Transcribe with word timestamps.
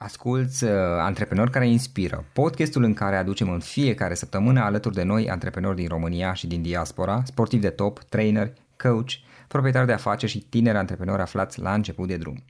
Asculți 0.00 0.64
uh, 0.64 0.70
Antreprenori 0.98 1.50
care 1.50 1.68
inspiră, 1.68 2.24
podcastul 2.32 2.82
în 2.82 2.94
care 2.94 3.16
aducem 3.16 3.50
în 3.50 3.60
fiecare 3.60 4.14
săptămână 4.14 4.60
alături 4.60 4.94
de 4.94 5.02
noi 5.02 5.30
antreprenori 5.30 5.76
din 5.76 5.88
România 5.88 6.32
și 6.32 6.46
din 6.46 6.62
diaspora, 6.62 7.22
sportivi 7.24 7.62
de 7.62 7.68
top, 7.68 7.98
trainer, 7.98 8.52
coach, 8.76 9.10
proprietari 9.48 9.86
de 9.86 9.92
afaceri 9.92 10.32
și 10.32 10.38
tineri 10.38 10.76
antreprenori 10.76 11.22
aflați 11.22 11.60
la 11.60 11.74
început 11.74 12.08
de 12.08 12.16
drum. 12.16 12.44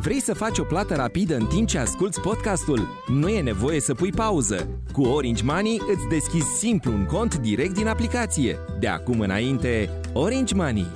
Vrei 0.00 0.20
să 0.20 0.34
faci 0.34 0.58
o 0.58 0.64
plată 0.64 0.94
rapidă 0.94 1.36
în 1.36 1.46
timp 1.46 1.68
ce 1.68 1.78
asculti 1.78 2.20
podcastul? 2.20 2.88
Nu 3.06 3.28
e 3.28 3.42
nevoie 3.42 3.80
să 3.80 3.94
pui 3.94 4.10
pauză. 4.10 4.68
Cu 4.92 5.02
Orange 5.02 5.44
Money 5.44 5.80
îți 5.94 6.08
deschizi 6.08 6.58
simplu 6.58 6.92
un 6.92 7.04
cont 7.04 7.36
direct 7.36 7.74
din 7.74 7.86
aplicație. 7.86 8.58
De 8.80 8.88
acum 8.88 9.20
înainte, 9.20 9.90
Orange 10.12 10.54
Money. 10.54 10.86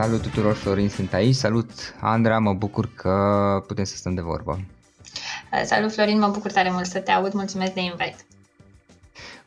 Salut 0.00 0.22
tuturor, 0.22 0.54
Florin 0.54 0.88
sunt 0.88 1.12
aici. 1.12 1.34
Salut, 1.34 1.70
Andra, 2.00 2.38
mă 2.38 2.52
bucur 2.52 2.90
că 2.94 3.64
putem 3.66 3.84
să 3.84 3.96
stăm 3.96 4.14
de 4.14 4.20
vorbă. 4.20 4.60
Salut, 5.64 5.92
Florin, 5.92 6.18
mă 6.18 6.28
bucur 6.28 6.50
tare 6.50 6.70
mult 6.70 6.86
să 6.86 6.98
te 6.98 7.10
aud. 7.10 7.32
Mulțumesc 7.32 7.72
de 7.72 7.80
invite. 7.80 8.16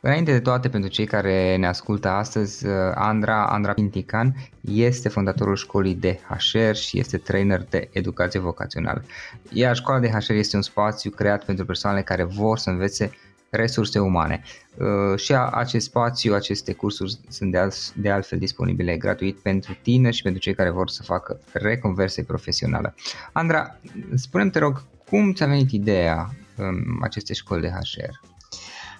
Înainte 0.00 0.32
de 0.32 0.40
toate, 0.40 0.68
pentru 0.68 0.90
cei 0.90 1.06
care 1.06 1.56
ne 1.56 1.66
ascultă 1.66 2.08
astăzi, 2.08 2.66
Andra, 2.94 3.46
Andra 3.46 3.72
Pintican 3.72 4.34
este 4.60 5.08
fondatorul 5.08 5.56
școlii 5.56 5.94
de 5.94 6.20
HR 6.28 6.74
și 6.74 6.98
este 6.98 7.16
trainer 7.18 7.66
de 7.70 7.88
educație 7.92 8.40
vocațională. 8.40 9.04
Iar 9.50 9.76
școala 9.76 10.00
de 10.00 10.08
HR 10.08 10.32
este 10.32 10.56
un 10.56 10.62
spațiu 10.62 11.10
creat 11.10 11.44
pentru 11.44 11.64
persoanele 11.64 12.02
care 12.02 12.24
vor 12.24 12.58
să 12.58 12.70
învețe 12.70 13.10
resurse 13.56 13.98
umane. 13.98 14.42
Uh, 14.76 15.18
și 15.18 15.34
acest 15.34 15.86
spațiu, 15.86 16.34
aceste 16.34 16.72
cursuri 16.72 17.18
sunt 17.28 17.50
de, 17.50 17.58
alt, 17.58 17.94
de 17.94 18.10
altfel 18.10 18.38
disponibile 18.38 18.96
gratuit 18.96 19.38
pentru 19.38 19.76
tine 19.82 20.10
și 20.10 20.22
pentru 20.22 20.40
cei 20.40 20.54
care 20.54 20.70
vor 20.70 20.88
să 20.88 21.02
facă 21.02 21.40
reconversie 21.52 22.22
profesională. 22.22 22.94
Andra, 23.32 23.76
spune 24.14 24.50
te 24.50 24.58
rog, 24.58 24.84
cum 25.08 25.32
ți-a 25.32 25.46
venit 25.46 25.70
ideea 25.70 26.30
um, 26.56 26.98
acestei 27.02 27.34
școli 27.34 27.60
de 27.60 27.68
HR? 27.68 28.31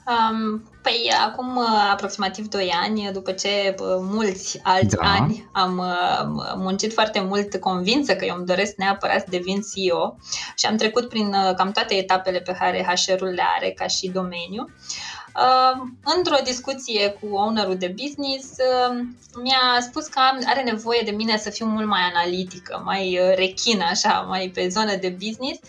Um, 0.07 0.63
păi 0.83 1.13
acum 1.27 1.57
uh, 1.57 1.89
aproximativ 1.91 2.49
2 2.49 2.73
ani, 2.83 3.11
după 3.13 3.33
ce 3.33 3.75
uh, 3.79 3.87
mulți 4.01 4.61
alți 4.63 4.97
da. 4.97 5.11
ani 5.11 5.49
am 5.53 5.79
uh, 5.79 6.53
muncit 6.57 6.93
foarte 6.93 7.21
mult 7.21 7.57
convinsă 7.57 8.17
că 8.17 8.25
eu 8.25 8.37
îmi 8.37 8.47
doresc 8.47 8.75
neapărat 8.77 9.21
să 9.21 9.27
devin 9.31 9.61
CEO 9.61 10.17
și 10.57 10.67
am 10.67 10.77
trecut 10.77 11.09
prin 11.09 11.31
cam 11.57 11.71
toate 11.73 11.95
etapele 11.95 12.39
pe 12.41 12.57
care 12.59 12.87
HR-ul 12.95 13.29
le 13.29 13.43
are 13.57 13.71
ca 13.71 13.87
și 13.87 14.09
domeniu. 14.09 14.71
Uh, 15.37 15.83
într-o 16.17 16.37
discuție 16.45 17.09
cu 17.09 17.35
ownerul 17.35 17.77
de 17.77 17.95
business, 18.03 18.47
uh, 18.51 19.05
mi-a 19.43 19.81
spus 19.81 20.07
că 20.07 20.21
are 20.47 20.63
nevoie 20.63 21.01
de 21.05 21.11
mine 21.11 21.37
să 21.37 21.51
fiu 21.51 21.67
mult 21.67 21.87
mai 21.87 22.01
analitică, 22.01 22.83
mai 22.85 23.19
uh, 23.19 23.37
rechină, 23.37 23.85
așa, 23.85 24.21
mai 24.29 24.51
pe 24.55 24.69
zonă 24.69 24.97
de 24.97 25.09
business 25.09 25.61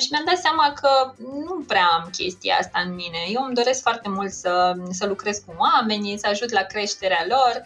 și 0.00 0.08
mi-am 0.10 0.24
dat 0.26 0.36
seama 0.36 0.72
că 0.80 1.14
nu 1.18 1.64
prea 1.66 1.88
am 1.92 2.08
chestia 2.16 2.56
asta 2.60 2.82
în 2.86 2.94
mine. 2.94 3.18
Eu 3.28 3.42
îmi 3.44 3.54
doresc 3.54 3.82
foarte 3.82 4.08
mult 4.08 4.30
să, 4.30 4.74
să 4.90 5.06
lucrez 5.06 5.38
cu 5.46 5.54
oamenii, 5.58 6.18
să 6.18 6.26
ajut 6.30 6.50
la 6.50 6.60
creșterea 6.60 7.24
lor 7.28 7.62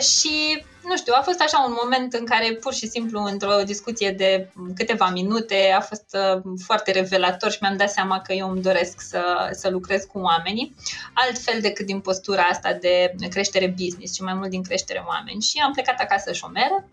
și 0.00 0.64
nu 0.88 0.96
știu, 0.96 1.12
a 1.16 1.22
fost 1.22 1.40
așa 1.40 1.64
un 1.66 1.76
moment 1.82 2.12
în 2.12 2.24
care 2.24 2.52
pur 2.52 2.74
și 2.74 2.88
simplu 2.88 3.22
într-o 3.22 3.62
discuție 3.64 4.10
de 4.10 4.50
câteva 4.74 5.08
minute 5.08 5.74
a 5.76 5.80
fost 5.80 6.16
uh, 6.34 6.42
foarte 6.64 6.90
revelator 6.90 7.50
și 7.50 7.58
mi-am 7.60 7.76
dat 7.76 7.90
seama 7.90 8.20
că 8.20 8.32
eu 8.32 8.50
îmi 8.50 8.62
doresc 8.62 9.00
să, 9.00 9.48
să 9.52 9.70
lucrez 9.70 10.04
cu 10.04 10.18
oamenii, 10.18 10.74
altfel 11.12 11.60
decât 11.60 11.86
din 11.86 12.00
postura 12.00 12.42
asta 12.42 12.72
de 12.72 13.14
creștere 13.30 13.74
business, 13.78 14.14
ci 14.14 14.20
mai 14.20 14.34
mult 14.34 14.50
din 14.50 14.62
creștere 14.62 15.04
oameni. 15.06 15.42
Și 15.42 15.58
am 15.64 15.72
plecat 15.72 15.98
acasă 15.98 16.32
șomeră 16.32 16.84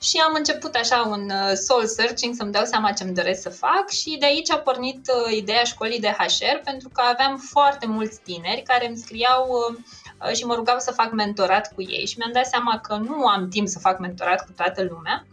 și 0.00 0.16
am 0.26 0.34
început 0.34 0.74
așa 0.74 1.06
un 1.10 1.30
uh, 1.30 1.52
soul 1.54 1.86
searching 1.86 2.34
să-mi 2.34 2.52
dau 2.52 2.64
seama 2.64 2.92
ce 2.92 3.04
îmi 3.04 3.14
doresc 3.14 3.42
să 3.42 3.50
fac 3.50 3.88
și 3.88 4.16
de 4.18 4.26
aici 4.26 4.50
a 4.50 4.58
pornit 4.58 5.10
uh, 5.14 5.36
ideea 5.36 5.62
școlii 5.62 6.00
de 6.00 6.16
HR 6.18 6.56
pentru 6.64 6.88
că 6.88 7.00
aveam 7.00 7.36
foarte 7.36 7.86
mulți 7.86 8.20
tineri 8.20 8.62
care 8.62 8.88
îmi 8.88 8.96
scriau 8.96 9.46
Uh, 10.26 10.34
și 10.34 10.44
mă 10.44 10.54
rugau 10.54 10.78
să 10.78 10.90
fac 10.90 11.12
mentorat 11.12 11.74
cu 11.74 11.82
ei 11.82 12.06
și 12.06 12.18
mi-am 12.18 12.32
dat 12.32 12.46
seama 12.46 12.78
că 12.78 12.96
nu 12.96 13.26
am 13.26 13.48
timp 13.48 13.68
să 13.68 13.78
fac 13.78 13.98
mentorat 13.98 14.44
cu 14.44 14.52
toată 14.56 14.82
lumea 14.82 15.26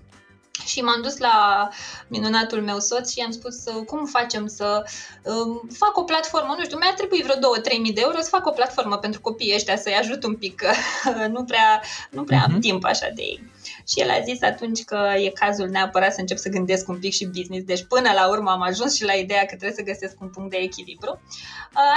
și 0.65 0.81
m-am 0.81 1.01
dus 1.01 1.17
la 1.17 1.69
minunatul 2.07 2.61
meu 2.61 2.79
soț 2.79 3.11
și 3.11 3.19
i-am 3.19 3.31
spus 3.31 3.65
uh, 3.65 3.85
cum 3.85 4.05
facem 4.05 4.47
să 4.47 4.83
um, 5.23 5.69
fac 5.73 5.97
o 5.97 6.03
platformă, 6.03 6.55
nu 6.57 6.63
știu, 6.63 6.77
mi-ar 6.77 6.93
trebui 6.93 7.23
vreo 7.23 7.35
2-3 7.35 7.81
mii 7.81 7.93
de 7.93 8.01
euro 8.01 8.21
să 8.21 8.29
fac 8.29 8.45
o 8.45 8.51
platformă 8.51 8.97
pentru 8.97 9.21
copiii 9.21 9.55
ăștia 9.55 9.77
să-i 9.77 9.95
ajut 9.95 10.23
un 10.23 10.35
pic, 10.35 10.55
că 10.55 10.71
nu 11.35 11.43
prea, 11.43 11.81
nu 12.09 12.23
prea 12.23 12.39
uh-huh. 12.39 12.45
am 12.45 12.51
mhm. 12.51 12.61
timp 12.61 12.83
așa 12.83 13.09
de 13.15 13.21
ei. 13.21 13.43
Și 13.89 13.99
el 13.99 14.09
a 14.09 14.19
zis 14.19 14.41
atunci 14.41 14.83
că 14.83 15.13
e 15.15 15.29
cazul 15.29 15.67
neapărat 15.67 16.13
să 16.13 16.19
încep 16.19 16.37
să 16.37 16.49
gândesc 16.49 16.87
un 16.87 16.99
pic 16.99 17.13
și 17.13 17.25
business. 17.25 17.65
Deci 17.65 17.85
până 17.87 18.11
la 18.15 18.29
urmă 18.29 18.49
am 18.49 18.61
ajuns 18.61 18.95
și 18.95 19.03
la 19.03 19.13
ideea 19.13 19.39
că 19.39 19.55
trebuie 19.55 19.71
să 19.71 19.81
găsesc 19.91 20.21
un 20.21 20.29
punct 20.29 20.49
de 20.51 20.57
echilibru. 20.57 21.21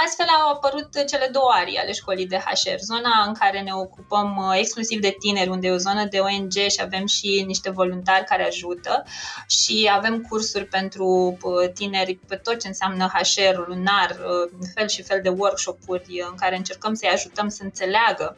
Astfel 0.05 0.25
au 0.25 0.53
apărut 0.53 1.05
cele 1.07 1.29
două 1.31 1.51
arii 1.53 1.77
ale 1.77 1.91
școlii 1.91 2.27
de 2.27 2.37
HR. 2.37 2.77
Zona 2.77 3.23
în 3.27 3.33
care 3.33 3.61
ne 3.61 3.73
ocupăm 3.73 4.35
uh, 4.37 4.57
exclusiv 4.59 5.01
de 5.01 5.15
tineri, 5.19 5.49
unde 5.49 5.67
e 5.67 5.71
o 5.71 5.77
zonă 5.77 6.05
de 6.05 6.19
ONG 6.19 6.51
și 6.51 6.81
avem 6.81 7.05
și 7.05 7.43
niște 7.47 7.69
voluntari 7.69 8.23
care 8.25 8.45
ajută 8.45 9.03
și 9.47 9.89
avem 9.93 10.21
cursuri 10.21 10.65
pentru 10.65 11.37
uh, 11.41 11.71
tineri 11.73 12.19
pe 12.27 12.35
tot 12.35 12.59
ce 12.59 12.67
înseamnă 12.67 13.11
HR, 13.13 13.67
lunar, 13.67 14.09
uh, 14.09 14.67
fel 14.75 14.87
și 14.87 15.01
fel 15.03 15.19
de 15.23 15.29
workshop-uri 15.29 16.25
în 16.29 16.35
care 16.35 16.55
încercăm 16.55 16.93
să-i 16.93 17.09
ajutăm 17.09 17.47
să 17.49 17.63
înțeleagă 17.63 18.37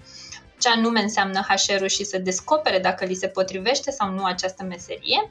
ce 0.63 0.69
anume 0.69 1.01
înseamnă 1.01 1.41
HR-ul 1.41 1.87
și 1.87 2.03
să 2.03 2.17
descopere 2.17 2.79
dacă 2.79 3.05
li 3.05 3.13
se 3.13 3.27
potrivește 3.27 3.91
sau 3.91 4.09
nu 4.09 4.23
această 4.23 4.63
meserie. 4.63 5.29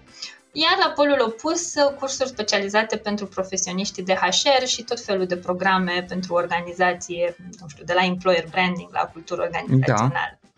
Iar 0.52 0.76
la 0.84 0.90
polul 0.90 1.20
opus, 1.20 1.72
cursuri 1.98 2.28
specializate 2.28 2.96
pentru 2.96 3.26
profesioniștii 3.26 4.02
de 4.02 4.14
HR 4.14 4.64
și 4.66 4.82
tot 4.82 5.00
felul 5.00 5.26
de 5.26 5.36
programe 5.36 6.04
pentru 6.08 6.34
organizație, 6.34 7.36
nu 7.60 7.68
știu, 7.68 7.84
de 7.84 7.92
la 7.92 8.04
employer 8.04 8.46
branding 8.50 8.88
la 8.92 9.10
cultură 9.12 9.42
organizațională. 9.42 10.10
Da. 10.12 10.48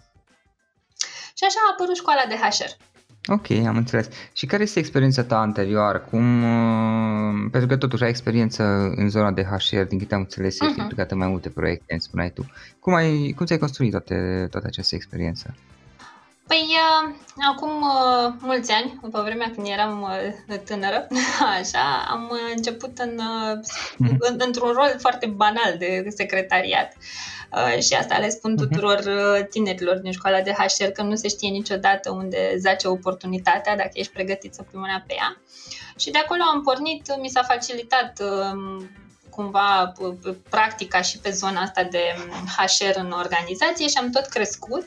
Și 1.35 1.45
așa 1.45 1.59
a 1.67 1.73
apărut 1.73 1.97
școala 1.97 2.25
de 2.29 2.35
HR. 2.35 2.71
Ok, 3.27 3.51
am 3.51 3.77
înțeles. 3.77 4.09
Și 4.33 4.47
care 4.47 4.63
este 4.63 4.79
experiența 4.79 5.23
ta 5.25 5.39
anterioară? 5.39 5.99
Cum, 5.99 6.43
uh, 6.43 7.49
pentru 7.51 7.69
că 7.69 7.77
totuși 7.77 8.03
ai 8.03 8.09
experiență 8.09 8.63
în 8.97 9.09
zona 9.09 9.31
de 9.31 9.43
HR, 9.43 9.81
din 9.81 9.99
câte 9.99 10.15
am 10.15 10.21
înțeles, 10.21 10.61
ești 10.61 10.75
uh-huh. 10.75 10.83
implicat 10.83 11.11
în 11.11 11.19
mai 11.19 11.29
multe 11.29 11.49
proiecte, 11.49 11.93
îmi 11.93 12.01
spuneai 12.01 12.31
tu. 12.31 12.51
Cum, 12.81 12.95
ai, 12.95 13.35
cum 13.37 13.47
ți-ai 13.47 13.59
construit 13.59 13.91
toate, 13.91 14.47
toată 14.51 14.67
această 14.67 14.95
experiență? 14.95 15.55
Păi, 16.47 16.67
uh, 16.69 17.15
acum 17.53 17.71
uh, 17.71 18.33
mulți 18.41 18.73
ani, 18.73 18.99
după 19.03 19.23
vremea 19.25 19.51
când 19.55 19.67
eram 19.67 20.03
uh, 20.03 20.59
tânără, 20.65 21.07
așa, 21.61 22.07
am 22.11 22.33
început 22.57 22.99
în, 22.99 23.19
uh, 23.19 23.59
în, 23.99 24.37
într-un 24.39 24.73
rol 24.73 24.95
foarte 24.99 25.27
banal 25.27 25.75
de 25.79 26.07
secretariat. 26.17 26.93
Uh, 26.97 27.03
și 27.81 27.95
asta 27.95 28.19
le 28.19 28.29
spun 28.29 28.53
mhm. 28.53 28.63
tuturor 28.63 28.99
uh, 28.99 29.47
tinerilor 29.51 29.97
din 29.97 30.13
școala 30.13 30.41
de 30.41 30.53
HR, 30.53 30.85
că 30.85 31.03
nu 31.03 31.15
se 31.15 31.29
știe 31.29 31.49
niciodată 31.49 32.11
unde 32.11 32.55
zace 32.59 32.89
oportunitatea, 32.89 33.77
dacă 33.77 33.91
ești 33.93 34.13
pregătit 34.13 34.55
să 34.55 34.63
pui 34.63 34.81
mâna 34.81 35.05
pe 35.07 35.15
ea. 35.15 35.41
Și 35.97 36.11
de 36.11 36.19
acolo 36.19 36.41
am 36.53 36.63
pornit, 36.63 37.21
mi 37.21 37.29
s-a 37.29 37.43
facilitat 37.43 38.23
uh, 38.23 38.85
cumva 39.35 39.93
practica 40.51 41.01
și 41.01 41.19
pe 41.19 41.31
zona 41.31 41.61
asta 41.61 41.83
de 41.83 42.15
HR 42.57 42.99
în 42.99 43.11
organizație 43.11 43.89
și 43.89 43.99
am 43.99 44.11
tot 44.11 44.27
crescut. 44.27 44.87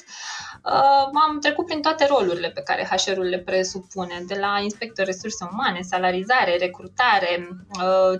am 1.28 1.40
trecut 1.42 1.66
prin 1.66 1.82
toate 1.82 2.06
rolurile 2.06 2.50
pe 2.50 2.62
care 2.62 2.90
HR-ul 2.92 3.26
le 3.26 3.40
presupune, 3.40 4.24
de 4.28 4.40
la 4.40 4.60
inspector 4.62 5.06
resurse 5.06 5.48
umane, 5.52 5.82
salarizare, 5.82 6.58
recrutare, 6.58 7.48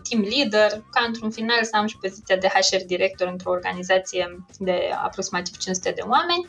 team 0.10 0.22
leader, 0.30 0.84
ca 0.92 1.04
într-un 1.08 1.32
final 1.32 1.64
să 1.64 1.78
am 1.78 1.88
și 1.88 1.98
poziția 1.98 2.36
de 2.36 2.48
HR 2.48 2.86
director 2.86 3.28
într-o 3.28 3.52
organizație 3.52 4.46
de 4.58 4.90
aproximativ 5.04 5.58
500 5.58 5.92
de 5.92 6.02
oameni 6.02 6.48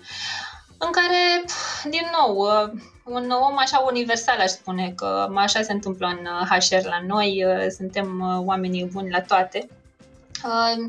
în 0.79 0.91
care, 0.91 1.45
din 1.91 2.07
nou, 2.21 2.49
un 3.05 3.31
om 3.31 3.59
așa 3.59 3.79
universal, 3.79 4.39
aș 4.39 4.51
spune 4.51 4.93
că 4.97 5.29
așa 5.35 5.63
se 5.63 5.73
întâmplă 5.73 6.07
în 6.07 6.47
HR 6.47 6.87
la 6.87 7.03
noi, 7.07 7.45
suntem 7.77 8.43
oamenii 8.47 8.85
buni 8.93 9.11
la 9.11 9.21
toate. 9.21 9.69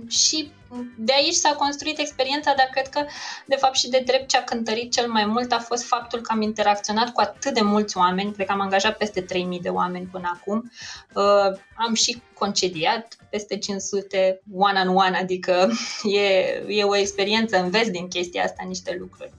Și 0.07 0.51
de 0.97 1.13
aici 1.13 1.33
s-a 1.33 1.49
construit 1.49 1.99
experiența, 1.99 2.53
dar 2.57 2.69
cred 2.71 2.87
că, 2.87 3.05
de 3.45 3.55
fapt, 3.55 3.75
și 3.75 3.89
de 3.89 4.03
drept 4.05 4.29
ce 4.29 4.37
a 4.37 4.43
cântărit 4.43 4.91
cel 4.91 5.07
mai 5.07 5.25
mult 5.25 5.51
a 5.51 5.59
fost 5.59 5.83
faptul 5.83 6.21
că 6.21 6.31
am 6.31 6.41
interacționat 6.41 7.09
cu 7.09 7.21
atât 7.21 7.53
de 7.53 7.61
mulți 7.61 7.97
oameni, 7.97 8.33
cred 8.33 8.45
că 8.45 8.51
am 8.51 8.59
angajat 8.59 8.97
peste 8.97 9.21
3000 9.21 9.59
de 9.59 9.69
oameni 9.69 10.09
până 10.11 10.39
acum, 10.39 10.71
uh, 11.13 11.59
am 11.75 11.93
și 11.93 12.21
concediat 12.33 13.15
peste 13.29 13.57
500 13.57 14.41
one-on-one, 14.53 15.17
adică 15.17 15.71
e, 16.23 16.27
e 16.67 16.83
o 16.83 16.95
experiență, 16.95 17.57
înveți 17.57 17.91
din 17.91 18.07
chestia 18.07 18.43
asta 18.43 18.63
niște 18.67 18.95
lucruri. 18.99 19.31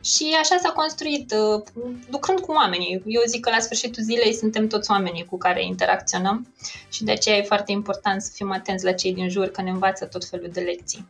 Și 0.00 0.36
așa 0.40 0.56
s-a 0.62 0.72
construit, 0.72 1.32
uh, 1.32 1.62
lucrând 2.10 2.40
cu 2.40 2.52
oamenii. 2.52 3.02
Eu 3.06 3.22
zic 3.26 3.40
că 3.40 3.50
la 3.50 3.58
sfârșitul 3.58 4.02
zilei 4.02 4.34
suntem 4.34 4.66
toți 4.66 4.90
oamenii 4.90 5.24
cu 5.24 5.38
care 5.38 5.64
interacționăm 5.64 6.46
și 6.88 7.04
de 7.04 7.12
aceea 7.12 7.36
e 7.36 7.42
foarte 7.42 7.72
important 7.72 8.22
să 8.22 8.30
fim 8.34 8.52
atenți 8.52 8.84
la 8.84 8.92
cei 8.92 9.14
din 9.14 9.28
jur, 9.28 9.46
că 9.46 9.62
ne 9.62 9.70
învață 9.70 10.04
tot 10.04 10.24
felul 10.24 10.48
de 10.52 10.60
lecții. 10.60 11.06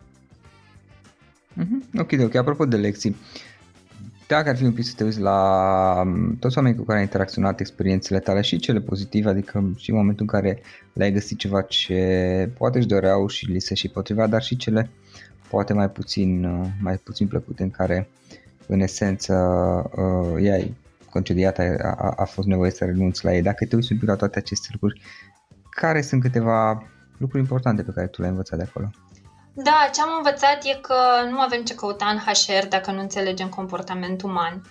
Mm-hmm. 1.59 2.01
Ok, 2.01 2.11
ok. 2.25 2.35
Apropo 2.35 2.65
de 2.65 2.77
lecții, 2.77 3.17
dacă 4.29 4.49
ar 4.49 4.57
fi 4.57 4.65
un 4.65 4.73
pic 4.73 4.85
să 4.85 4.93
te 4.97 5.05
uiți 5.05 5.21
la 5.21 6.03
um, 6.05 6.37
toți 6.41 6.57
oamenii 6.57 6.79
cu 6.79 6.85
care 6.85 6.99
ai 6.99 7.05
interacționat, 7.05 7.61
experiențele 7.61 8.19
tale 8.19 8.41
și 8.41 8.59
cele 8.59 8.81
pozitive, 8.81 9.29
adică 9.29 9.73
și 9.77 9.91
în 9.91 9.97
momentul 9.97 10.27
în 10.29 10.41
care 10.41 10.63
le-ai 10.93 11.13
găsit 11.13 11.39
ceva 11.39 11.63
ce 11.63 12.51
poate 12.59 12.79
își 12.79 12.87
doreau 12.87 13.27
și 13.27 13.51
li 13.51 13.61
se 13.61 13.75
și 13.75 13.89
potriva, 13.89 14.27
dar 14.27 14.43
și 14.43 14.57
cele 14.57 14.91
poate 15.49 15.73
mai 15.73 15.91
puțin, 15.91 16.45
uh, 16.45 16.67
mai 16.83 16.97
puțin 16.97 17.27
plăcute 17.27 17.63
în 17.63 17.71
care 17.71 18.09
în 18.69 18.81
esență 18.81 19.35
uh, 19.97 20.45
ea 20.45 20.59
concediat, 21.11 21.59
a, 21.59 21.63
a, 21.83 22.13
a 22.17 22.25
fost 22.25 22.47
nevoie 22.47 22.71
să 22.71 22.85
renunți 22.85 23.25
la 23.25 23.35
ei. 23.35 23.43
Dacă 23.43 23.67
te 23.67 23.77
uiți 23.77 23.93
un 23.93 23.99
pic 23.99 24.09
la 24.09 24.17
toate 24.17 24.39
aceste 24.39 24.69
lucruri, 24.73 25.01
care 25.71 26.01
sunt 26.01 26.23
câteva 26.23 26.83
lucruri 27.19 27.43
importante 27.43 27.83
pe 27.83 27.93
care 27.95 28.07
tu 28.07 28.21
le-ai 28.21 28.33
învățat 28.33 28.59
de 28.59 28.65
acolo? 28.69 28.91
Da, 29.53 29.89
ce 29.93 30.01
am 30.01 30.09
învățat 30.17 30.65
e 30.65 30.79
că 30.81 30.95
nu 31.31 31.41
avem 31.41 31.63
ce 31.63 31.75
căuta 31.75 32.07
în 32.07 32.19
HR 32.19 32.67
dacă 32.69 32.91
nu 32.91 33.01
înțelegem 33.01 33.49
comportamentul 33.49 34.29
uman. 34.29 34.63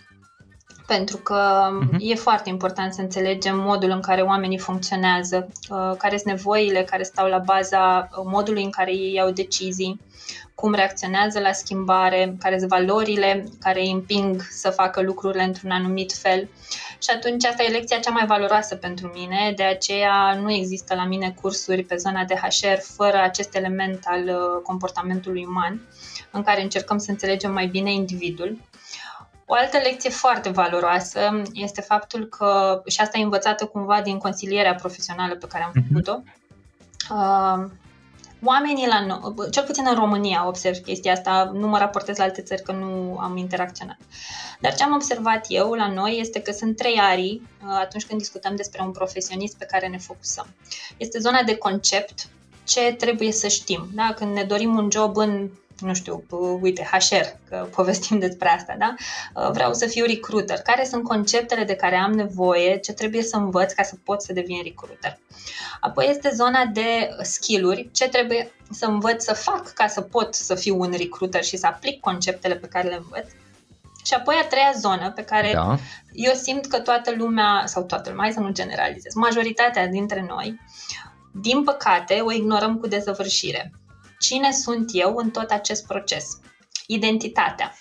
Pentru 0.88 1.18
că 1.18 1.70
uh-huh. 1.70 1.98
e 2.00 2.16
foarte 2.16 2.50
important 2.50 2.94
să 2.94 3.02
înțelegem 3.02 3.60
modul 3.60 3.90
în 3.90 4.02
care 4.02 4.22
oamenii 4.22 4.58
funcționează, 4.58 5.50
uh, 5.70 5.94
care 5.98 6.18
sunt 6.18 6.34
nevoile 6.34 6.84
care 6.84 7.04
stau 7.04 7.28
la 7.28 7.38
baza 7.38 8.10
modului 8.24 8.64
în 8.64 8.70
care 8.70 8.92
ei 8.92 9.14
iau 9.14 9.30
decizii, 9.30 10.00
cum 10.56 10.74
reacționează 10.74 11.40
la 11.40 11.52
schimbare, 11.52 12.36
care 12.40 12.58
sunt 12.58 12.70
valorile 12.70 13.48
care 13.60 13.80
îi 13.80 13.92
împing 13.92 14.42
să 14.50 14.70
facă 14.70 15.02
lucrurile 15.02 15.44
într-un 15.44 15.72
anumit 15.72 16.14
fel. 16.14 16.50
Și 17.00 17.10
atunci 17.16 17.46
asta 17.46 17.64
e 17.64 17.72
lecția 17.72 18.00
cea 18.00 18.12
mai 18.12 18.26
valoroasă 18.26 18.76
pentru 18.76 19.12
mine, 19.16 19.54
de 19.56 19.64
aceea 19.64 20.34
nu 20.42 20.52
există 20.52 20.96
la 20.96 21.06
mine 21.06 21.36
cursuri 21.42 21.84
pe 21.84 21.96
zona 21.96 22.24
de 22.24 22.36
HR 22.36 22.80
fără 22.82 23.22
acest 23.22 23.56
element 23.56 24.00
al 24.06 24.24
uh, 24.24 24.62
comportamentului 24.64 25.46
uman, 25.46 25.82
în 26.32 26.44
care 26.44 26.62
încercăm 26.62 26.98
să 26.98 27.12
înțelegem 27.12 27.52
mai 27.54 27.68
bine 27.68 27.94
individul. 27.94 28.58
O 29.50 29.54
altă 29.54 29.78
lecție 29.78 30.10
foarte 30.10 30.50
valoroasă 30.50 31.42
este 31.54 31.82
faptul 31.82 32.26
că, 32.26 32.82
și 32.86 33.02
asta 33.02 33.18
e 33.18 33.24
învățată 33.24 33.66
cumva 33.66 34.02
din 34.02 34.18
consilierea 34.18 34.76
profesională 34.76 35.36
pe 35.36 35.48
care 35.48 35.64
am 35.64 35.72
mhm. 35.76 35.88
făcut-o, 35.88 36.22
uh, 37.12 37.70
oamenii 38.44 38.88
la 38.88 39.06
noi, 39.06 39.50
cel 39.52 39.64
puțin 39.64 39.86
în 39.88 39.96
România 39.96 40.48
observ 40.48 40.78
chestia 40.78 41.12
asta, 41.12 41.52
nu 41.54 41.68
mă 41.68 41.78
raportez 41.78 42.18
la 42.18 42.24
alte 42.24 42.42
țări 42.42 42.62
că 42.62 42.72
nu 42.72 43.18
am 43.20 43.38
interacționat. 43.38 43.98
Dar 44.60 44.76
ce 44.76 44.84
am 44.84 44.94
observat 44.94 45.46
eu 45.50 45.74
la 45.74 45.88
noi 45.88 46.18
este 46.20 46.42
că 46.42 46.52
sunt 46.52 46.76
trei 46.76 47.00
arii 47.00 47.48
uh, 47.64 47.78
atunci 47.80 48.06
când 48.06 48.20
discutăm 48.20 48.56
despre 48.56 48.82
un 48.84 48.92
profesionist 48.92 49.58
pe 49.58 49.66
care 49.66 49.88
ne 49.88 49.98
focusăm. 49.98 50.48
Este 50.98 51.20
zona 51.20 51.44
de 51.44 51.58
concept, 51.58 52.28
ce 52.64 52.94
trebuie 52.98 53.32
să 53.32 53.48
știm. 53.48 53.88
Da? 53.94 54.14
Când 54.16 54.34
ne 54.34 54.44
dorim 54.44 54.78
un 54.78 54.92
job 54.92 55.18
în 55.18 55.50
nu 55.80 55.94
știu, 55.94 56.24
uite, 56.62 56.90
HR, 56.92 57.26
că 57.50 57.68
povestim 57.76 58.20
despre 58.20 58.50
asta, 58.50 58.76
da? 58.78 58.96
Uh, 59.36 59.52
vreau 59.52 59.74
să 59.74 59.86
fiu 59.86 60.06
recruiter. 60.06 60.58
Care 60.58 60.86
sunt 60.86 61.04
conceptele 61.04 61.64
de 61.64 61.76
care 61.76 61.96
am 61.96 62.12
nevoie, 62.12 62.78
ce 62.78 62.94
trebuie 62.94 63.22
să 63.22 63.38
învăț 63.38 63.74
ca 63.74 63.84
să 63.84 63.96
pot 64.04 64.22
să 64.22 64.34
devin 64.34 64.64
recruiter? 64.64 65.20
Apoi 65.80 66.08
este 66.10 66.32
zona 66.34 66.66
de 66.66 67.10
skill-uri, 67.22 67.90
ce 67.92 68.10
trebuie 68.10 68.52
să 68.72 68.86
învăț 68.86 69.24
să 69.24 69.34
fac 69.34 69.74
ca 69.74 69.88
să 69.88 70.02
pot 70.02 70.36
să 70.36 70.56
fiu 70.56 70.80
un 70.80 70.94
recruiter 70.98 71.44
și 71.44 71.58
să 71.58 71.68
aplic 71.68 72.00
conceptele 72.00 72.56
pe 72.56 72.68
care 72.68 72.88
le 72.88 72.96
învăț. 72.96 73.28
Și 74.06 74.14
apoi 74.14 74.36
a 74.42 74.48
treia 74.48 74.74
zonă 74.76 75.12
pe 75.12 75.24
care 75.24 75.52
da. 75.54 75.78
eu 76.12 76.34
simt 76.34 76.66
că 76.66 76.80
toată 76.80 77.14
lumea, 77.18 77.64
sau 77.66 77.84
toată 77.84 78.10
lumea, 78.10 78.24
hai 78.24 78.34
să 78.34 78.40
nu 78.40 78.52
generalizez, 78.52 79.14
majoritatea 79.14 79.88
dintre 79.88 80.26
noi, 80.28 80.60
din 81.42 81.64
păcate, 81.64 82.20
o 82.20 82.32
ignorăm 82.32 82.78
cu 82.78 82.88
dezăvârșire. 82.88 83.72
Cine 84.20 84.52
sunt 84.52 84.90
eu 84.94 85.16
în 85.16 85.30
tot 85.30 85.50
acest 85.50 85.88
proces? 85.88 86.40
Identitatea. 86.88 87.76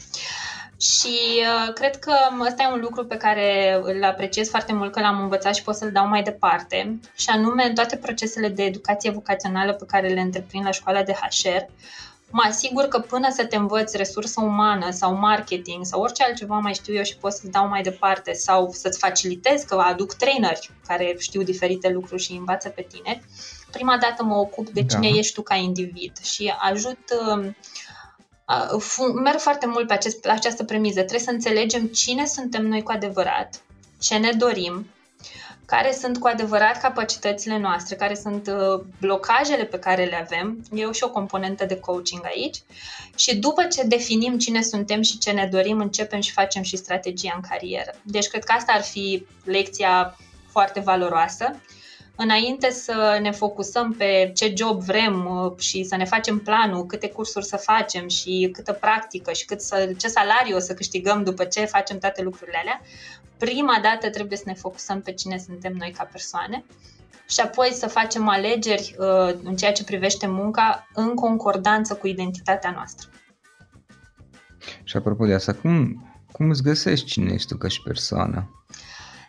Și 0.81 1.19
uh, 1.41 1.73
cred 1.73 1.97
că 1.99 2.13
ăsta 2.47 2.63
e 2.63 2.73
un 2.73 2.81
lucru 2.81 3.07
pe 3.07 3.17
care 3.17 3.79
îl 3.83 4.05
apreciez 4.05 4.49
foarte 4.49 4.73
mult 4.73 4.93
că 4.93 5.01
l-am 5.01 5.21
învățat 5.21 5.55
și 5.55 5.63
pot 5.63 5.75
să-l 5.75 5.93
dau 5.93 6.07
mai 6.07 6.23
departe, 6.23 6.99
și 7.15 7.29
anume 7.29 7.65
în 7.65 7.75
toate 7.75 7.97
procesele 7.97 8.49
de 8.49 8.63
educație 8.63 9.11
vocațională 9.11 9.73
pe 9.73 9.85
care 9.87 10.09
le 10.09 10.21
întreprind 10.21 10.65
la 10.65 10.71
școala 10.71 11.03
de 11.03 11.13
HR, 11.13 11.73
mă 12.31 12.43
asigur 12.47 12.85
că 12.85 12.99
până 12.99 13.29
să 13.31 13.45
te 13.45 13.57
învăț 13.57 13.93
resursă 13.93 14.41
umană 14.41 14.91
sau 14.91 15.15
marketing 15.15 15.85
sau 15.85 16.01
orice 16.01 16.23
altceva 16.23 16.59
mai 16.59 16.75
știu 16.75 16.95
eu 16.95 17.03
și 17.03 17.17
pot 17.17 17.33
să-ți 17.33 17.51
dau 17.51 17.69
mai 17.69 17.83
departe 17.83 18.33
sau 18.33 18.71
să-ți 18.73 18.99
facilitez 18.99 19.63
că 19.63 19.75
aduc 19.75 20.15
traineri 20.15 20.71
care 20.87 21.17
știu 21.19 21.43
diferite 21.43 21.89
lucruri 21.89 22.23
și 22.23 22.33
învață 22.33 22.69
pe 22.69 22.87
tine, 22.89 23.23
prima 23.77 23.99
dată 23.99 24.25
mă 24.25 24.35
ocup 24.35 24.69
de 24.69 24.85
cine 24.85 25.11
da. 25.11 25.19
ești 25.19 25.35
tu 25.35 25.43
ca 25.43 25.55
individ 25.55 26.19
și 26.23 26.55
ajut 26.59 26.99
uh, 27.35 27.53
merg 29.23 29.39
foarte 29.39 29.67
mult 29.67 29.87
pe, 29.87 29.93
acest, 29.93 30.21
pe 30.21 30.31
această 30.31 30.65
premiză. 30.65 30.99
Trebuie 30.99 31.21
să 31.21 31.31
înțelegem 31.31 31.87
cine 31.87 32.27
suntem 32.27 32.67
noi 32.67 32.83
cu 32.83 32.91
adevărat, 32.91 33.63
ce 34.01 34.17
ne 34.17 34.31
dorim, 34.31 34.87
care 35.67 35.93
sunt 35.93 36.19
cu 36.19 36.27
adevărat 36.27 36.81
capacitățile 36.81 37.59
noastre, 37.59 37.97
care 37.97 38.15
sunt 38.15 38.47
uh, 38.47 38.85
blocajele 39.01 39.65
pe 39.65 39.79
care 39.79 40.05
le 40.05 40.17
avem. 40.17 40.65
E 40.73 40.93
și 40.93 41.05
o 41.05 41.11
componentă 41.11 41.65
de 41.65 41.81
coaching 41.81 42.23
aici. 42.25 42.57
Și 43.17 43.37
după 43.37 43.65
ce 43.65 43.83
definim 43.83 44.39
cine 44.39 44.63
suntem 44.63 45.03
și 45.03 45.19
ce 45.19 45.31
ne 45.31 45.49
dorim, 45.53 45.79
începem 45.79 46.21
și 46.21 46.33
facem 46.33 46.63
și 46.63 46.77
strategia 46.77 47.33
în 47.35 47.49
carieră. 47.49 47.95
Deci 48.03 48.27
cred 48.27 48.45
că 48.45 48.53
asta 48.53 48.73
ar 48.73 48.83
fi 48.83 49.27
lecția 49.45 50.17
foarte 50.51 50.81
valoroasă 50.81 51.61
înainte 52.17 52.71
să 52.71 53.19
ne 53.23 53.31
focusăm 53.31 53.93
pe 53.93 54.31
ce 54.35 54.55
job 54.57 54.81
vrem 54.81 55.27
uh, 55.27 55.59
și 55.59 55.85
să 55.85 55.97
ne 55.97 56.05
facem 56.05 56.39
planul, 56.39 56.87
câte 56.87 57.09
cursuri 57.09 57.45
să 57.45 57.57
facem 57.57 58.09
și 58.09 58.51
câtă 58.53 58.73
practică 58.73 59.33
și 59.33 59.45
cât 59.45 59.61
să, 59.61 59.93
ce 59.99 60.09
salariu 60.09 60.57
o 60.57 60.59
să 60.59 60.75
câștigăm 60.75 61.25
după 61.25 61.45
ce 61.45 61.65
facem 61.65 61.99
toate 61.99 62.23
lucrurile 62.23 62.59
alea, 62.59 62.81
prima 63.39 63.79
dată 63.83 64.11
trebuie 64.11 64.39
să 64.39 64.45
ne 64.47 64.55
focusăm 64.55 65.01
pe 65.01 65.13
cine 65.13 65.39
suntem 65.39 65.73
noi 65.73 65.95
ca 65.97 66.05
persoane 66.05 66.65
și 67.29 67.41
apoi 67.41 67.71
să 67.73 67.87
facem 67.87 68.29
alegeri 68.29 68.97
uh, 68.99 69.35
în 69.43 69.57
ceea 69.57 69.73
ce 69.73 69.85
privește 69.85 70.27
munca 70.27 70.89
în 70.95 71.15
concordanță 71.15 71.95
cu 71.95 72.07
identitatea 72.07 72.71
noastră. 72.71 73.09
Și 74.85 74.97
apropo 74.97 75.27
de 75.27 75.35
asta, 75.35 75.53
cum, 75.53 76.07
cum 76.33 76.51
îți 76.51 76.63
găsești 76.63 77.07
cine 77.07 77.33
ești 77.33 77.49
tu 77.49 77.57
ca 77.57 77.69
și 77.69 77.83
persoană? 77.83 78.51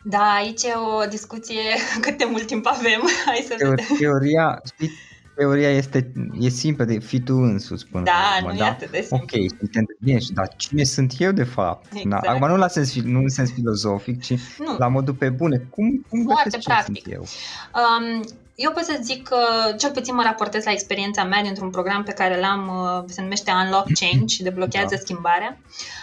Da, 0.10 0.34
aici 0.34 0.64
e 0.64 0.74
o 1.02 1.06
discuție 1.06 1.62
cât 2.02 2.18
de 2.18 2.26
mult 2.30 2.46
timp 2.46 2.66
avem. 2.66 3.02
Hai 3.26 3.46
să 3.48 3.56
Teor- 3.56 3.70
vedem. 3.70 3.96
Teoria, 4.00 4.62
știi, 4.66 4.92
teoria 5.36 5.70
este 5.70 6.12
e 6.40 6.50
simplă 6.50 6.84
de 6.86 7.00
fi 7.00 7.20
tu 7.20 7.36
însuți 7.36 7.88
până 7.88 8.04
Da, 8.04 8.12
urmă, 8.40 8.52
nu 8.52 8.58
da? 8.58 8.66
e 8.66 8.70
atât 8.70 8.90
de 8.92 9.02
simplu. 9.02 9.18
Ok, 9.18 10.00
bine, 10.00 10.18
dar 10.34 10.54
cine 10.56 10.84
sunt 10.84 11.14
eu 11.20 11.32
de 11.32 11.44
fapt? 11.44 11.86
Exact. 11.94 12.24
Da, 12.26 12.32
acum 12.32 12.48
nu 12.48 12.58
la 12.58 12.68
sens, 12.68 12.96
nu 13.02 13.20
în 13.20 13.30
sens 13.30 13.52
filozofic, 13.52 14.22
ci 14.22 14.32
nu. 14.58 14.76
la 14.78 14.88
modul 14.88 15.14
pe 15.14 15.30
bune. 15.30 15.58
Cum, 15.70 16.06
cum 16.10 16.24
Foarte 16.24 16.58
practic. 16.64 17.04
Sunt 17.04 17.14
eu? 17.14 17.22
Um, 17.22 18.24
eu 18.60 18.72
pot 18.72 18.84
să 18.84 19.00
zic 19.02 19.28
că 19.28 19.38
cel 19.78 19.92
puțin 19.92 20.16
mă 20.16 20.24
raportez 20.24 20.64
la 20.66 20.72
experiența 20.72 21.24
mea 21.24 21.42
dintr-un 21.42 21.70
program 21.70 22.04
pe 22.04 22.12
care 22.12 22.40
l-am, 22.40 22.68
uh, 22.68 23.04
se 23.08 23.22
numește 23.22 23.52
Unlock 23.52 23.88
Change 24.00 24.36
și 24.36 24.44
deblochează 24.44 24.96
da. 24.96 25.02
schimbarea, 25.02 25.58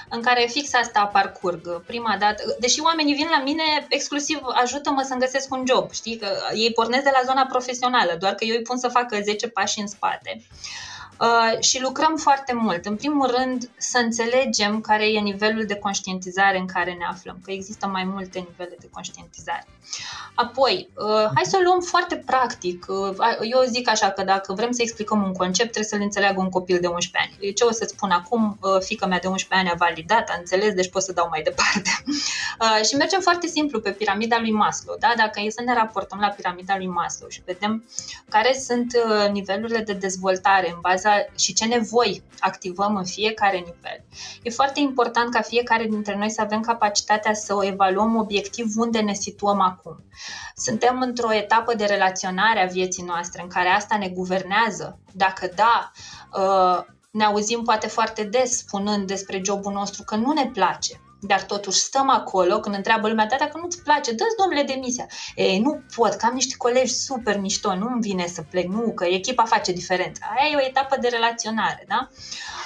în 0.08 0.22
care 0.22 0.46
fix 0.50 0.74
asta 0.74 1.10
parcurg. 1.12 1.82
Prima 1.86 2.16
dată, 2.18 2.56
deși 2.60 2.80
oamenii 2.80 3.14
vin 3.14 3.28
la 3.30 3.42
mine 3.42 3.62
exclusiv 3.88 4.40
ajută-mă 4.62 5.02
să-mi 5.02 5.20
găsesc 5.20 5.52
un 5.52 5.64
job, 5.66 5.92
știi, 5.92 6.16
că 6.16 6.28
ei 6.52 6.72
pornesc 6.72 7.02
de 7.02 7.10
la 7.12 7.26
zona 7.26 7.46
profesională, 7.46 8.16
doar 8.18 8.34
că 8.34 8.44
eu 8.44 8.56
îi 8.56 8.62
pun 8.62 8.78
să 8.78 8.88
facă 8.88 9.20
10 9.22 9.48
pași 9.48 9.80
în 9.80 9.86
spate. 9.86 10.36
Uh, 10.36 10.93
și 11.60 11.80
lucrăm 11.80 12.16
foarte 12.16 12.52
mult. 12.52 12.84
În 12.84 12.96
primul 12.96 13.34
rând, 13.36 13.70
să 13.76 13.98
înțelegem 13.98 14.80
care 14.80 15.12
e 15.12 15.18
nivelul 15.18 15.64
de 15.66 15.74
conștientizare 15.76 16.58
în 16.58 16.66
care 16.66 16.92
ne 16.92 17.04
aflăm, 17.04 17.38
că 17.44 17.50
există 17.50 17.86
mai 17.86 18.04
multe 18.04 18.38
nivele 18.38 18.76
de 18.80 18.88
conștientizare. 18.92 19.66
Apoi, 20.34 20.88
uh, 20.94 21.30
hai 21.34 21.44
să 21.44 21.56
o 21.60 21.62
luăm 21.62 21.80
foarte 21.80 22.16
practic. 22.16 22.86
Uh, 22.88 23.16
eu 23.40 23.62
zic 23.66 23.88
așa 23.88 24.10
că 24.10 24.22
dacă 24.22 24.52
vrem 24.52 24.70
să 24.70 24.82
explicăm 24.82 25.22
un 25.22 25.32
concept, 25.32 25.70
trebuie 25.70 25.92
să-l 25.92 26.00
înțeleagă 26.00 26.40
un 26.40 26.48
copil 26.48 26.78
de 26.80 26.86
11 26.86 27.34
ani. 27.40 27.52
Ce 27.52 27.64
o 27.64 27.70
să-ți 27.70 27.92
spun 27.92 28.10
acum? 28.10 28.58
Fica 28.80 29.06
mea 29.06 29.18
de 29.18 29.26
11 29.26 29.68
ani 29.68 29.80
a 29.80 29.86
validat, 29.86 30.28
a 30.28 30.36
înțeles, 30.38 30.74
deci 30.74 30.90
pot 30.90 31.02
să 31.02 31.12
dau 31.12 31.26
mai 31.30 31.42
departe. 31.42 31.90
și 32.88 32.94
mergem 32.94 33.20
foarte 33.20 33.46
simplu 33.46 33.80
pe 33.80 33.90
piramida 33.90 34.38
lui 34.40 34.52
Maslow. 34.52 34.96
Da? 34.98 35.12
Dacă 35.16 35.40
e 35.40 35.50
să 35.50 35.62
ne 35.64 35.74
raportăm 35.74 36.18
la 36.20 36.28
piramida 36.28 36.76
lui 36.76 36.86
Maslow 36.86 37.28
și 37.28 37.42
vedem 37.44 37.84
care 38.28 38.52
sunt 38.66 38.96
nivelurile 39.32 39.78
de 39.78 39.92
dezvoltare 39.92 40.70
în 40.70 40.78
baza 40.80 41.13
și 41.38 41.52
ce 41.52 41.64
nevoi 41.64 42.22
activăm 42.38 42.96
în 42.96 43.04
fiecare 43.04 43.56
nivel. 43.56 44.04
E 44.42 44.50
foarte 44.50 44.80
important 44.80 45.32
ca 45.32 45.40
fiecare 45.40 45.84
dintre 45.84 46.16
noi 46.16 46.30
să 46.30 46.40
avem 46.40 46.60
capacitatea 46.60 47.34
să 47.34 47.54
o 47.54 47.64
evaluăm 47.64 48.16
obiectiv 48.16 48.66
unde 48.76 49.00
ne 49.00 49.12
situăm 49.12 49.60
acum. 49.60 50.04
Suntem 50.56 51.00
într-o 51.00 51.34
etapă 51.34 51.74
de 51.74 51.84
relaționare 51.84 52.62
a 52.62 52.72
vieții 52.72 53.02
noastre 53.02 53.42
în 53.42 53.48
care 53.48 53.68
asta 53.68 53.96
ne 53.96 54.08
guvernează. 54.08 54.98
Dacă 55.12 55.50
da, 55.54 55.92
uh, 56.32 56.84
ne 57.10 57.24
auzim 57.24 57.62
poate 57.62 57.86
foarte 57.86 58.22
des 58.22 58.56
spunând 58.56 59.06
despre 59.06 59.40
jobul 59.44 59.72
nostru 59.72 60.02
că 60.02 60.16
nu 60.16 60.32
ne 60.32 60.46
place 60.46 61.00
dar 61.26 61.42
totuși 61.42 61.78
stăm 61.78 62.10
acolo 62.10 62.60
când 62.60 62.74
întreabă 62.74 63.08
lumea, 63.08 63.26
da, 63.26 63.36
dacă 63.38 63.58
nu-ți 63.58 63.82
place, 63.82 64.12
dă-ți 64.12 64.36
domnule 64.36 64.62
demisia. 64.62 65.06
Ei, 65.34 65.58
nu 65.58 65.82
pot, 65.96 66.14
că 66.14 66.26
am 66.26 66.34
niște 66.34 66.54
colegi 66.58 66.92
super 66.92 67.38
mișto, 67.38 67.74
nu-mi 67.74 68.00
vine 68.00 68.26
să 68.26 68.42
plec, 68.50 68.66
nu, 68.66 68.92
că 68.94 69.04
echipa 69.04 69.44
face 69.44 69.72
diferența. 69.72 70.26
Aia 70.36 70.50
e 70.52 70.56
o 70.56 70.66
etapă 70.66 70.96
de 71.00 71.08
relaționare, 71.08 71.84
da? 71.88 72.08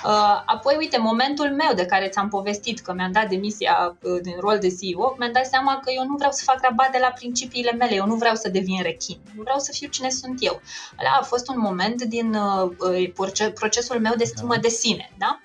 Uh, 0.04 0.42
apoi, 0.46 0.74
uite, 0.78 0.98
momentul 0.98 1.50
meu 1.50 1.74
de 1.74 1.86
care 1.86 2.08
ți-am 2.08 2.28
povestit 2.28 2.80
că 2.80 2.92
mi-am 2.92 3.12
dat 3.12 3.28
demisia 3.28 3.96
uh, 4.02 4.20
din 4.22 4.36
rol 4.40 4.58
de 4.58 4.68
CEO, 4.68 5.14
mi-am 5.18 5.32
dat 5.32 5.46
seama 5.46 5.80
că 5.84 5.90
eu 5.96 6.04
nu 6.04 6.16
vreau 6.16 6.32
să 6.32 6.42
fac 6.44 6.60
rabat 6.62 6.90
de 6.92 6.98
la 7.00 7.12
principiile 7.14 7.72
mele, 7.72 7.94
eu 7.94 8.06
nu 8.06 8.14
vreau 8.14 8.34
să 8.34 8.48
devin 8.48 8.82
rechin, 8.82 9.20
eu 9.36 9.42
vreau 9.42 9.58
să 9.58 9.72
fiu 9.72 9.88
cine 9.88 10.10
sunt 10.10 10.36
eu. 10.40 10.60
Ăla 11.00 11.16
a 11.20 11.22
fost 11.22 11.48
un 11.48 11.58
moment 11.58 12.02
din 12.02 12.34
uh, 12.34 13.10
procesul 13.54 14.00
meu 14.00 14.14
de 14.16 14.24
stimă 14.24 14.56
de 14.56 14.68
sine, 14.68 15.10
da? 15.18 15.40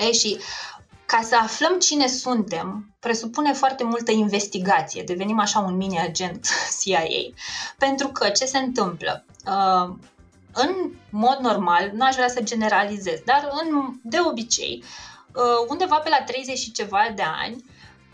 Ei, 0.00 0.12
și 0.12 0.38
ca 1.06 1.20
să 1.22 1.36
aflăm 1.36 1.78
cine 1.78 2.06
suntem, 2.06 2.94
presupune 3.00 3.52
foarte 3.52 3.84
multă 3.84 4.10
investigație. 4.10 5.02
Devenim 5.02 5.38
așa 5.38 5.58
un 5.58 5.76
mini-agent 5.76 6.46
CIA. 6.80 7.02
Pentru 7.78 8.08
că 8.08 8.28
ce 8.28 8.44
se 8.44 8.58
întâmplă? 8.58 9.24
Uh, 9.46 9.94
în 10.52 10.92
mod 11.10 11.38
normal, 11.40 11.90
nu 11.94 12.04
aș 12.04 12.14
vrea 12.14 12.28
să 12.28 12.40
generalizez, 12.40 13.20
dar 13.24 13.48
în, 13.62 13.94
de 14.02 14.18
obicei, 14.20 14.84
uh, 15.34 15.66
undeva 15.68 15.96
pe 15.96 16.08
la 16.08 16.22
30 16.26 16.58
și 16.58 16.72
ceva 16.72 17.12
de 17.14 17.22
ani, 17.42 17.64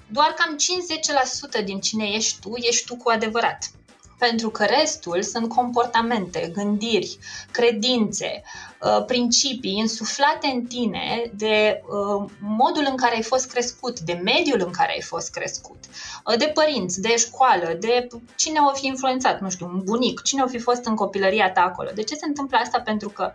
doar 0.09 0.29
cam 0.29 0.57
50% 1.61 1.65
din 1.65 1.81
cine 1.81 2.05
ești 2.05 2.41
tu, 2.41 2.53
ești 2.55 2.87
tu 2.87 2.97
cu 2.97 3.11
adevărat 3.11 3.71
pentru 4.21 4.51
că 4.51 4.65
restul 4.65 5.23
sunt 5.23 5.49
comportamente, 5.49 6.51
gândiri, 6.55 7.19
credințe, 7.51 8.43
uh, 8.81 9.05
principii 9.05 9.77
insuflate 9.77 10.47
în 10.55 10.65
tine 10.65 11.31
de 11.35 11.83
uh, 11.83 12.31
modul 12.41 12.87
în 12.91 12.97
care 12.97 13.15
ai 13.15 13.23
fost 13.23 13.51
crescut, 13.51 14.01
de 14.01 14.21
mediul 14.25 14.63
în 14.65 14.71
care 14.71 14.93
ai 14.93 15.03
fost 15.03 15.31
crescut, 15.31 15.85
uh, 16.25 16.39
de 16.39 16.51
părinți, 16.55 17.01
de 17.01 17.17
școală, 17.17 17.77
de 17.81 18.07
cine 18.37 18.59
o 18.59 18.75
fi 18.75 18.87
influențat, 18.87 19.41
nu 19.41 19.51
știu, 19.51 19.67
un 19.67 19.81
bunic, 19.85 20.23
cine 20.23 20.43
o 20.43 20.49
fi 20.49 20.59
fost 20.59 20.85
în 20.85 20.95
copilăria 20.95 21.51
ta 21.51 21.61
acolo. 21.61 21.91
De 21.95 22.03
ce 22.03 22.15
se 22.15 22.27
întâmplă 22.27 22.59
asta? 22.59 22.81
Pentru 22.81 23.09
că 23.09 23.33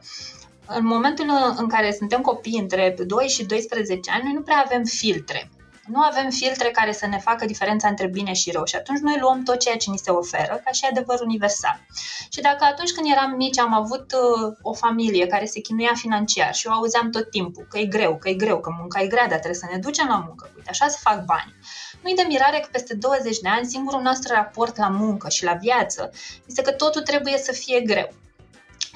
în 0.68 0.86
momentul 0.86 1.26
în 1.58 1.68
care 1.68 1.96
suntem 1.98 2.22
copii 2.22 2.60
între 2.60 2.96
2 3.08 3.28
și 3.28 3.46
12 3.46 4.12
ani, 4.12 4.24
noi 4.24 4.34
nu 4.34 4.42
prea 4.42 4.64
avem 4.66 4.84
filtre 4.84 5.50
nu 5.86 6.00
avem 6.02 6.30
filtre 6.30 6.70
care 6.72 6.92
să 6.92 7.08
ne 7.08 7.18
facă 7.18 7.46
diferența 7.46 7.88
între 7.88 8.08
bine 8.08 8.34
și 8.34 8.52
rău 8.52 8.66
și 8.66 8.76
atunci 8.76 9.00
noi 9.00 9.18
luăm 9.20 9.44
tot 9.44 9.60
ceea 9.60 9.76
ce 9.76 9.90
ni 9.90 9.98
se 9.98 10.12
oferă 10.12 10.62
ca 10.64 10.72
și 10.72 10.86
adevăr 10.90 11.20
universal. 11.20 11.86
Și 12.30 12.42
dacă 12.42 12.64
atunci 12.64 12.92
când 12.92 13.08
eram 13.12 13.32
mici 13.32 13.60
am 13.60 13.74
avut 13.74 14.12
uh, 14.12 14.56
o 14.62 14.74
familie 14.74 15.28
care 15.28 15.46
se 15.46 15.60
chinuia 15.60 15.94
financiar 15.96 16.54
și 16.54 16.68
eu 16.68 16.74
auzeam 16.74 17.10
tot 17.10 17.30
timpul 17.30 17.66
că 17.70 17.78
e 17.78 17.86
greu, 17.86 18.18
că 18.18 18.30
e 18.30 18.34
greu, 18.34 18.60
că 18.60 18.76
munca 18.80 19.02
e 19.02 19.08
grea, 19.08 19.28
dar 19.28 19.40
trebuie 19.40 19.60
să 19.60 19.68
ne 19.72 19.78
ducem 19.78 20.08
la 20.08 20.24
muncă, 20.28 20.52
uite, 20.56 20.70
așa 20.70 20.88
se 20.88 20.98
fac 21.02 21.26
bani. 21.26 21.56
Nu-i 22.02 22.16
de 22.16 22.26
mirare 22.28 22.60
că 22.60 22.68
peste 22.72 22.96
20 22.96 23.40
de 23.40 23.50
ani 23.50 23.66
singurul 23.66 24.02
nostru 24.02 24.34
raport 24.34 24.78
la 24.78 24.88
muncă 24.88 25.30
și 25.30 25.44
la 25.44 25.54
viață 25.54 26.12
este 26.48 26.62
că 26.62 26.72
totul 26.72 27.02
trebuie 27.02 27.38
să 27.38 27.52
fie 27.52 27.80
greu 27.80 28.10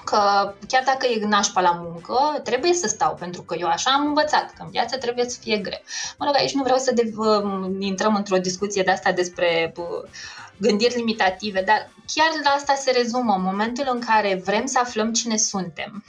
că 0.10 0.54
chiar 0.68 0.84
dacă 0.86 1.08
e 1.08 1.26
nașpa 1.26 1.62
la 1.62 1.72
muncă, 1.72 2.40
trebuie 2.44 2.74
să 2.74 2.88
stau, 2.88 3.16
pentru 3.16 3.42
că 3.42 3.56
eu 3.60 3.68
așa 3.68 3.92
am 3.92 4.06
învățat, 4.06 4.54
că 4.54 4.64
în 4.64 4.70
viață 4.70 4.98
trebuie 4.98 5.30
să 5.30 5.38
fie 5.42 5.58
greu. 5.58 5.82
Mă 6.18 6.26
rog, 6.26 6.36
aici 6.36 6.54
nu 6.54 6.64
vreau 6.64 6.78
să 6.78 6.94
de- 6.94 7.14
intrăm 7.80 8.16
într-o 8.16 8.38
discuție 8.38 8.84
de 8.84 8.92
asta 8.92 9.12
despre 9.12 9.74
gândiri 10.58 10.96
limitative, 10.96 11.62
dar 11.62 11.90
chiar 12.14 12.28
la 12.44 12.50
asta 12.50 12.74
se 12.74 12.92
rezumă, 12.92 13.34
în 13.34 13.44
momentul 13.44 13.90
în 13.94 14.00
care 14.00 14.42
vrem 14.46 14.66
să 14.66 14.80
aflăm 14.80 15.14
cine 15.14 15.38
suntem. 15.38 16.04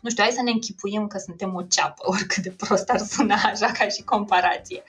Nu 0.00 0.10
știu, 0.10 0.22
hai 0.22 0.32
să 0.32 0.42
ne 0.42 0.50
închipuim 0.50 1.06
că 1.06 1.18
suntem 1.18 1.54
o 1.54 1.62
ceapă, 1.62 2.02
oricât 2.12 2.42
de 2.42 2.50
prost 2.50 2.88
ar 2.88 2.98
suna 2.98 3.34
așa 3.34 3.66
ca 3.66 3.88
și 3.88 4.02
comparație. 4.02 4.82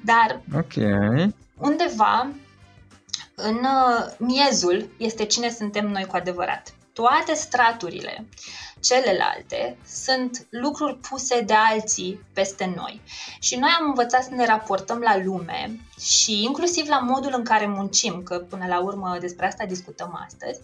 Dar 0.00 0.40
okay. 0.56 1.34
undeva 1.58 2.28
în 3.34 3.54
uh, 3.54 4.06
miezul 4.18 4.88
este 4.96 5.24
cine 5.24 5.50
suntem 5.50 5.86
noi 5.88 6.04
cu 6.04 6.16
adevărat 6.16 6.74
toate 6.92 7.34
straturile 7.34 8.26
celelalte 8.82 9.78
sunt 9.86 10.46
lucruri 10.50 10.96
puse 10.96 11.40
de 11.40 11.54
alții 11.54 12.24
peste 12.32 12.72
noi. 12.76 13.00
Și 13.40 13.56
noi 13.56 13.70
am 13.80 13.86
învățat 13.86 14.22
să 14.22 14.30
ne 14.34 14.46
raportăm 14.46 14.98
la 14.98 15.16
lume 15.24 15.80
și 16.00 16.42
inclusiv 16.42 16.88
la 16.88 16.98
modul 16.98 17.32
în 17.36 17.44
care 17.44 17.66
muncim, 17.66 18.22
că 18.22 18.38
până 18.38 18.66
la 18.66 18.80
urmă 18.80 19.16
despre 19.20 19.46
asta 19.46 19.64
discutăm 19.64 20.20
astăzi, 20.26 20.60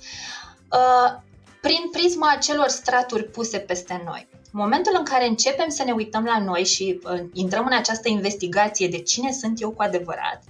uh, 0.73 1.21
prin 1.61 1.91
prisma 1.93 2.31
acelor 2.31 2.69
straturi 2.69 3.25
puse 3.25 3.59
peste 3.59 4.03
noi. 4.05 4.29
Momentul 4.51 4.95
în 4.99 5.05
care 5.05 5.27
începem 5.27 5.69
să 5.69 5.85
ne 5.85 5.93
uităm 5.93 6.25
la 6.25 6.39
noi 6.39 6.65
și 6.65 7.01
uh, 7.05 7.21
intrăm 7.33 7.67
în 7.67 7.77
această 7.77 8.09
investigație 8.09 8.89
de 8.89 9.03
cine 9.03 9.33
sunt 9.33 9.61
eu 9.61 9.71
cu 9.71 9.83
adevărat, 9.83 10.43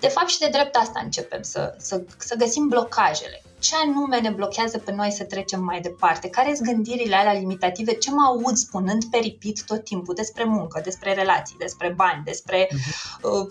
de 0.00 0.08
fapt 0.08 0.28
și 0.28 0.38
de 0.38 0.48
drept 0.52 0.76
asta 0.76 1.00
începem 1.04 1.42
să, 1.42 1.74
să, 1.78 2.04
să 2.18 2.34
găsim 2.34 2.68
blocajele 2.68 3.42
ce 3.60 3.74
anume 3.76 4.20
ne 4.20 4.30
blochează 4.30 4.78
pe 4.78 4.92
noi 4.92 5.10
să 5.10 5.24
trecem 5.24 5.62
mai 5.64 5.80
departe, 5.80 6.28
care 6.28 6.54
sunt 6.54 6.68
gândirile 6.68 7.14
alea 7.14 7.32
limitative, 7.32 7.92
ce 7.92 8.10
mă 8.10 8.22
aud 8.22 8.56
spunând 8.56 9.04
peripit 9.04 9.64
tot 9.64 9.84
timpul 9.84 10.14
despre 10.14 10.44
muncă, 10.44 10.80
despre 10.84 11.14
relații, 11.14 11.56
despre 11.58 11.92
bani, 11.96 12.24
despre 12.24 12.66
uh-huh. 12.66 13.20
uh, 13.22 13.46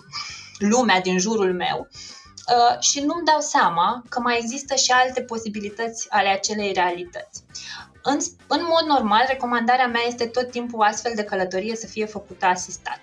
lumea 0.58 1.00
din 1.00 1.18
jurul 1.18 1.54
meu. 1.54 1.88
Uh, 1.90 2.80
și 2.80 3.00
nu-mi 3.00 3.24
dau 3.24 3.40
seama 3.40 4.02
că 4.08 4.20
mai 4.20 4.38
există 4.40 4.74
și 4.74 4.90
alte 4.90 5.22
posibilități 5.22 6.06
ale 6.10 6.28
acelei 6.28 6.72
realități. 6.72 7.42
În, 8.02 8.18
în 8.46 8.60
mod 8.68 8.96
normal, 8.96 9.24
recomandarea 9.28 9.86
mea 9.86 10.02
este 10.06 10.26
tot 10.26 10.50
timpul 10.50 10.82
astfel 10.82 11.12
de 11.14 11.24
călătorie 11.24 11.76
să 11.76 11.86
fie 11.86 12.04
făcută 12.06 12.46
asistat 12.46 13.00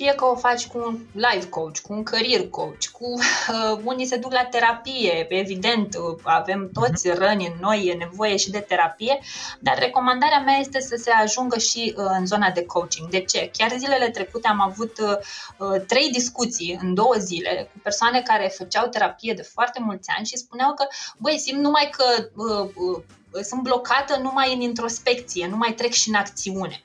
fie 0.00 0.14
că 0.14 0.24
o 0.24 0.36
faci 0.36 0.66
cu 0.66 0.78
un 0.78 0.98
life 1.12 1.48
coach, 1.48 1.78
cu 1.78 1.92
un 1.92 2.02
career 2.02 2.48
coach, 2.48 2.84
cu 2.92 3.04
uh, 3.04 3.80
unii 3.84 4.06
se 4.06 4.16
duc 4.16 4.32
la 4.32 4.44
terapie, 4.44 5.26
evident, 5.28 5.94
uh, 5.94 6.18
avem 6.22 6.70
toți 6.72 7.08
mhm. 7.08 7.18
răni 7.18 7.46
în 7.46 7.52
noi, 7.60 7.86
e 7.86 7.94
nevoie 7.94 8.36
și 8.36 8.50
de 8.50 8.58
terapie, 8.58 9.18
dar 9.58 9.78
recomandarea 9.78 10.38
mea 10.38 10.56
este 10.56 10.80
să 10.80 10.96
se 10.96 11.10
ajungă 11.10 11.58
și 11.58 11.94
uh, 11.96 12.04
în 12.18 12.26
zona 12.26 12.50
de 12.50 12.64
coaching. 12.64 13.08
De 13.08 13.20
ce? 13.20 13.50
Chiar 13.52 13.72
zilele 13.78 14.10
trecute 14.10 14.48
am 14.48 14.60
avut 14.60 14.98
uh, 14.98 15.16
uh, 15.58 15.80
trei 15.86 16.10
discuții 16.10 16.78
în 16.82 16.94
două 16.94 17.14
zile 17.18 17.70
cu 17.72 17.78
persoane 17.82 18.22
care 18.22 18.52
făceau 18.56 18.86
terapie 18.86 19.32
de 19.32 19.42
foarte 19.42 19.80
mulți 19.82 20.10
ani 20.16 20.26
și 20.26 20.36
spuneau 20.36 20.74
că, 20.74 20.86
băi, 21.18 21.38
simt 21.38 21.60
numai 21.60 21.90
că 21.96 22.28
uh, 22.34 22.70
uh, 22.74 23.42
sunt 23.42 23.62
blocată 23.62 24.18
numai 24.22 24.54
în 24.54 24.60
introspecție, 24.60 25.46
nu 25.46 25.56
mai 25.56 25.72
trec 25.72 25.92
și 25.92 26.08
în 26.08 26.14
acțiune. 26.14 26.82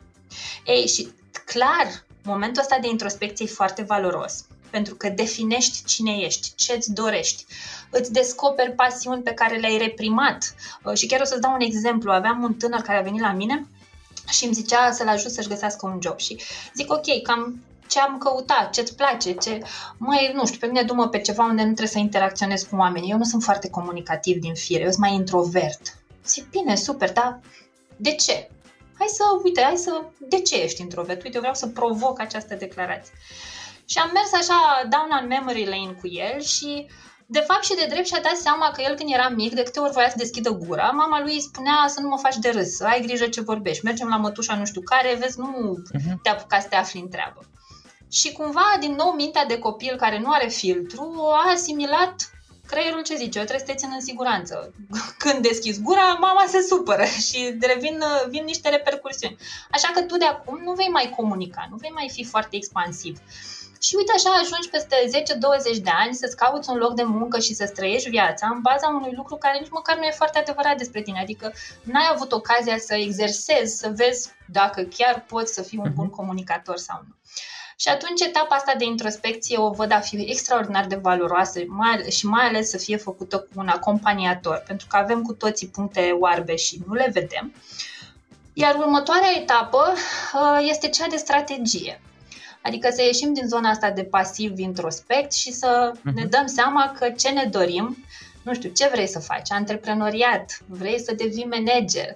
Ei, 0.65 0.87
și 0.87 1.07
clar, 1.45 2.05
Momentul 2.25 2.61
ăsta 2.61 2.77
de 2.81 2.87
introspecție 2.87 3.45
e 3.49 3.53
foarte 3.53 3.81
valoros 3.81 4.45
pentru 4.69 4.95
că 4.95 5.09
definești 5.09 5.85
cine 5.85 6.11
ești, 6.11 6.55
ce 6.55 6.73
îți 6.73 6.93
dorești, 6.93 7.45
îți 7.89 8.11
descoperi 8.11 8.71
pasiuni 8.71 9.21
pe 9.21 9.31
care 9.33 9.57
le-ai 9.57 9.77
reprimat. 9.77 10.55
Uh, 10.83 10.93
și 10.93 11.05
chiar 11.05 11.21
o 11.21 11.23
să-ți 11.23 11.41
dau 11.41 11.53
un 11.53 11.61
exemplu. 11.61 12.11
Aveam 12.11 12.43
un 12.43 12.53
tânăr 12.53 12.81
care 12.81 12.97
a 12.97 13.01
venit 13.01 13.21
la 13.21 13.31
mine 13.31 13.67
și 14.29 14.45
îmi 14.45 14.53
zicea 14.53 14.91
să-l 14.91 15.07
ajut 15.07 15.31
să-și 15.31 15.47
găsească 15.47 15.85
un 15.85 15.99
job 16.01 16.19
și 16.19 16.41
zic 16.73 16.91
ok, 16.91 17.21
cam 17.23 17.63
ce 17.87 17.99
am 17.99 18.17
căutat, 18.17 18.69
ce-ți 18.69 18.95
place, 18.95 19.31
ce... 19.31 19.61
Măi, 19.97 20.31
nu 20.33 20.45
știu, 20.45 20.59
pe 20.59 20.65
mine 20.65 20.83
dumă 20.83 21.07
pe 21.07 21.19
ceva 21.19 21.43
unde 21.43 21.61
nu 21.61 21.67
trebuie 21.67 21.87
să 21.87 21.99
interacționez 21.99 22.63
cu 22.63 22.75
oamenii. 22.75 23.11
Eu 23.11 23.17
nu 23.17 23.23
sunt 23.23 23.43
foarte 23.43 23.69
comunicativ 23.69 24.39
din 24.39 24.53
fire, 24.53 24.83
eu 24.83 24.89
sunt 24.89 24.99
mai 24.99 25.13
introvert. 25.13 25.97
Zic, 26.25 26.49
bine, 26.49 26.75
super, 26.75 27.11
dar 27.11 27.39
de 27.95 28.11
ce? 28.11 28.49
Hai 28.97 29.07
să, 29.07 29.23
uite, 29.43 29.61
hai 29.61 29.77
să, 29.77 30.03
de 30.19 30.41
ce 30.41 30.61
ești 30.61 30.81
introvert? 30.81 31.23
Uite, 31.23 31.35
eu 31.35 31.39
vreau 31.39 31.55
să 31.55 31.67
provoc 31.67 32.19
această 32.19 32.55
declarație. 32.55 33.13
Și 33.85 33.97
am 33.97 34.09
mers 34.13 34.33
așa 34.33 34.87
down 34.89 35.09
on 35.21 35.27
memory 35.27 35.65
lane 35.65 35.97
cu 36.01 36.07
el 36.07 36.41
și 36.41 36.87
de 37.25 37.39
fapt 37.39 37.63
și 37.63 37.75
de 37.75 37.85
drept 37.89 38.07
și-a 38.07 38.21
dat 38.21 38.35
seama 38.35 38.71
că 38.71 38.81
el 38.81 38.95
când 38.95 39.13
era 39.13 39.29
mic, 39.29 39.53
de 39.53 39.63
câte 39.63 39.79
ori 39.79 39.91
voia 39.91 40.09
să 40.09 40.17
deschidă 40.17 40.49
gura, 40.49 40.89
mama 40.89 41.21
lui 41.21 41.33
îi 41.33 41.41
spunea 41.41 41.85
să 41.87 41.99
nu 42.01 42.07
mă 42.07 42.17
faci 42.17 42.35
de 42.35 42.49
râs, 42.49 42.75
să 42.75 42.85
ai 42.85 43.01
grijă 43.01 43.27
ce 43.27 43.41
vorbești, 43.41 43.83
mergem 43.85 44.07
la 44.07 44.17
mătușa 44.17 44.55
nu 44.55 44.65
știu 44.65 44.81
care, 44.81 45.15
vezi, 45.19 45.39
nu 45.39 45.77
uh-huh. 45.77 46.21
te 46.21 46.29
apuca 46.29 46.59
să 46.59 46.67
te 46.67 46.75
afli 46.75 46.99
în 46.99 47.09
treabă. 47.09 47.39
Și 48.11 48.31
cumva, 48.31 48.77
din 48.79 48.93
nou, 48.93 49.11
mintea 49.11 49.45
de 49.45 49.59
copil 49.59 49.95
care 49.95 50.19
nu 50.19 50.31
are 50.31 50.47
filtru 50.47 51.15
a 51.45 51.51
asimilat 51.51 52.29
creierul 52.67 53.03
ce 53.03 53.15
zice, 53.15 53.39
eu 53.39 53.45
trebuie 53.45 53.65
să 53.67 53.71
te 53.71 53.77
țin 53.77 53.89
în 53.93 54.01
siguranță. 54.01 54.73
Când 55.23 55.41
deschizi 55.41 55.81
gura, 55.81 56.13
mama 56.13 56.45
se 56.47 56.61
supără 56.61 57.03
și 57.27 57.57
revin 57.61 58.03
vin 58.29 58.43
niște 58.43 58.69
repercursiuni. 58.69 59.37
Așa 59.71 59.91
că 59.93 60.01
tu 60.01 60.17
de 60.17 60.25
acum 60.25 60.61
nu 60.63 60.73
vei 60.73 60.87
mai 60.87 61.13
comunica, 61.15 61.67
nu 61.69 61.75
vei 61.75 61.91
mai 61.93 62.09
fi 62.13 62.23
foarte 62.23 62.55
expansiv. 62.55 63.17
Și 63.85 63.95
uite 63.95 64.11
așa 64.15 64.29
ajungi 64.29 64.69
peste 64.69 64.95
10-20 65.77 65.81
de 65.81 65.89
ani 66.03 66.13
să-ți 66.13 66.35
cauți 66.35 66.69
un 66.69 66.77
loc 66.77 66.93
de 66.93 67.03
muncă 67.03 67.39
și 67.39 67.53
să 67.53 67.67
trăiești 67.67 68.09
viața 68.09 68.47
în 68.53 68.61
baza 68.61 68.87
unui 68.87 69.13
lucru 69.15 69.35
care 69.35 69.59
nici 69.59 69.69
măcar 69.71 69.97
nu 69.97 70.03
e 70.03 70.11
foarte 70.21 70.39
adevărat 70.39 70.77
despre 70.77 71.01
tine. 71.01 71.19
Adică 71.19 71.53
n-ai 71.83 72.09
avut 72.13 72.31
ocazia 72.31 72.77
să 72.77 72.95
exersezi, 72.95 73.77
să 73.77 73.91
vezi 73.95 74.29
dacă 74.45 74.81
chiar 74.81 75.23
poți 75.27 75.53
să 75.53 75.61
fii 75.61 75.77
un 75.77 75.91
bun 75.93 76.05
mhm. 76.05 76.15
comunicator 76.15 76.77
sau 76.77 77.03
nu. 77.07 77.15
Și 77.75 77.87
atunci 77.87 78.21
etapa 78.21 78.55
asta 78.55 78.73
de 78.77 78.85
introspecție 78.85 79.57
o 79.57 79.69
văd 79.69 79.91
a 79.91 79.99
fi 79.99 80.15
extraordinar 80.15 80.85
de 80.85 80.95
valoroasă 80.95 81.59
mai, 81.67 82.05
și 82.09 82.25
mai 82.25 82.47
ales 82.47 82.69
să 82.69 82.77
fie 82.77 82.97
făcută 82.97 83.37
cu 83.37 83.47
un 83.55 83.67
acompaniator, 83.67 84.63
pentru 84.67 84.87
că 84.89 84.97
avem 84.97 85.21
cu 85.21 85.33
toții 85.33 85.67
puncte 85.67 86.15
oarbe 86.19 86.55
și 86.55 86.81
nu 86.87 86.93
le 86.93 87.09
vedem. 87.13 87.53
Iar 88.53 88.75
următoarea 88.75 89.37
etapă 89.37 89.93
uh, 90.33 90.67
este 90.69 90.89
cea 90.89 91.07
de 91.07 91.15
strategie. 91.15 92.01
Adică 92.61 92.89
să 92.91 93.01
ieșim 93.01 93.33
din 93.33 93.47
zona 93.47 93.69
asta 93.69 93.91
de 93.91 94.03
pasiv 94.03 94.59
introspect 94.59 95.33
și 95.33 95.51
să 95.51 95.91
uh-huh. 95.91 96.13
ne 96.13 96.25
dăm 96.25 96.47
seama 96.47 96.95
că 96.99 97.09
ce 97.09 97.29
ne 97.29 97.45
dorim, 97.45 97.97
nu 98.41 98.53
știu, 98.53 98.69
ce 98.69 98.89
vrei 98.91 99.07
să 99.07 99.19
faci, 99.19 99.51
antreprenoriat, 99.51 100.59
vrei 100.67 100.99
să 100.99 101.13
devii 101.13 101.47
manager, 101.49 102.15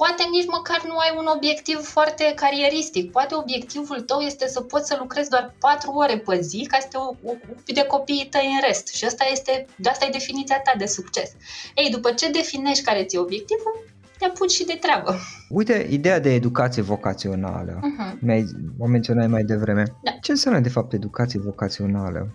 poate 0.00 0.22
nici 0.30 0.52
măcar 0.56 0.80
nu 0.90 0.96
ai 1.04 1.12
un 1.20 1.26
obiectiv 1.36 1.78
foarte 1.96 2.24
carieristic. 2.42 3.10
Poate 3.10 3.34
obiectivul 3.34 4.00
tău 4.00 4.20
este 4.20 4.46
să 4.48 4.60
poți 4.60 4.88
să 4.88 4.96
lucrezi 4.98 5.30
doar 5.30 5.54
4 5.60 5.90
ore 5.90 6.16
pe 6.18 6.40
zi 6.40 6.66
ca 6.70 6.78
să 6.80 6.88
te 6.90 6.98
ocupi 7.32 7.72
de 7.72 7.84
copiii 7.94 8.28
tăi 8.30 8.46
în 8.54 8.60
rest. 8.66 8.86
Și 8.88 9.04
asta 9.04 9.24
este, 9.30 9.66
de 9.76 9.88
asta 9.88 10.04
e 10.04 10.18
definiția 10.20 10.60
ta 10.60 10.72
de 10.78 10.86
succes. 10.86 11.30
Ei, 11.74 11.90
după 11.90 12.10
ce 12.10 12.30
definești 12.30 12.84
care 12.84 13.04
ți-e 13.04 13.18
obiectivul, 13.18 13.74
te 14.18 14.24
apuci 14.24 14.50
și 14.50 14.64
de 14.64 14.78
treabă. 14.80 15.16
Uite, 15.48 15.86
ideea 15.90 16.20
de 16.20 16.34
educație 16.34 16.82
vocațională, 16.82 17.78
uh-huh. 17.78 18.18
mi-ai, 18.20 18.44
o 18.78 18.86
menționai 18.86 19.26
mai 19.26 19.42
devreme. 19.42 19.82
Da. 20.02 20.10
Ce 20.10 20.30
înseamnă, 20.30 20.60
de 20.60 20.68
fapt, 20.68 20.92
educație 20.92 21.40
vocațională? 21.40 22.28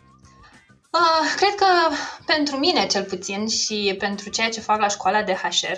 Uh, 0.93 1.34
cred 1.36 1.55
că 1.55 1.65
pentru 2.25 2.55
mine, 2.58 2.86
cel 2.86 3.03
puțin, 3.03 3.48
și 3.48 3.96
pentru 4.00 4.29
ceea 4.29 4.50
ce 4.50 4.60
fac 4.60 4.79
la 4.79 4.88
școala 4.88 5.24
de 5.24 5.34
HR, 5.34 5.77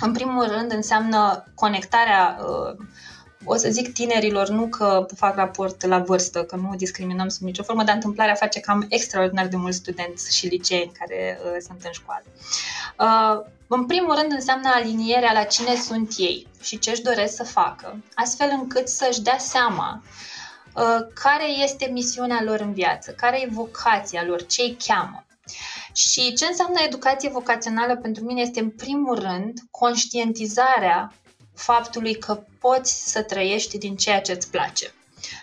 în 0.00 0.12
primul 0.12 0.46
rând 0.46 0.72
înseamnă 0.72 1.44
conectarea 1.54 2.38
uh, 2.40 2.84
o 3.44 3.56
să 3.56 3.68
zic 3.70 3.92
tinerilor, 3.92 4.48
nu 4.48 4.66
că 4.66 5.06
fac 5.16 5.36
raport 5.36 5.86
la 5.86 5.98
vârstă, 5.98 6.44
că 6.44 6.56
nu 6.56 6.74
discriminăm 6.76 7.28
sub 7.28 7.42
nicio 7.42 7.62
formă, 7.62 7.84
dar 7.84 7.94
întâmplarea 7.94 8.34
face 8.34 8.60
cam 8.60 8.86
extraordinar 8.88 9.46
de 9.46 9.56
mulți 9.56 9.76
studenți 9.76 10.36
și 10.36 10.46
liceeni 10.46 10.92
care 10.98 11.40
uh, 11.44 11.56
sunt 11.66 11.82
în 11.84 11.90
școală. 11.92 12.24
Uh, 12.98 13.52
în 13.66 13.86
primul 13.86 14.14
rând 14.14 14.32
înseamnă 14.32 14.70
alinierea 14.74 15.32
la 15.32 15.42
cine 15.42 15.74
sunt 15.74 16.12
ei 16.16 16.46
și 16.62 16.78
ce 16.78 16.90
își 16.90 17.02
doresc 17.02 17.34
să 17.34 17.44
facă, 17.44 18.02
astfel 18.14 18.48
încât 18.52 18.88
să-și 18.88 19.22
dea 19.22 19.38
seama 19.38 20.02
uh, 20.74 21.06
care 21.14 21.48
este 21.62 21.90
misiunea 21.92 22.42
lor 22.42 22.60
în 22.60 22.72
viață, 22.72 23.10
care 23.10 23.40
e 23.40 23.48
vocația 23.50 24.24
lor, 24.24 24.46
ce 24.46 24.62
îi 24.62 24.76
cheamă. 24.86 25.24
Și 25.92 26.32
ce 26.32 26.44
înseamnă 26.44 26.78
educație 26.86 27.28
vocațională 27.28 27.96
pentru 27.96 28.24
mine 28.24 28.40
este, 28.40 28.60
în 28.60 28.70
primul 28.70 29.18
rând, 29.18 29.58
conștientizarea 29.70 31.12
faptului 31.54 32.14
că 32.14 32.42
poți 32.60 33.10
să 33.10 33.22
trăiești 33.22 33.78
din 33.78 33.96
ceea 33.96 34.20
ce 34.20 34.32
îți 34.32 34.50
place. 34.50 34.92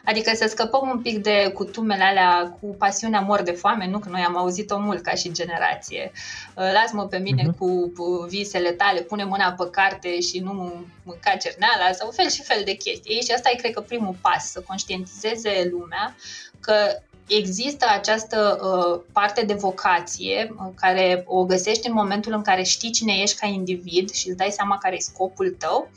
Adică 0.06 0.32
să 0.36 0.48
scăpăm 0.48 0.90
un 0.90 1.02
pic 1.02 1.22
de 1.22 1.52
cutumele 1.54 2.04
alea 2.04 2.58
cu 2.60 2.76
pasiunea 2.76 3.20
mor 3.20 3.42
de 3.42 3.52
foame, 3.52 3.88
nu 3.88 4.00
că 4.00 4.10
noi 4.10 4.22
am 4.22 4.38
auzit-o 4.38 4.80
mult 4.80 5.02
ca 5.02 5.14
și 5.14 5.32
generație. 5.32 6.12
Lasă-mă 6.56 7.08
pe 7.08 7.18
mine 7.18 7.44
uh-huh. 7.44 7.58
cu 7.58 7.92
visele 8.28 8.72
tale, 8.72 9.02
pune 9.02 9.24
mâna 9.24 9.52
pe 9.52 9.70
carte 9.72 10.20
și 10.20 10.40
nu 10.40 10.86
mânca 11.04 11.36
cerneala 11.36 11.92
sau 11.92 12.12
fel 12.12 12.30
și 12.30 12.44
fel 12.44 12.62
de 12.66 12.74
chestii. 12.74 13.22
Și 13.22 13.32
asta 13.32 13.50
e, 13.54 13.58
cred 13.58 13.74
că, 13.74 13.82
primul 13.82 14.16
pas, 14.22 14.52
să 14.52 14.64
conștientizeze 14.68 15.68
lumea 15.72 16.16
că 16.60 17.02
există 17.28 17.86
această 17.90 18.60
uh, 18.62 19.02
parte 19.12 19.46
de 19.46 19.54
vocație 19.54 20.56
uh, 20.58 20.72
care 20.76 21.24
o 21.28 21.46
găsești 21.46 21.88
în 21.88 21.94
momentul 21.94 22.34
în 22.34 22.42
care 22.42 22.64
știi 22.64 22.92
cine 22.92 23.14
ești 23.14 23.40
ca 23.40 23.48
individ 23.48 24.10
și 24.10 24.28
îți 24.28 24.38
dai 24.38 24.52
seama 24.52 24.78
care 24.78 24.96
e 24.96 25.00
scopul 25.00 25.56
tău 25.60 25.90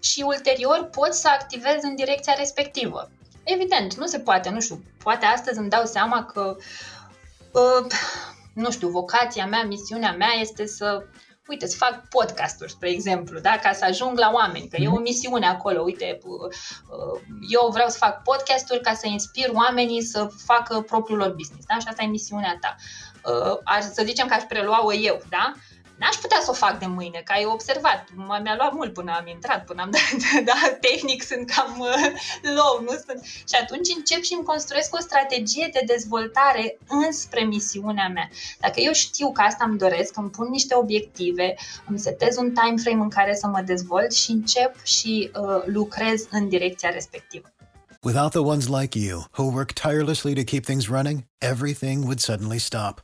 și 0.00 0.22
ulterior 0.26 0.88
poți 0.90 1.20
să 1.20 1.28
activezi 1.28 1.84
în 1.84 1.94
direcția 1.94 2.34
respectivă. 2.36 3.10
Evident, 3.42 3.94
nu 3.94 4.06
se 4.06 4.18
poate, 4.18 4.50
nu 4.50 4.60
știu, 4.60 4.84
poate 5.02 5.24
astăzi 5.24 5.58
îmi 5.58 5.68
dau 5.68 5.84
seama 5.84 6.24
că, 6.24 6.56
uh, 7.52 7.86
nu 8.54 8.70
știu, 8.70 8.88
vocația 8.88 9.46
mea, 9.46 9.64
misiunea 9.64 10.12
mea 10.12 10.32
este 10.40 10.66
să 10.66 11.04
uite, 11.48 11.66
să 11.66 11.76
fac 11.76 12.08
podcasturi, 12.08 12.70
spre 12.70 12.90
exemplu, 12.90 13.38
da? 13.38 13.58
ca 13.62 13.72
să 13.72 13.84
ajung 13.84 14.18
la 14.18 14.30
oameni, 14.34 14.68
că 14.68 14.76
e 14.80 14.88
o 14.88 14.90
mhm. 14.90 15.02
misiune 15.02 15.46
acolo, 15.46 15.80
uite, 15.80 16.18
uh, 16.24 16.40
uh, 16.40 17.20
eu 17.48 17.70
vreau 17.72 17.88
să 17.88 17.96
fac 17.98 18.22
podcasturi 18.22 18.80
ca 18.80 18.94
să 18.94 19.06
inspir 19.06 19.50
oamenii 19.52 20.02
să 20.02 20.28
facă 20.44 20.80
propriul 20.80 21.18
lor 21.18 21.30
business, 21.30 21.66
da? 21.66 21.78
și 21.78 21.86
asta 21.88 22.02
e 22.02 22.06
misiunea 22.06 22.58
ta. 22.60 22.76
Uh, 23.30 23.80
să 23.80 24.02
zicem 24.04 24.26
că 24.26 24.34
aș 24.34 24.42
prelua-o 24.42 24.92
eu, 24.92 25.22
da? 25.28 25.52
N-aș 25.98 26.14
putea 26.14 26.40
să 26.42 26.50
o 26.50 26.60
fac 26.64 26.78
de 26.78 26.86
mâine, 26.86 27.20
că 27.24 27.32
ai 27.32 27.44
observat. 27.44 28.04
Mi-a 28.16 28.54
luat 28.56 28.72
mult 28.72 28.92
până 28.92 29.12
am 29.18 29.26
intrat, 29.26 29.64
până 29.64 29.82
am 29.82 29.90
dat, 29.96 30.42
da, 30.44 30.76
tehnic 30.80 31.22
sunt 31.22 31.50
cam 31.50 31.76
uh, 31.78 32.10
low, 32.58 32.82
nu 32.82 32.94
sunt. 33.06 33.24
Și 33.24 33.54
atunci 33.62 33.88
încep 33.96 34.22
și 34.22 34.34
îmi 34.34 34.44
construiesc 34.44 34.94
o 34.94 35.00
strategie 35.00 35.68
de 35.72 35.82
dezvoltare 35.86 36.78
înspre 36.88 37.40
misiunea 37.44 38.08
mea. 38.08 38.28
Dacă 38.60 38.80
eu 38.80 38.92
știu 38.92 39.32
că 39.32 39.40
asta 39.40 39.64
îmi 39.68 39.78
doresc, 39.78 40.16
îmi 40.16 40.30
pun 40.30 40.48
niște 40.50 40.74
obiective, 40.74 41.54
îmi 41.86 41.98
setez 41.98 42.36
un 42.36 42.52
time 42.52 42.76
frame 42.82 43.02
în 43.02 43.10
care 43.10 43.34
să 43.34 43.46
mă 43.46 43.60
dezvolt 43.60 44.12
și 44.12 44.30
încep 44.30 44.84
și 44.84 45.30
uh, 45.34 45.62
lucrez 45.64 46.26
în 46.30 46.48
direcția 46.48 46.90
respectivă. 46.90 47.48
Without 48.02 48.32
the 48.32 48.40
ones 48.40 48.68
like 48.68 48.98
you, 48.98 49.24
who 49.38 49.44
work 49.44 49.72
tirelessly 49.72 50.34
to 50.34 50.42
keep 50.42 50.64
things 50.64 50.88
running, 50.88 51.24
everything 51.38 52.02
would 52.04 52.20
suddenly 52.20 52.58
stop. 52.58 53.03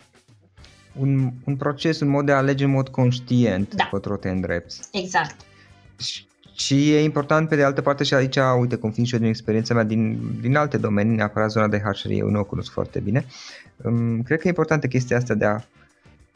un, 0.99 1.31
un 1.43 1.55
proces, 1.55 1.99
un 1.99 2.07
mod 2.07 2.25
de 2.25 2.31
a 2.31 2.37
alege 2.37 2.63
în 2.63 2.69
mod 2.71 2.87
conștient 2.87 3.75
da. 3.75 3.87
către 3.91 4.15
te 4.15 4.29
îndrepți. 4.29 4.81
Exact. 4.91 5.35
Și, 5.99 6.25
și 6.55 6.93
e 6.93 7.03
important 7.03 7.49
pe 7.49 7.55
de 7.55 7.63
altă 7.63 7.81
parte 7.81 8.03
și 8.03 8.13
aici, 8.13 8.37
uite, 8.59 8.75
cum 8.75 8.91
fiind 8.91 9.07
și 9.07 9.13
eu 9.13 9.19
din 9.19 9.29
experiența 9.29 9.73
mea 9.73 9.83
din, 9.83 10.19
din 10.41 10.55
alte 10.55 10.77
domenii, 10.77 11.15
neapărat 11.15 11.49
zona 11.49 11.67
de 11.67 11.79
HR, 11.79 12.09
eu 12.09 12.29
nu 12.29 12.39
o 12.39 12.43
cunosc 12.43 12.71
foarte 12.71 12.99
bine, 12.99 13.25
um, 13.83 14.21
cred 14.21 14.39
că 14.39 14.47
e 14.47 14.49
importantă 14.49 14.87
chestia 14.87 15.17
asta 15.17 15.33
de 15.33 15.45
a 15.45 15.59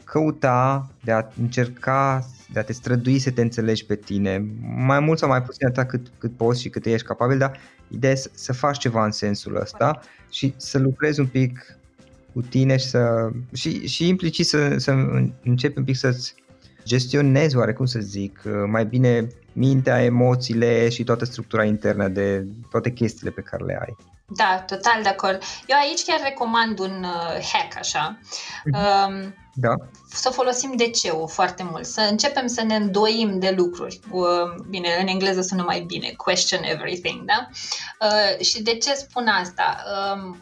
căuta, 0.03 0.91
de 1.03 1.11
a 1.11 1.27
încerca, 1.41 2.25
de 2.51 2.59
a 2.59 2.63
te 2.63 2.73
strădui 2.73 3.19
să 3.19 3.31
te 3.31 3.41
înțelegi 3.41 3.85
pe 3.85 3.95
tine, 3.95 4.45
mai 4.61 4.99
mult 4.99 5.19
sau 5.19 5.29
mai 5.29 5.41
puțin 5.41 5.67
atât 5.67 5.87
cât, 5.87 6.11
cât 6.17 6.37
poți 6.37 6.61
și 6.61 6.69
cât 6.69 6.85
ești 6.85 7.07
capabil, 7.07 7.37
dar 7.37 7.57
ideea 7.87 8.11
e 8.11 8.15
să, 8.15 8.29
să 8.33 8.53
faci 8.53 8.77
ceva 8.77 9.05
în 9.05 9.11
sensul 9.11 9.55
ăsta 9.55 9.99
și 10.29 10.53
să 10.57 10.77
lucrezi 10.77 11.19
un 11.19 11.27
pic 11.27 11.77
cu 12.35 12.41
tine 12.41 12.77
și, 12.77 12.85
să, 12.85 13.29
și, 13.53 13.87
și 13.87 14.07
implicit 14.07 14.45
să, 14.45 14.75
să 14.77 14.91
începi 15.43 15.77
un 15.77 15.83
pic 15.83 15.95
să-ți 15.95 16.35
gestionezi, 16.85 17.57
oarecum 17.57 17.85
să 17.85 17.99
zic, 17.99 18.41
mai 18.67 18.85
bine 18.85 19.27
mintea, 19.53 20.03
emoțiile 20.03 20.89
și 20.89 21.03
toată 21.03 21.25
structura 21.25 21.63
internă 21.63 22.07
de 22.07 22.45
toate 22.71 22.91
chestiile 22.91 23.31
pe 23.31 23.41
care 23.41 23.63
le 23.63 23.79
ai. 23.81 23.95
Da, 24.27 24.63
total 24.67 24.99
de 25.03 25.09
acord. 25.09 25.41
Eu 25.67 25.77
aici 25.77 26.03
chiar 26.05 26.19
recomand 26.23 26.79
un 26.79 27.03
uh, 27.03 27.47
hack 27.53 27.77
așa. 27.77 28.19
Uh, 28.71 29.27
da. 29.53 29.73
Să 30.09 30.29
folosim 30.29 30.75
DC-ul 30.75 31.27
foarte 31.27 31.63
mult, 31.71 31.85
să 31.85 32.07
începem 32.09 32.47
să 32.47 32.63
ne 32.63 32.75
îndoim 32.75 33.39
de 33.39 33.53
lucruri. 33.57 33.99
Uh, 34.11 34.25
bine, 34.69 34.89
în 35.01 35.07
engleză 35.07 35.41
sună 35.41 35.63
mai 35.63 35.81
bine, 35.81 36.13
question 36.17 36.63
everything, 36.63 37.25
da? 37.25 37.47
Uh, 38.01 38.45
și 38.45 38.61
de 38.61 38.77
ce 38.77 38.93
spun 38.93 39.27
asta? 39.27 39.83
Uh, 39.85 40.35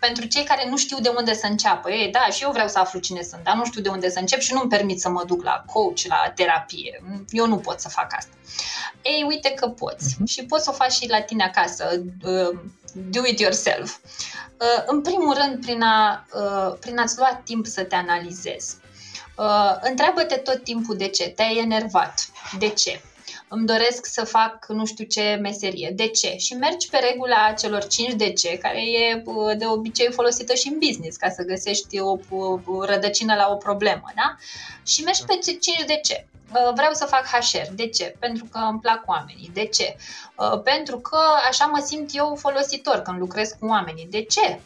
pentru 0.00 0.26
cei 0.26 0.44
care 0.44 0.68
nu 0.68 0.76
știu 0.76 0.98
de 1.00 1.08
unde 1.16 1.34
să 1.34 1.46
înceapă. 1.46 1.90
Ei, 1.90 2.10
da, 2.10 2.26
și 2.30 2.42
eu 2.42 2.50
vreau 2.50 2.68
să 2.68 2.78
aflu 2.78 2.98
cine 2.98 3.22
sunt, 3.22 3.44
dar 3.44 3.54
nu 3.54 3.64
știu 3.64 3.80
de 3.80 3.88
unde 3.88 4.10
să 4.10 4.18
încep 4.18 4.40
și 4.40 4.52
nu-mi 4.52 4.68
permit 4.68 5.00
să 5.00 5.08
mă 5.08 5.24
duc 5.26 5.42
la 5.42 5.64
coach, 5.72 6.00
la 6.08 6.32
terapie. 6.34 7.02
Eu 7.30 7.46
nu 7.46 7.56
pot 7.56 7.80
să 7.80 7.88
fac 7.88 8.16
asta. 8.16 8.32
Ei, 9.02 9.24
uite 9.28 9.50
că 9.50 9.68
poți. 9.68 10.14
Uh-huh. 10.14 10.26
Și 10.26 10.44
poți 10.44 10.64
să 10.64 10.70
o 10.70 10.72
faci 10.72 10.92
și 10.92 11.08
la 11.08 11.20
tine 11.20 11.44
acasă. 11.44 12.02
Uh, 12.22 12.58
do 12.92 13.20
it 13.26 13.40
yourself. 13.40 13.96
Uh, 14.60 14.82
în 14.86 15.02
primul 15.02 15.34
rând, 15.34 15.64
prin, 15.64 15.82
a, 15.82 16.26
uh, 16.34 16.76
prin 16.80 16.98
a-ți 16.98 17.18
lua 17.18 17.40
timp 17.44 17.66
să 17.66 17.82
te 17.82 17.94
analizezi. 17.94 18.76
Uh, 19.36 19.76
întreabă-te 19.80 20.34
tot 20.34 20.64
timpul 20.64 20.96
de 20.96 21.08
ce. 21.08 21.28
Te-ai 21.28 21.58
enervat. 21.58 22.30
De 22.58 22.68
ce? 22.68 23.00
Îmi 23.52 23.66
doresc 23.66 24.06
să 24.06 24.24
fac 24.24 24.66
nu 24.68 24.86
știu 24.86 25.04
ce 25.04 25.38
meserie. 25.40 25.92
De 25.96 26.06
ce? 26.06 26.36
Și 26.36 26.54
mergi 26.54 26.88
pe 26.88 26.98
regula 27.10 27.52
celor 27.52 27.86
5 27.86 28.12
de 28.12 28.32
ce, 28.32 28.58
care 28.58 28.82
e 28.90 29.22
uh, 29.24 29.56
de 29.56 29.66
obicei 29.66 30.12
folosită 30.12 30.54
și 30.54 30.68
în 30.68 30.78
business, 30.78 31.16
ca 31.16 31.28
să 31.28 31.42
găsești 31.42 32.00
o, 32.00 32.18
o 32.66 32.84
rădăcină 32.84 33.34
la 33.34 33.48
o 33.50 33.56
problemă, 33.56 34.04
da? 34.14 34.36
Și 34.86 35.02
mergi 35.02 35.24
pe 35.24 35.32
5 35.32 35.60
de 35.86 36.00
ce. 36.02 36.26
Uh, 36.52 36.72
vreau 36.74 36.92
să 36.92 37.04
fac 37.04 37.26
HR. 37.26 37.72
De 37.74 37.86
ce? 37.86 38.16
Pentru 38.18 38.44
că 38.50 38.58
îmi 38.58 38.80
plac 38.80 39.02
oamenii. 39.06 39.50
De 39.52 39.64
ce? 39.64 39.96
Uh, 40.36 40.60
pentru 40.64 40.98
că 40.98 41.18
așa 41.48 41.66
mă 41.66 41.82
simt 41.86 42.10
eu 42.12 42.36
folositor 42.38 42.98
când 42.98 43.18
lucrez 43.18 43.56
cu 43.60 43.66
oamenii. 43.66 44.06
De 44.10 44.22
ce? 44.22 44.60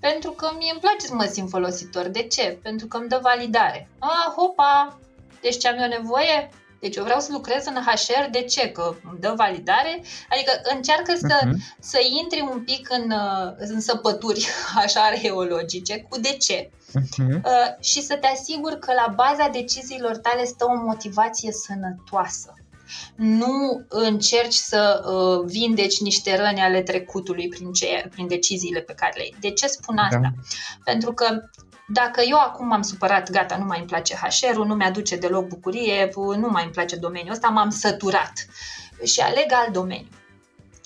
Pentru 0.00 0.30
că 0.30 0.50
mie 0.58 0.70
îmi 0.72 0.80
place 0.80 1.06
să 1.06 1.14
mă 1.14 1.24
simt 1.24 1.48
folositor. 1.48 2.08
De 2.08 2.22
ce? 2.22 2.58
Pentru 2.62 2.86
că 2.86 2.96
îmi 2.96 3.08
dă 3.08 3.18
validare. 3.22 3.88
Ah, 3.98 4.32
hopa! 4.36 4.98
Deci 5.40 5.58
ce 5.58 5.68
am 5.68 5.78
eu 5.78 5.88
nevoie? 5.88 6.50
Deci 6.84 6.96
eu 6.96 7.04
vreau 7.04 7.20
să 7.20 7.28
lucrez 7.32 7.66
în 7.66 7.74
HR, 7.74 8.30
de 8.30 8.42
ce? 8.42 8.68
Că 8.68 8.94
îmi 9.10 9.18
dă 9.20 9.32
validare? 9.36 10.02
Adică 10.28 10.52
încearcă 10.74 11.14
să, 11.16 11.38
uh-huh. 11.42 11.76
să 11.78 11.98
intri 12.22 12.48
un 12.52 12.60
pic 12.64 12.88
în, 12.90 13.10
uh, 13.10 13.52
în 13.56 13.80
săpături 13.80 14.46
așa 14.84 15.00
arheologice 15.00 16.06
cu 16.08 16.20
de 16.20 16.28
ce. 16.28 16.70
Uh-huh. 16.70 17.34
Uh, 17.34 17.80
și 17.80 18.02
să 18.02 18.16
te 18.16 18.26
asiguri 18.26 18.78
că 18.78 18.92
la 18.92 19.12
baza 19.14 19.48
deciziilor 19.48 20.16
tale 20.16 20.44
stă 20.44 20.64
o 20.64 20.84
motivație 20.84 21.52
sănătoasă. 21.52 22.54
Nu 23.16 23.84
încerci 23.88 24.54
să 24.54 25.04
uh, 25.06 25.44
vindeci 25.46 26.00
niște 26.00 26.36
răni 26.36 26.60
ale 26.60 26.82
trecutului 26.82 27.48
prin, 27.48 27.72
ce, 27.72 28.08
prin 28.10 28.26
deciziile 28.28 28.80
pe 28.80 28.92
care 28.92 29.12
le 29.16 29.22
ai. 29.22 29.34
De 29.40 29.50
ce 29.50 29.66
spun 29.66 29.96
asta? 29.96 30.20
Da. 30.22 30.28
Pentru 30.84 31.12
că 31.12 31.42
dacă 31.86 32.20
eu 32.20 32.38
acum 32.38 32.66
m-am 32.66 32.82
supărat, 32.82 33.30
gata, 33.30 33.56
nu 33.56 33.64
mai 33.64 33.78
îmi 33.78 33.86
place 33.86 34.14
HR-ul, 34.14 34.66
nu 34.66 34.74
mi-aduce 34.74 35.16
deloc 35.16 35.46
bucurie, 35.46 36.10
nu 36.16 36.48
mai 36.48 36.62
îmi 36.62 36.72
place 36.72 36.96
domeniul 36.96 37.32
ăsta, 37.32 37.48
m-am 37.48 37.70
săturat 37.70 38.32
și 39.04 39.20
aleg 39.20 39.52
alt 39.52 39.72
domeniu. 39.72 40.08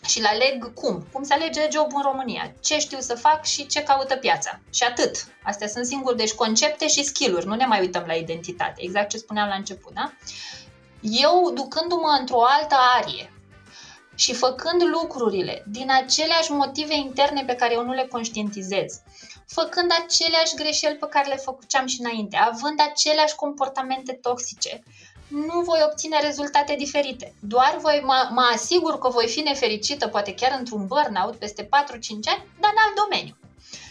Și 0.07 0.21
le 0.21 0.29
aleg 0.29 0.75
cum? 0.75 1.07
Cum 1.13 1.23
se 1.23 1.35
alege 1.35 1.69
job 1.73 1.91
în 1.95 2.03
România? 2.03 2.53
Ce 2.61 2.79
știu 2.79 2.99
să 3.01 3.15
fac 3.15 3.45
și 3.45 3.67
ce 3.67 3.83
caută 3.83 4.17
piața? 4.17 4.61
Și 4.71 4.83
atât. 4.83 5.27
Astea 5.43 5.69
sunt 5.69 5.87
singuri, 5.87 6.17
deci 6.17 6.33
concepte 6.33 6.89
și 6.89 7.05
skill-uri. 7.05 7.47
Nu 7.47 7.55
ne 7.55 7.67
mai 7.67 7.81
uităm 7.81 8.05
la 8.07 8.13
identitate. 8.15 8.75
Exact 8.77 9.09
ce 9.09 9.17
spuneam 9.17 9.49
la 9.49 9.55
început, 9.55 9.93
da? 9.95 10.13
Eu, 11.01 11.51
ducându-mă 11.55 12.17
într-o 12.21 12.45
altă 12.45 12.75
arie 12.97 13.33
și 14.19 14.35
făcând 14.35 14.83
lucrurile 14.83 15.65
din 15.67 15.91
aceleași 15.91 16.53
motive 16.53 16.95
interne 16.95 17.45
pe 17.47 17.55
care 17.55 17.75
eu 17.75 17.85
nu 17.85 17.93
le 17.93 18.07
conștientizez, 18.11 19.01
făcând 19.47 19.91
aceleași 20.05 20.55
greșeli 20.55 20.97
pe 20.97 21.07
care 21.07 21.29
le 21.29 21.37
făceam 21.37 21.87
și 21.87 22.01
înainte, 22.01 22.37
având 22.37 22.81
aceleași 22.81 23.35
comportamente 23.35 24.13
toxice, 24.13 24.83
nu 25.29 25.61
voi 25.61 25.81
obține 25.87 26.21
rezultate 26.21 26.75
diferite. 26.75 27.35
Doar 27.41 27.79
voi 27.81 28.03
mă, 28.05 28.29
mă 28.31 28.51
asigur 28.55 28.99
că 28.99 29.09
voi 29.09 29.29
fi 29.29 29.41
nefericită, 29.41 30.09
poate 30.09 30.35
chiar 30.35 30.57
într-un 30.59 30.87
burnout 30.87 31.37
peste 31.37 31.63
4-5 31.65 31.69
ani, 31.69 32.47
dar 32.61 32.71
în 32.75 32.83
alt 32.85 32.95
domeniu. 33.03 33.37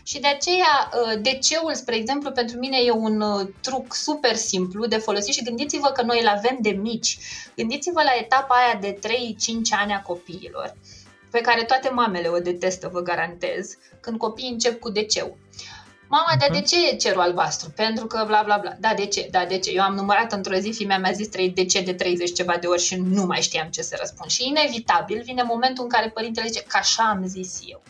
Și 0.07 0.19
de 0.19 0.27
aceea, 0.27 0.89
uh, 0.93 1.21
DC-ul, 1.21 1.73
spre 1.73 1.95
exemplu, 1.95 2.31
pentru 2.31 2.57
mine 2.57 2.77
e 2.77 2.91
un 2.91 3.21
uh, 3.21 3.47
truc 3.61 3.93
super 3.93 4.35
simplu 4.35 4.85
de 4.85 4.97
folosit 4.97 5.33
și 5.33 5.43
gândiți-vă 5.43 5.87
că 5.87 6.01
noi 6.01 6.19
îl 6.21 6.27
avem 6.27 6.57
de 6.61 6.69
mici. 6.69 7.17
Gândiți-vă 7.55 8.01
la 8.03 8.15
etapa 8.19 8.55
aia 8.55 8.79
de 8.79 8.99
3-5 8.99 8.99
ani 9.69 9.93
a 9.93 10.01
copiilor, 10.01 10.75
pe 11.31 11.39
care 11.39 11.63
toate 11.63 11.89
mamele 11.89 12.27
o 12.27 12.39
detestă, 12.39 12.89
vă 12.93 13.01
garantez, 13.01 13.77
când 13.99 14.17
copiii 14.17 14.51
încep 14.51 14.79
cu 14.79 14.89
DC-ul. 14.89 15.37
Mama, 16.09 16.35
dar 16.39 16.49
de 16.49 16.57
mhm. 16.57 16.65
ce 16.65 16.87
e 16.87 16.95
cerul 16.95 17.21
albastru? 17.21 17.69
Pentru 17.69 18.05
că 18.05 18.23
bla 18.27 18.41
bla 18.45 18.57
bla. 18.57 18.75
Da, 18.79 18.93
de 18.93 19.05
ce? 19.05 19.27
Da, 19.31 19.45
de 19.45 19.59
ce? 19.59 19.71
Eu 19.71 19.83
am 19.83 19.95
numărat 19.95 20.31
într-o 20.31 20.55
zi, 20.55 20.71
fimea 20.71 20.97
mi-a 20.99 21.11
zis 21.11 21.27
de 21.53 21.65
ce 21.65 21.81
de 21.81 21.93
30 21.93 22.33
ceva 22.33 22.57
de 22.57 22.67
ori 22.67 22.81
și 22.81 22.95
nu 22.95 23.25
mai 23.25 23.41
știam 23.41 23.67
ce 23.69 23.81
să 23.81 23.97
răspund. 23.99 24.29
Și 24.29 24.47
inevitabil 24.47 25.21
vine 25.25 25.43
momentul 25.43 25.83
în 25.83 25.89
care 25.89 26.09
părintele 26.09 26.47
zice 26.47 26.63
că 26.63 26.77
așa 26.77 27.03
am 27.03 27.25
zis 27.25 27.59
eu. 27.65 27.81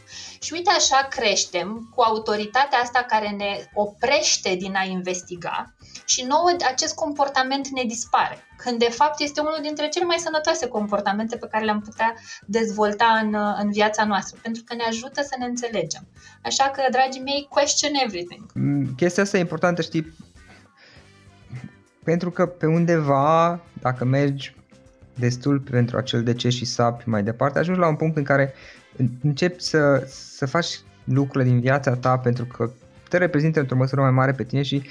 Și 0.41 0.53
uite 0.53 0.69
așa 0.69 1.08
creștem 1.10 1.89
cu 1.95 2.01
autoritatea 2.01 2.80
asta 2.80 3.06
care 3.08 3.30
ne 3.30 3.69
oprește 3.73 4.56
din 4.56 4.75
a 4.75 4.84
investiga 4.84 5.73
și 6.07 6.25
nouă 6.33 6.49
acest 6.71 6.95
comportament 6.95 7.67
ne 7.67 7.83
dispare. 7.83 8.37
Când 8.57 8.79
de 8.79 8.89
fapt 8.99 9.19
este 9.19 9.39
unul 9.39 9.59
dintre 9.61 9.87
cele 9.87 10.05
mai 10.05 10.17
sănătoase 10.17 10.67
comportamente 10.67 11.35
pe 11.35 11.47
care 11.51 11.65
le-am 11.65 11.81
putea 11.81 12.13
dezvolta 12.45 13.19
în, 13.23 13.35
în 13.61 13.71
viața 13.71 14.05
noastră, 14.05 14.39
pentru 14.41 14.63
că 14.65 14.75
ne 14.75 14.83
ajută 14.87 15.21
să 15.21 15.35
ne 15.39 15.45
înțelegem. 15.45 16.07
Așa 16.43 16.63
că, 16.63 16.81
dragii 16.91 17.21
mei, 17.21 17.47
question 17.49 17.91
everything. 18.05 18.45
Mm, 18.53 18.93
chestia 18.95 19.23
asta 19.23 19.37
e 19.37 19.39
importantă, 19.39 19.81
știi, 19.81 20.15
pentru 22.03 22.31
că 22.31 22.45
pe 22.45 22.65
undeva, 22.65 23.61
dacă 23.81 24.05
mergi 24.05 24.55
destul 25.15 25.59
pentru 25.59 25.97
acel 25.97 26.23
de 26.23 26.49
și 26.49 26.65
sapi 26.65 27.09
mai 27.09 27.23
departe, 27.23 27.59
ajungi 27.59 27.79
la 27.79 27.87
un 27.87 27.95
punct 27.95 28.17
în 28.17 28.23
care 28.23 28.53
începi 29.23 29.61
să, 29.61 30.07
să 30.07 30.45
faci 30.45 30.79
lucrurile 31.03 31.49
din 31.49 31.59
viața 31.59 31.95
ta 31.95 32.17
pentru 32.17 32.45
că 32.45 32.69
te 33.09 33.17
reprezintă 33.17 33.59
într-o 33.59 33.75
măsură 33.75 34.01
mai 34.01 34.11
mare 34.11 34.31
pe 34.31 34.43
tine 34.43 34.61
și 34.61 34.83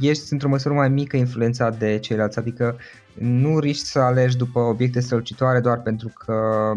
ești 0.00 0.32
într-o 0.32 0.48
măsură 0.48 0.74
mai 0.74 0.88
mică 0.88 1.16
influențat 1.16 1.78
de 1.78 1.98
ceilalți, 1.98 2.38
adică 2.38 2.76
nu 3.14 3.58
riști 3.58 3.84
să 3.84 3.98
alegi 3.98 4.36
după 4.36 4.58
obiecte 4.58 5.00
strălucitoare 5.00 5.60
doar 5.60 5.80
pentru 5.80 6.12
că 6.24 6.72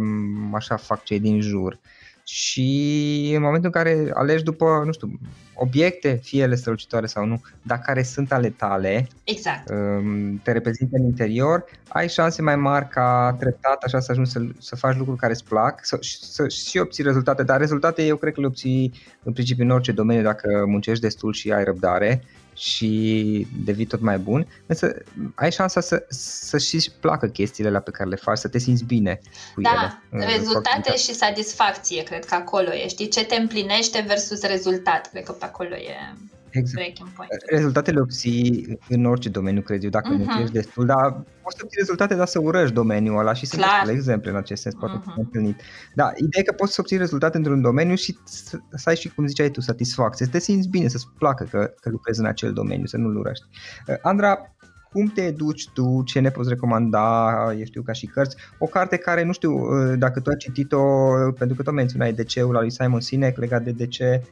așa 0.54 0.76
fac 0.76 1.04
cei 1.04 1.20
din 1.20 1.42
jur. 1.42 1.80
Și 2.24 3.32
în 3.36 3.42
momentul 3.42 3.72
în 3.74 3.82
care 3.82 4.12
alegi 4.14 4.44
după, 4.44 4.82
nu 4.86 4.92
știu, 4.92 5.20
obiecte, 5.54 6.20
fie 6.24 6.42
ele 6.42 6.56
strălucitoare 6.56 7.06
sau 7.06 7.26
nu, 7.26 7.42
dar 7.62 7.80
care 7.80 8.04
sunt 8.04 8.32
ale 8.32 8.50
tale, 8.50 9.08
exact. 9.24 9.70
Um, 9.70 10.40
te 10.44 10.52
reprezintă 10.52 10.98
în 10.98 11.06
interior, 11.06 11.66
ai 11.88 12.10
șanse 12.10 12.42
mai 12.42 12.56
mari 12.56 12.88
ca 12.88 13.36
treptat 13.40 13.84
așa 13.84 14.00
să 14.00 14.12
ajungi 14.12 14.32
să, 14.32 14.42
să 14.60 14.76
faci 14.76 14.98
lucruri 14.98 15.20
care 15.20 15.34
îți 15.34 15.44
plac 15.44 15.86
să, 15.86 15.98
să 16.22 16.48
și 16.48 16.78
obții 16.78 17.04
rezultate, 17.04 17.44
dar 17.44 17.60
rezultate 17.60 18.06
eu 18.06 18.16
cred 18.16 18.34
că 18.34 18.42
le 18.42 18.48
obții 18.48 18.94
în 19.24 19.34
principiu 19.34 19.64
în 19.64 19.72
orice 19.72 19.92
domeniu 19.92 20.24
dacă 20.24 20.64
muncești 20.68 21.04
destul 21.04 21.34
și 21.34 21.52
ai 21.52 21.64
răbdare 21.64 22.24
și 22.58 23.48
devii 23.64 23.86
tot 23.86 24.02
mai 24.02 24.18
bun, 24.18 24.48
însă 24.66 25.04
ai 25.36 25.52
șansa 25.52 25.82
să, 25.82 26.06
să 26.10 26.58
și 26.58 26.92
placă 27.00 27.28
chestiile 27.28 27.70
la 27.70 27.80
pe 27.80 27.92
care 27.92 28.10
le 28.10 28.16
faci, 28.16 28.38
să 28.38 28.48
te 28.48 28.58
simți 28.58 28.84
bine 28.84 29.20
cu 29.56 29.62
da, 29.62 29.70
ele. 29.70 30.26
Da, 30.26 30.32
rezultate 30.32 30.96
și 30.96 31.14
satisfacție, 31.14 32.04
cred 32.04 32.26
că 32.26 32.36
acolo 32.36 32.74
e. 32.74 32.88
Știi 32.88 33.08
ce 33.08 33.26
te 33.26 33.36
împlinește 33.36 34.04
versus 34.08 34.42
rezultat, 34.42 35.10
cred 35.10 35.24
că 35.24 35.32
pe 35.32 35.46
acolo 35.46 35.76
e 35.76 36.16
exact. 36.58 37.16
point. 37.16 37.32
Rezultatele 37.50 38.00
obții 38.00 38.78
în 38.90 39.06
orice 39.06 39.30
domeniu, 39.30 39.62
cred 39.62 39.84
eu, 39.84 39.90
dacă 39.90 40.14
uh-huh. 40.14 40.26
nu 40.26 40.42
ești 40.42 40.54
destul, 40.54 40.86
dar 40.86 41.12
poți 41.42 41.58
să 41.58 41.62
obții 41.64 41.80
rezultate, 41.80 42.16
dar 42.16 42.28
să 42.28 42.40
urăști 42.42 42.74
domeniul 42.74 43.20
ăla 43.20 43.34
și 43.34 43.46
să 43.46 43.56
Clar. 43.56 43.90
exemple 43.90 44.30
în 44.30 44.36
acest 44.36 44.62
sens, 44.62 44.76
poate 44.76 44.98
uh-huh. 44.98 45.16
întâlnit. 45.16 45.62
Da, 45.94 46.12
ideea 46.16 46.44
e 46.44 46.50
că 46.50 46.54
poți 46.54 46.74
să 46.74 46.82
obții 46.82 46.98
rezultate 46.98 47.38
într-un 47.38 47.62
domeniu 47.62 47.96
și 47.96 48.18
să, 48.24 48.58
să 48.70 48.90
ai 48.90 48.96
și, 48.96 49.10
cum 49.10 49.28
ziceai 49.28 49.50
tu, 49.50 49.62
satisfacție, 49.62 50.26
să 50.26 50.32
te 50.32 50.40
simți 50.40 50.70
bine, 50.70 50.88
să-ți 50.88 51.08
placă 51.18 51.44
că, 51.44 51.74
că 51.82 51.90
lucrezi 51.90 52.20
în 52.20 52.26
acel 52.26 52.54
domeniu, 52.54 52.86
să 52.86 52.98
nu-l 52.98 53.18
urăști. 53.18 53.46
Uh, 53.88 53.96
Andra, 54.02 54.56
cum 54.92 55.08
te 55.08 55.32
duci 55.32 55.70
tu, 55.70 56.04
ce 56.06 56.20
ne 56.20 56.30
poți 56.30 56.50
recomanda, 56.50 57.30
eu 57.58 57.66
știu, 57.66 57.82
ca 57.82 57.92
și 57.92 58.06
cărți, 58.06 58.36
o 58.60 58.66
carte 58.66 58.98
care, 58.98 59.24
nu 59.24 59.32
știu, 59.32 59.54
uh, 59.54 59.94
dacă 59.98 60.20
tu 60.20 60.30
ai 60.30 60.36
citit-o, 60.38 60.84
pentru 61.38 61.56
că 61.56 61.64
tu 61.64 61.72
menționai 61.72 62.14
DC-ul 62.14 62.52
lui 62.52 62.72
Simon 62.72 63.00
Sinek 63.00 63.38
legat 63.38 63.64
de 63.64 63.72
DC, 63.72 64.26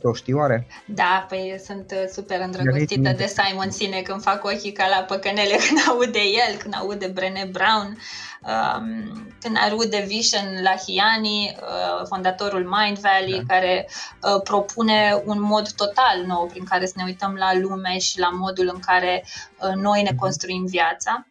tu 0.00 0.08
o 0.08 0.14
știi 0.14 0.32
oare? 0.32 0.66
Da, 0.86 1.26
păi 1.28 1.60
sunt 1.64 1.90
uh, 1.90 2.04
super 2.12 2.40
îndrăgostită 2.40 3.12
de 3.16 3.26
Simon 3.26 3.70
Sinek 3.70 4.06
când 4.06 4.22
fac 4.22 4.44
ochii 4.44 4.72
ca 4.72 4.88
la 4.88 5.04
păcănele 5.04 5.56
când 5.68 5.78
aud 5.88 6.12
de 6.12 6.22
el, 6.48 6.56
când 6.56 6.74
aud 6.78 6.98
de 6.98 7.06
Brené 7.06 7.48
Brown, 7.52 7.98
um, 8.42 9.34
când 9.40 9.56
aud 9.70 9.84
de 9.84 10.04
Vishen 10.06 10.62
Lahiani, 10.62 11.56
uh, 11.60 12.06
fondatorul 12.08 12.68
Mind 12.78 12.98
Valley, 12.98 13.44
da. 13.46 13.54
care 13.54 13.88
uh, 14.22 14.42
propune 14.42 15.22
un 15.24 15.40
mod 15.40 15.72
total 15.72 16.24
nou 16.26 16.46
prin 16.46 16.64
care 16.64 16.86
să 16.86 16.94
ne 16.96 17.04
uităm 17.06 17.34
la 17.34 17.58
lume 17.58 17.98
și 17.98 18.18
la 18.18 18.28
modul 18.28 18.70
în 18.74 18.80
care 18.80 19.24
uh, 19.60 19.74
noi 19.74 20.02
ne 20.02 20.10
mhm. 20.12 20.20
construim 20.20 20.66
viața. 20.66 21.26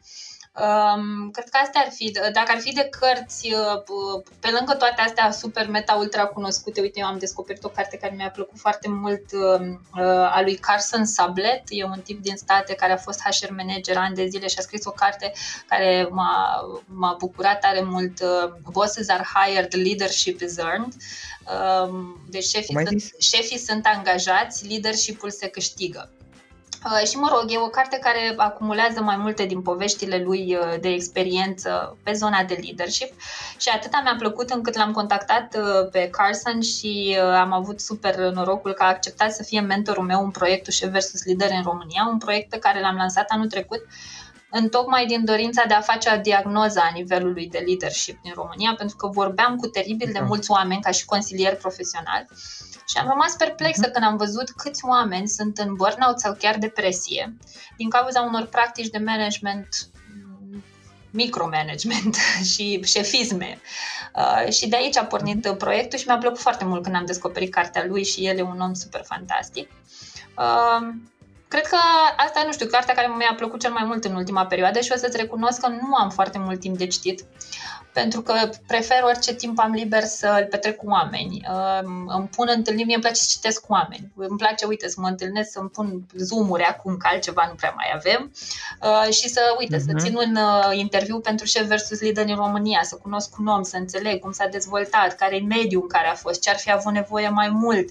Um, 0.63 1.31
cred 1.31 1.49
că 1.49 1.57
astea 1.61 1.81
ar 1.81 1.91
fi, 1.91 2.11
dacă 2.11 2.51
ar 2.51 2.59
fi 2.59 2.73
de 2.73 2.89
cărți, 2.99 3.53
uh, 3.53 4.23
pe 4.39 4.49
lângă 4.57 4.73
toate 4.73 5.01
astea 5.01 5.31
super 5.31 5.67
meta 5.69 5.93
ultra 5.93 6.25
cunoscute, 6.25 6.81
uite, 6.81 6.99
eu 6.99 7.05
am 7.05 7.17
descoperit 7.17 7.63
o 7.63 7.69
carte 7.69 7.97
care 7.97 8.13
mi-a 8.15 8.29
plăcut 8.29 8.59
foarte 8.59 8.89
mult 8.89 9.23
um, 9.31 9.81
uh, 9.97 10.35
a 10.35 10.41
lui 10.41 10.55
Carson 10.55 11.05
Sablet, 11.05 11.63
e 11.67 11.83
un 11.83 12.01
tip 12.03 12.21
din 12.21 12.35
state 12.35 12.73
care 12.73 12.91
a 12.91 12.97
fost 12.97 13.21
HR 13.21 13.51
manager 13.51 13.97
ani 13.97 14.15
de 14.15 14.25
zile 14.25 14.47
și 14.47 14.55
a 14.57 14.61
scris 14.61 14.85
o 14.85 14.91
carte 14.91 15.31
care 15.67 16.07
m-a, 16.11 16.61
m-a 16.85 17.15
bucurat 17.19 17.59
tare 17.59 17.81
mult, 17.81 18.21
uh, 18.21 18.53
Bosses 18.71 19.09
are 19.09 19.27
hired, 19.33 19.73
leadership 19.73 20.41
is 20.41 20.57
earned. 20.57 20.93
Um, 21.87 22.25
deci 22.29 22.45
șefii 22.45 22.75
sunt, 22.85 23.03
șefii 23.19 23.57
sunt 23.57 23.85
angajați, 23.85 24.67
leadership-ul 24.67 25.31
se 25.31 25.47
câștigă. 25.47 26.09
Uh, 26.91 27.07
și 27.07 27.17
mă 27.17 27.29
rog, 27.31 27.51
e 27.51 27.57
o 27.57 27.67
carte 27.67 27.97
care 27.97 28.33
acumulează 28.37 29.01
mai 29.01 29.17
multe 29.17 29.45
din 29.45 29.61
poveștile 29.61 30.23
lui 30.23 30.55
uh, 30.55 30.79
de 30.81 30.89
experiență 30.89 31.97
pe 32.03 32.13
zona 32.13 32.43
de 32.43 32.59
leadership 32.63 33.13
și 33.57 33.69
atâta 33.69 34.01
mi-a 34.03 34.15
plăcut 34.19 34.49
încât 34.49 34.75
l-am 34.77 34.91
contactat 34.91 35.55
uh, 35.57 35.89
pe 35.91 36.09
Carson 36.09 36.61
și 36.61 37.17
am 37.39 37.51
avut 37.51 37.79
super 37.79 38.15
norocul 38.15 38.73
că 38.73 38.83
a 38.83 38.87
acceptat 38.87 39.31
să 39.31 39.43
fie 39.43 39.59
mentorul 39.59 40.03
meu 40.03 40.23
în 40.23 40.31
proiectul 40.31 40.73
Chef 40.73 40.91
vs. 40.91 41.23
Lider 41.23 41.49
în 41.51 41.63
România, 41.63 42.07
un 42.11 42.17
proiect 42.17 42.49
pe 42.49 42.57
care 42.57 42.79
l-am 42.79 42.95
lansat 42.95 43.25
anul 43.27 43.47
trecut 43.47 43.81
în 44.49 44.69
tocmai 44.69 45.05
din 45.05 45.25
dorința 45.25 45.63
de 45.67 45.73
a 45.73 45.81
face 45.81 46.09
o 46.17 46.21
diagnoză 46.21 46.79
a 46.79 46.91
nivelului 46.93 47.47
de 47.47 47.63
leadership 47.65 48.21
din 48.21 48.31
România, 48.35 48.73
pentru 48.77 48.95
că 48.95 49.07
vorbeam 49.07 49.55
cu 49.55 49.67
teribil 49.67 50.09
de 50.13 50.19
da. 50.19 50.25
mulți 50.25 50.51
oameni 50.51 50.81
ca 50.81 50.91
și 50.91 51.05
consilier 51.05 51.55
profesional 51.55 52.27
și 52.87 52.97
am 52.97 53.07
rămas 53.07 53.35
perplexă 53.35 53.89
uh-huh. 53.89 53.91
când 53.91 54.05
am 54.05 54.17
văzut 54.17 54.49
câți 54.49 54.85
oameni 54.85 55.27
sunt 55.27 55.57
în 55.57 55.73
burnout 55.73 56.19
sau 56.19 56.33
chiar 56.39 56.57
depresie 56.57 57.37
din 57.77 57.89
cauza 57.89 58.21
unor 58.21 58.45
practici 58.45 58.89
de 58.89 58.97
management 58.97 59.67
micromanagement 61.15 62.15
și 62.51 62.83
șefisme. 62.83 63.59
Uh, 64.15 64.51
și 64.51 64.67
de 64.67 64.75
aici 64.75 64.97
a 64.97 65.05
pornit 65.05 65.45
uh, 65.45 65.55
proiectul 65.57 65.99
și 65.99 66.07
mi-a 66.07 66.17
plăcut 66.17 66.39
foarte 66.39 66.65
mult 66.65 66.83
când 66.83 66.95
am 66.95 67.05
descoperit 67.05 67.53
cartea 67.53 67.85
lui 67.85 68.03
și 68.03 68.27
el 68.27 68.37
e 68.37 68.41
un 68.41 68.59
om 68.59 68.73
super 68.73 69.03
fantastic. 69.03 69.69
Uh, 70.37 70.87
cred 71.47 71.67
că 71.67 71.77
asta, 72.17 72.43
nu 72.45 72.51
știu, 72.51 72.65
cartea 72.65 72.93
care 72.93 73.07
mi-a 73.17 73.33
plăcut 73.35 73.59
cel 73.59 73.71
mai 73.71 73.83
mult 73.85 74.03
în 74.03 74.15
ultima 74.15 74.45
perioadă 74.45 74.79
și 74.79 74.91
o 74.93 74.97
să-ți 74.97 75.17
recunosc 75.17 75.59
că 75.59 75.67
nu 75.67 75.95
am 75.95 76.09
foarte 76.09 76.37
mult 76.37 76.59
timp 76.59 76.77
de 76.77 76.87
citit 76.87 77.23
pentru 77.95 78.21
că 78.21 78.49
prefer 78.67 79.01
orice 79.03 79.33
timp 79.33 79.59
am 79.59 79.71
liber 79.71 80.03
să 80.03 80.37
îl 80.39 80.45
petrec 80.45 80.75
cu 80.75 80.85
oameni. 80.87 81.41
Îmi 82.07 82.27
pun 82.27 82.47
întâlniri, 82.55 82.85
mie 82.85 82.95
îmi 82.95 83.03
place 83.03 83.19
să 83.19 83.27
citesc 83.29 83.61
cu 83.65 83.71
oameni. 83.71 84.11
Îmi 84.15 84.37
place, 84.37 84.65
uite, 84.65 84.87
să 84.87 84.95
mă 84.99 85.07
întâlnesc, 85.07 85.51
să-mi 85.51 85.69
pun 85.69 86.05
zoom-uri 86.17 86.63
acum, 86.63 86.97
că 86.97 87.07
altceva 87.11 87.45
nu 87.47 87.53
prea 87.53 87.73
mai 87.75 87.85
avem 87.95 88.31
uh, 88.81 89.13
și 89.13 89.29
să, 89.29 89.41
uite, 89.59 89.75
uh-huh. 89.75 89.85
să 89.85 89.91
mhm. 89.93 89.97
țin 89.97 90.15
un 90.15 90.35
uh, 90.35 90.77
interviu 90.77 91.19
pentru 91.19 91.45
șef 91.45 91.65
versus 91.67 92.01
lider 92.01 92.25
în 92.27 92.35
România, 92.35 92.79
să 92.83 92.95
cunosc 92.95 93.37
un 93.37 93.47
om, 93.47 93.63
să 93.63 93.77
înțeleg 93.77 94.19
cum 94.19 94.31
s-a 94.31 94.47
dezvoltat, 94.47 95.15
care 95.15 95.35
e 95.35 95.41
mediul 95.41 95.81
în 95.81 95.87
care 95.87 96.07
a 96.07 96.15
fost, 96.15 96.41
ce 96.41 96.49
ar 96.49 96.57
fi 96.57 96.71
avut 96.71 96.93
nevoie 96.93 97.29
mai 97.29 97.49
mult. 97.49 97.89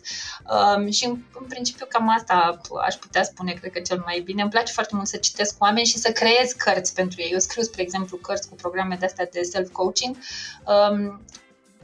Um, 0.77 0.91
și 0.91 1.05
în, 1.05 1.19
în 1.41 1.47
principiu 1.47 1.87
cam 1.89 2.09
asta 2.09 2.61
aș 2.87 2.95
putea 2.95 3.23
spune, 3.23 3.53
cred 3.53 3.73
că 3.73 3.81
cel 3.81 4.03
mai 4.05 4.21
bine. 4.25 4.43
Îmi 4.43 4.51
place 4.51 4.73
foarte 4.73 4.95
mult 4.95 5.09
să 5.09 5.17
citesc 5.17 5.59
cu 5.59 5.65
oameni 5.65 5.87
și 5.87 5.99
să 5.99 6.11
creez 6.11 6.53
cărți 6.53 6.95
pentru 6.95 7.21
ei. 7.21 7.31
Eu 7.33 7.39
scriu, 7.39 7.63
spre 7.63 7.83
exemplu, 7.83 8.17
cărți 8.17 8.49
cu 8.49 8.55
programe 8.55 8.97
de 9.01 9.05
astea 9.05 9.29
de 9.33 9.41
self-coaching 9.41 9.94
coaching 9.95 10.17
um, 10.67 11.21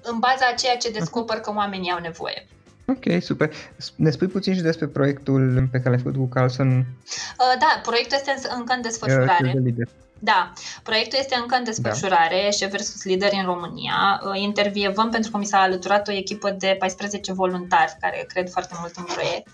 în 0.03 0.19
baza 0.19 0.47
a 0.53 0.55
ceea 0.55 0.77
ce 0.77 0.91
descoper 0.91 1.37
că 1.37 1.53
oamenii 1.57 1.91
au 1.91 2.01
nevoie. 2.01 2.47
Ok, 2.87 3.23
super. 3.23 3.53
Ne 3.97 4.11
spui 4.11 4.27
puțin 4.27 4.55
și 4.55 4.61
despre 4.61 4.87
proiectul 4.87 5.69
pe 5.71 5.79
care 5.79 5.91
l-ai 5.91 6.03
făcut 6.03 6.17
cu 6.17 6.27
Carlson? 6.27 6.69
Uh, 6.69 7.55
da, 7.59 7.81
proiectul 7.83 8.19
este 8.21 8.49
încă 8.57 8.73
în 8.73 8.83
desfășurare. 8.83 9.53
Uh, 9.57 9.87
da, 10.23 10.53
proiectul 10.83 11.19
este 11.19 11.37
încă 11.41 11.57
în 11.57 11.65
desfășurare, 11.65 12.41
da. 12.43 12.51
Șef 12.51 12.71
versus 12.71 13.05
Lider 13.05 13.31
în 13.33 13.45
România. 13.45 14.21
Uh, 14.25 14.41
intervievăm 14.41 15.11
pentru 15.11 15.31
că 15.31 15.39
mi 15.39 15.45
s-a 15.45 15.61
alăturat 15.61 16.09
o 16.09 16.13
echipă 16.13 16.51
de 16.51 16.77
14 16.79 17.33
voluntari 17.33 17.97
care 18.01 18.25
cred 18.29 18.51
foarte 18.51 18.75
mult 18.81 18.97
în 18.97 19.05
proiect. 19.05 19.49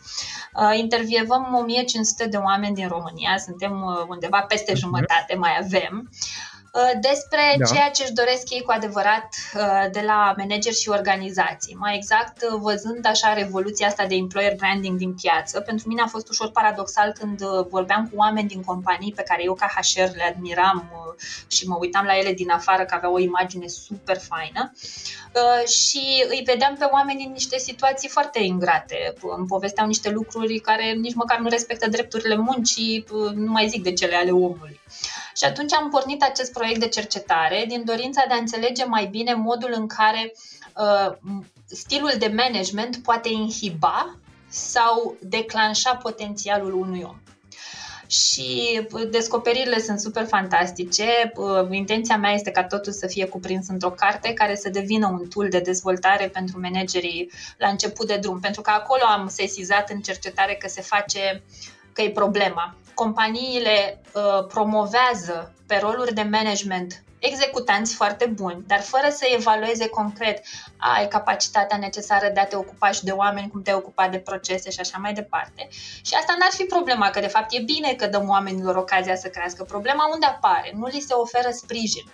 Uh, 0.55 0.79
intervievăm 0.79 1.57
1500 1.61 2.27
de 2.27 2.37
oameni 2.37 2.75
din 2.75 2.89
România, 2.89 3.39
suntem 3.39 3.83
uh, 3.83 4.05
undeva 4.09 4.41
peste 4.41 4.73
mhm. 4.73 4.81
jumătate, 4.81 5.35
mai 5.35 5.59
avem. 5.63 6.09
Uh, 6.11 6.56
despre 7.01 7.55
da. 7.59 7.65
ceea 7.65 7.91
ce 7.91 8.03
își 8.03 8.13
doresc 8.13 8.51
ei 8.51 8.63
cu 8.63 8.71
adevărat 8.71 9.29
uh, 9.55 9.85
de 9.93 10.01
la 10.01 10.35
manageri 10.37 10.81
și 10.81 10.89
organizații. 10.89 11.75
Mai 11.75 11.97
exact, 11.97 12.43
uh, 12.43 12.59
văzând 12.61 13.07
așa 13.07 13.33
revoluția 13.33 13.87
asta 13.87 14.07
de 14.07 14.15
employer 14.15 14.55
branding 14.57 14.99
din 14.99 15.15
piață, 15.15 15.61
pentru 15.61 15.89
mine 15.89 16.03
a 16.03 16.07
fost 16.07 16.29
ușor 16.29 16.51
paradoxal 16.51 17.13
când 17.13 17.41
vorbeam 17.69 18.09
cu 18.09 18.17
oameni 18.17 18.49
din 18.49 18.63
companii 18.63 19.13
pe 19.13 19.23
care 19.23 19.43
eu 19.45 19.55
ca 19.55 19.67
HR 19.67 20.17
le 20.17 20.25
admiram 20.29 20.91
și 21.47 21.67
mă 21.67 21.77
uitam 21.81 22.05
la 22.05 22.19
ele 22.19 22.33
din 22.33 22.51
afară 22.51 22.85
că 22.85 22.95
aveau 22.95 23.15
o 23.15 23.19
imagine 23.19 23.67
super 23.67 24.19
faină 24.19 24.73
și 25.67 26.25
îi 26.29 26.43
vedeam 26.45 26.77
pe 26.79 26.85
oameni 26.85 27.25
în 27.25 27.33
niște 27.33 27.59
situații 27.59 28.09
foarte 28.09 28.43
ingrate. 28.43 29.15
Îmi 29.37 29.47
povesteau 29.47 29.87
niște 29.87 30.11
lucruri 30.11 30.59
care 30.59 30.93
nici 30.93 31.15
măcar 31.15 31.39
nu 31.39 31.49
respectă 31.49 31.89
drepturile 31.89 32.37
muncii, 32.37 33.05
nu 33.35 33.51
mai 33.51 33.69
zic 33.69 33.83
de 33.83 33.93
cele 33.93 34.17
ale 34.17 34.31
omului. 34.31 34.81
Și 35.37 35.45
atunci 35.45 35.73
am 35.73 35.91
pornit 35.91 36.23
acest 36.23 36.53
proiect 36.53 36.81
de 36.81 36.89
cercetare 36.89 37.65
din 37.69 37.85
dorința 37.85 38.25
de 38.29 38.35
a 38.35 38.39
înțelege 38.39 38.85
mai 38.85 39.07
bine 39.07 39.35
modul 39.35 39.73
în 39.75 39.87
care 39.87 40.33
uh, 40.77 41.17
stilul 41.67 42.13
de 42.19 42.33
management 42.37 42.97
poate 42.97 43.29
inhiba 43.29 44.17
sau 44.49 45.17
declanșa 45.21 45.97
potențialul 45.97 46.75
unui 46.75 47.03
om 47.03 47.17
și 48.07 48.81
uh, 48.93 49.09
descoperirile 49.11 49.79
sunt 49.79 50.01
super 50.01 50.27
fantastice. 50.27 51.33
Uh, 51.37 51.69
intenția 51.71 52.17
mea 52.17 52.33
este 52.33 52.51
ca 52.51 52.65
totul 52.65 52.93
să 52.93 53.07
fie 53.07 53.27
cuprins 53.27 53.69
într-o 53.69 53.91
carte 53.91 54.33
care 54.33 54.55
să 54.55 54.69
devină 54.69 55.07
un 55.07 55.29
tool 55.29 55.49
de 55.49 55.61
dezvoltare 55.61 56.29
pentru 56.29 56.61
managerii 56.61 57.31
la 57.59 57.69
început 57.69 58.07
de 58.07 58.17
drum, 58.17 58.41
pentru 58.41 58.61
că 58.61 58.71
acolo 58.71 59.03
am 59.03 59.29
sesizat 59.29 59.91
în 59.91 60.01
cercetare 60.01 60.55
că 60.55 60.69
se 60.69 60.81
face 60.81 61.43
că 61.97 62.03
e 62.03 62.11
problema 62.11 62.77
companiile 63.03 64.01
uh, 64.13 64.47
promovează 64.47 65.55
pe 65.67 65.79
roluri 65.83 66.15
de 66.15 66.23
management 66.23 67.05
executanți 67.19 67.95
foarte 67.95 68.27
buni, 68.27 68.65
dar 68.67 68.81
fără 68.81 69.09
să 69.11 69.27
evalueze 69.37 69.89
concret, 69.89 70.45
ai 70.77 71.09
capacitatea 71.09 71.77
necesară 71.77 72.31
de 72.35 72.41
a 72.41 72.47
te 72.47 72.57
ocupa 72.57 72.91
și 72.91 73.05
de 73.05 73.11
oameni, 73.11 73.51
cum 73.51 73.63
te 73.63 73.73
ocupa 73.73 74.09
de 74.09 74.19
procese 74.19 74.71
și 74.71 74.81
așa 74.81 74.99
mai 74.99 75.13
departe. 75.13 75.69
Și 76.05 76.15
asta 76.15 76.37
n-ar 76.39 76.51
fi 76.51 76.65
problema, 76.65 77.11
că 77.11 77.21
de 77.21 77.27
fapt 77.27 77.53
e 77.53 77.61
bine 77.61 77.95
că 77.95 78.07
dăm 78.07 78.29
oamenilor 78.29 78.77
ocazia 78.77 79.17
să 79.17 79.29
crească. 79.29 79.65
Problema 79.65 80.09
unde 80.13 80.27
apare? 80.27 80.73
Nu 80.75 80.87
li 80.87 81.01
se 81.01 81.15
oferă 81.15 81.51
sprijin. 81.51 82.05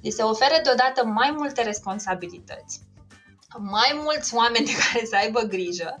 Li 0.00 0.10
se 0.10 0.22
oferă 0.22 0.54
deodată 0.62 1.04
mai 1.04 1.34
multe 1.36 1.62
responsabilități, 1.62 2.80
mai 3.58 4.00
mulți 4.02 4.34
oameni 4.34 4.64
de 4.64 4.72
care 4.92 5.04
să 5.04 5.16
aibă 5.16 5.40
grijă 5.40 5.98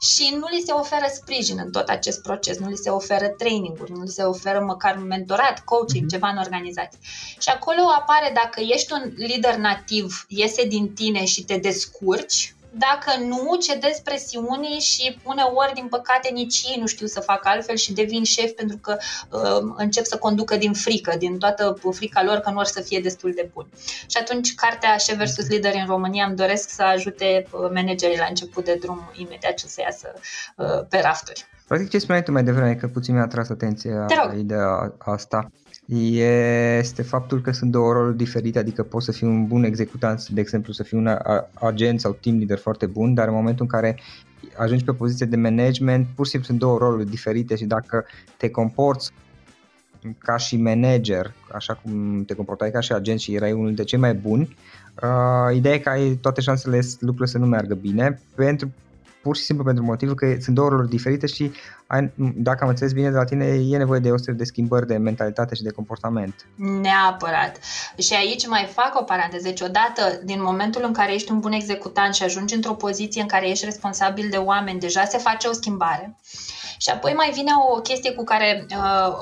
și 0.00 0.34
nu 0.38 0.46
li 0.50 0.62
se 0.66 0.72
oferă 0.72 1.06
sprijin 1.14 1.58
în 1.64 1.70
tot 1.70 1.88
acest 1.88 2.22
proces, 2.22 2.58
nu 2.58 2.68
li 2.68 2.76
se 2.76 2.90
oferă 2.90 3.28
training-uri, 3.28 3.92
nu 3.92 4.02
li 4.02 4.08
se 4.08 4.22
oferă 4.22 4.60
măcar 4.60 4.96
mentorat, 4.96 5.64
coaching, 5.64 6.04
mm-hmm. 6.04 6.10
ceva 6.10 6.28
în 6.28 6.38
organizație. 6.38 6.98
Și 7.40 7.48
acolo 7.48 7.80
apare 7.98 8.30
dacă 8.34 8.60
ești 8.60 8.92
un 8.92 9.12
lider 9.16 9.56
nativ, 9.56 10.24
iese 10.28 10.66
din 10.66 10.92
tine 10.92 11.24
și 11.24 11.44
te 11.44 11.56
descurci, 11.56 12.54
dacă 12.78 13.10
nu, 13.20 13.56
cedezi 13.60 14.02
presiunii 14.02 14.80
și 14.80 15.18
uneori, 15.22 15.74
din 15.74 15.86
păcate, 15.86 16.28
nici 16.32 16.62
ei 16.62 16.76
nu 16.80 16.86
știu 16.86 17.06
să 17.06 17.20
facă 17.20 17.48
altfel 17.48 17.76
și 17.76 17.92
devin 17.92 18.24
șef 18.24 18.50
pentru 18.50 18.76
că 18.76 18.96
uh, 19.30 19.74
încep 19.76 20.04
să 20.04 20.16
conducă 20.16 20.56
din 20.56 20.72
frică, 20.72 21.16
din 21.18 21.38
toată 21.38 21.78
frica 21.90 22.22
lor 22.22 22.38
că 22.38 22.50
nu 22.50 22.58
or 22.58 22.64
să 22.64 22.80
fie 22.80 23.00
destul 23.00 23.32
de 23.34 23.50
buni. 23.52 23.68
Și 24.06 24.16
atunci, 24.20 24.54
cartea 24.54 24.96
Șef 24.96 25.16
versus 25.16 25.48
Lider 25.48 25.74
în 25.74 25.86
România 25.86 26.26
îmi 26.26 26.36
doresc 26.36 26.68
să 26.68 26.82
ajute 26.82 27.46
uh, 27.50 27.70
managerii 27.74 28.18
la 28.18 28.26
început 28.28 28.64
de 28.64 28.78
drum 28.80 29.10
imediat 29.14 29.54
ce 29.54 29.66
să 29.66 29.80
iasă 29.80 30.12
uh, 30.56 30.86
pe 30.88 31.00
rafturi. 31.00 31.46
Practic 31.66 31.90
ce 31.90 31.98
spuneai 31.98 32.22
tu 32.22 32.32
mai 32.32 32.44
devreme, 32.44 32.74
că 32.74 32.86
puțin 32.86 33.14
mi-a 33.14 33.22
atras 33.22 33.48
atenția 33.48 34.06
ideea 34.36 34.94
asta 34.98 35.50
este 35.86 37.02
faptul 37.02 37.40
că 37.40 37.50
sunt 37.50 37.70
două 37.70 37.92
roluri 37.92 38.16
diferite, 38.16 38.58
adică 38.58 38.82
poți 38.82 39.04
să 39.04 39.12
fii 39.12 39.26
un 39.26 39.46
bun 39.46 39.64
executant, 39.64 40.28
de 40.28 40.40
exemplu 40.40 40.72
să 40.72 40.82
fii 40.82 40.98
un 40.98 41.08
agent 41.54 42.00
sau 42.00 42.12
team 42.20 42.36
leader 42.36 42.58
foarte 42.58 42.86
bun, 42.86 43.14
dar 43.14 43.28
în 43.28 43.34
momentul 43.34 43.64
în 43.64 43.80
care 43.80 43.98
ajungi 44.56 44.84
pe 44.84 44.92
poziție 44.92 45.26
de 45.26 45.36
management, 45.36 46.06
pur 46.14 46.24
și 46.24 46.30
simplu 46.30 46.48
sunt 46.48 46.60
două 46.60 46.78
roluri 46.78 47.10
diferite 47.10 47.56
și 47.56 47.64
dacă 47.64 48.04
te 48.36 48.50
comporți 48.50 49.12
ca 50.18 50.36
și 50.36 50.56
manager, 50.56 51.34
așa 51.52 51.74
cum 51.74 52.24
te 52.24 52.34
comportai 52.34 52.70
ca 52.70 52.80
și 52.80 52.92
agent 52.92 53.20
și 53.20 53.34
erai 53.34 53.52
unul 53.52 53.66
dintre 53.66 53.84
cei 53.84 53.98
mai 53.98 54.14
buni, 54.14 54.56
uh, 55.02 55.56
ideea 55.56 55.74
e 55.74 55.78
că 55.78 55.88
ai 55.88 56.18
toate 56.20 56.40
șansele 56.40 56.80
lucrurile 57.00 57.26
să 57.26 57.38
nu 57.38 57.46
meargă 57.46 57.74
bine, 57.74 58.20
pentru 58.34 58.72
pur 59.26 59.36
și 59.36 59.42
simplu 59.42 59.64
pentru 59.64 59.84
motivul 59.84 60.14
că 60.14 60.36
sunt 60.40 60.54
două 60.54 60.68
roluri 60.68 60.88
diferite 60.88 61.26
și 61.26 61.52
ai, 61.86 62.12
dacă 62.16 62.58
am 62.62 62.68
înțeles 62.68 62.92
bine 62.92 63.10
de 63.10 63.16
la 63.16 63.24
tine, 63.24 63.44
e 63.44 63.76
nevoie 63.76 64.00
de 64.00 64.10
o 64.10 64.16
serie 64.16 64.34
de 64.34 64.44
schimbări 64.44 64.86
de 64.86 64.96
mentalitate 64.96 65.54
și 65.54 65.62
de 65.62 65.70
comportament. 65.70 66.34
Neapărat. 66.82 67.58
Și 67.98 68.14
aici 68.14 68.46
mai 68.46 68.68
fac 68.72 69.00
o 69.00 69.02
paranteză. 69.02 69.42
Deci 69.42 69.60
odată, 69.60 70.20
din 70.24 70.42
momentul 70.42 70.82
în 70.84 70.92
care 70.92 71.14
ești 71.14 71.32
un 71.32 71.40
bun 71.40 71.52
executant 71.52 72.14
și 72.14 72.22
ajungi 72.22 72.54
într-o 72.54 72.72
poziție 72.72 73.22
în 73.22 73.28
care 73.28 73.48
ești 73.50 73.64
responsabil 73.64 74.28
de 74.30 74.36
oameni, 74.36 74.80
deja 74.80 75.04
se 75.04 75.18
face 75.18 75.48
o 75.48 75.52
schimbare. 75.52 76.16
Și 76.78 76.90
apoi 76.90 77.12
mai 77.12 77.30
vine 77.30 77.52
o 77.68 77.80
chestie 77.80 78.12
cu 78.12 78.24
care, 78.24 78.66
uh, 78.70 79.12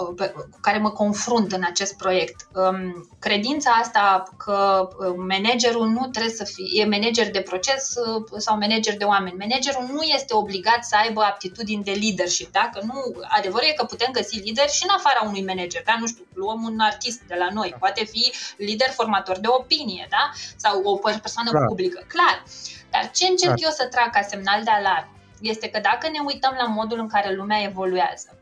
cu 0.50 0.58
care 0.60 0.78
mă 0.78 0.90
confrunt 0.90 1.52
în 1.52 1.62
acest 1.66 1.96
proiect. 1.96 2.46
Um, 2.54 3.08
credința 3.18 3.70
asta 3.70 4.24
că 4.36 4.88
uh, 4.98 5.14
managerul 5.16 5.88
nu 5.88 6.06
trebuie 6.06 6.32
să 6.32 6.44
fie, 6.44 6.82
e 6.82 6.84
manager 6.84 7.30
de 7.30 7.40
proces 7.40 7.92
sau 8.36 8.58
manager 8.58 8.96
de 8.96 9.04
oameni. 9.04 9.36
Managerul 9.38 9.88
nu 9.92 10.02
este 10.02 10.34
obligat 10.34 10.84
să 10.84 10.96
aibă 11.02 11.20
aptitudini 11.22 11.84
de 11.84 11.98
leadership, 12.02 12.52
da? 12.52 12.70
Că 12.72 12.80
nu, 12.84 13.14
adevărul 13.38 13.68
e 13.68 13.72
că 13.72 13.84
putem 13.84 14.12
găsi 14.12 14.38
lider 14.38 14.68
și 14.68 14.84
în 14.88 14.94
afara 14.96 15.28
unui 15.28 15.44
manager, 15.44 15.82
da? 15.84 15.96
Nu 16.00 16.06
știu, 16.06 16.24
luăm 16.32 16.62
un 16.62 16.78
artist 16.78 17.20
de 17.20 17.34
la 17.38 17.48
noi, 17.52 17.74
poate 17.78 18.04
fi 18.04 18.32
lider 18.56 18.90
formator 18.90 19.38
de 19.38 19.48
opinie, 19.48 20.06
da? 20.10 20.30
Sau 20.56 20.82
o 20.84 20.96
persoană 20.96 21.50
Clar. 21.50 21.66
publică, 21.66 22.04
clar. 22.08 22.42
Dar 22.90 23.10
ce 23.10 23.26
încerc 23.26 23.54
Clar. 23.54 23.64
eu 23.66 23.70
să 23.70 23.88
trag 23.90 24.10
ca 24.10 24.22
semnal 24.22 24.62
de 24.64 24.70
alarmă 24.70 25.13
este 25.44 25.68
că 25.68 25.80
dacă 25.80 26.09
ne 26.09 26.18
uităm 26.26 26.54
la 26.59 26.66
modul 26.66 26.98
în 26.98 27.09
care 27.09 27.35
lumea 27.35 27.62
evoluează, 27.62 28.38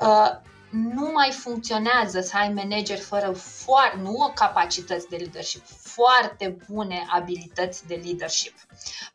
uh, 0.00 0.30
nu 0.70 1.10
mai 1.12 1.30
funcționează 1.30 2.20
să 2.20 2.36
ai 2.36 2.48
manageri 2.48 3.00
fără 3.00 3.32
foarte, 3.32 3.98
nu 4.02 4.32
capacități 4.34 5.08
de 5.08 5.16
leadership, 5.16 5.62
foarte 5.82 6.56
bune 6.70 7.06
abilități 7.08 7.86
de 7.86 8.00
leadership. 8.04 8.54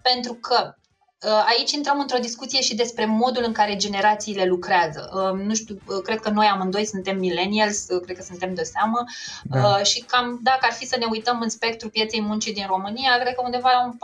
Pentru 0.01 0.33
că 0.33 0.75
uh, 1.23 1.43
Aici 1.47 1.71
intrăm 1.71 1.99
într-o 1.99 2.17
discuție 2.17 2.61
și 2.61 2.75
despre 2.75 3.05
modul 3.05 3.43
în 3.43 3.51
care 3.51 3.75
generațiile 3.75 4.45
lucrează. 4.45 5.09
Uh, 5.13 5.41
nu 5.41 5.55
știu, 5.55 5.79
cred 6.03 6.19
că 6.19 6.29
noi 6.29 6.45
amândoi 6.45 6.85
suntem 6.85 7.17
millennials, 7.17 7.85
cred 7.85 8.17
că 8.17 8.23
suntem 8.23 8.53
de 8.53 8.63
seamă 8.63 9.03
da. 9.43 9.83
și 9.83 9.99
cam 9.99 10.39
dacă 10.43 10.59
ar 10.61 10.73
fi 10.73 10.85
să 10.85 10.97
ne 10.97 11.05
uităm 11.09 11.41
în 11.41 11.49
spectrul 11.49 11.89
pieței 11.89 12.21
muncii 12.21 12.53
din 12.53 12.65
România, 12.67 13.17
cred 13.19 13.35
că 13.35 13.41
undeva 13.43 13.71
la 13.71 13.83
un 13.83 13.97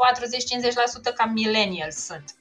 40-50% 1.11 1.13
cam 1.15 1.31
millennials 1.31 1.95
sunt. 1.95 2.35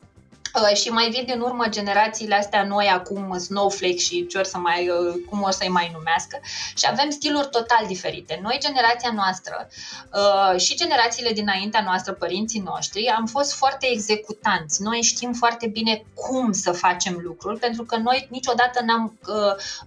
Uh, 0.62 0.76
și 0.76 0.88
mai 0.88 1.10
vin 1.10 1.24
din 1.24 1.40
urmă 1.40 1.64
generațiile 1.68 2.34
astea 2.34 2.64
noi 2.64 2.86
acum, 2.86 3.38
Snowflake 3.38 3.96
și 3.96 4.26
ce 4.26 4.38
or 4.38 4.44
să 4.44 4.58
mai, 4.58 4.88
uh, 4.88 5.14
cum 5.28 5.42
o 5.42 5.50
să-i 5.50 5.68
mai 5.68 5.90
numească 5.92 6.40
și 6.76 6.86
avem 6.90 7.10
stiluri 7.10 7.48
total 7.50 7.84
diferite. 7.86 8.38
Noi, 8.42 8.58
generația 8.60 9.12
noastră 9.14 9.68
uh, 10.12 10.60
și 10.60 10.76
generațiile 10.76 11.32
dinaintea 11.32 11.82
noastră, 11.82 12.12
părinții 12.12 12.60
noștri, 12.60 13.06
am 13.06 13.26
fost 13.26 13.52
foarte 13.52 13.86
executanți. 13.90 14.82
Noi 14.82 15.02
știm 15.02 15.32
foarte 15.32 15.66
bine 15.66 16.04
cum 16.14 16.52
să 16.52 16.72
facem 16.72 17.20
lucruri, 17.22 17.58
pentru 17.58 17.84
că 17.84 17.96
noi 17.96 18.26
niciodată 18.30 18.82
n-am, 18.84 19.18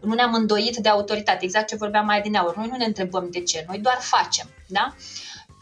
nu 0.02 0.14
ne-am 0.14 0.34
îndoit 0.34 0.78
de 0.78 0.90
autoritate. 0.90 1.44
Exact 1.44 1.68
ce 1.68 1.76
vorbeam 1.76 2.06
mai 2.06 2.22
din 2.22 2.36
aur. 2.36 2.56
Noi 2.56 2.68
nu 2.72 2.78
ne 2.78 2.86
întrebăm 2.86 3.28
de 3.32 3.42
ce, 3.42 3.66
noi 3.68 3.78
doar 3.80 3.98
facem. 4.00 4.50
Da? 4.68 4.96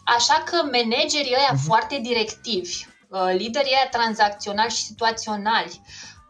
Așa 0.03 0.43
că 0.45 0.55
managerii 0.63 1.35
ăia 1.37 1.53
uh-huh. 1.53 1.65
foarte 1.65 1.99
directivi, 2.03 2.85
Uh, 2.85 2.94
liderii 3.31 3.87
tranzacționali 3.91 4.71
și 4.71 4.83
situaționali 4.83 5.81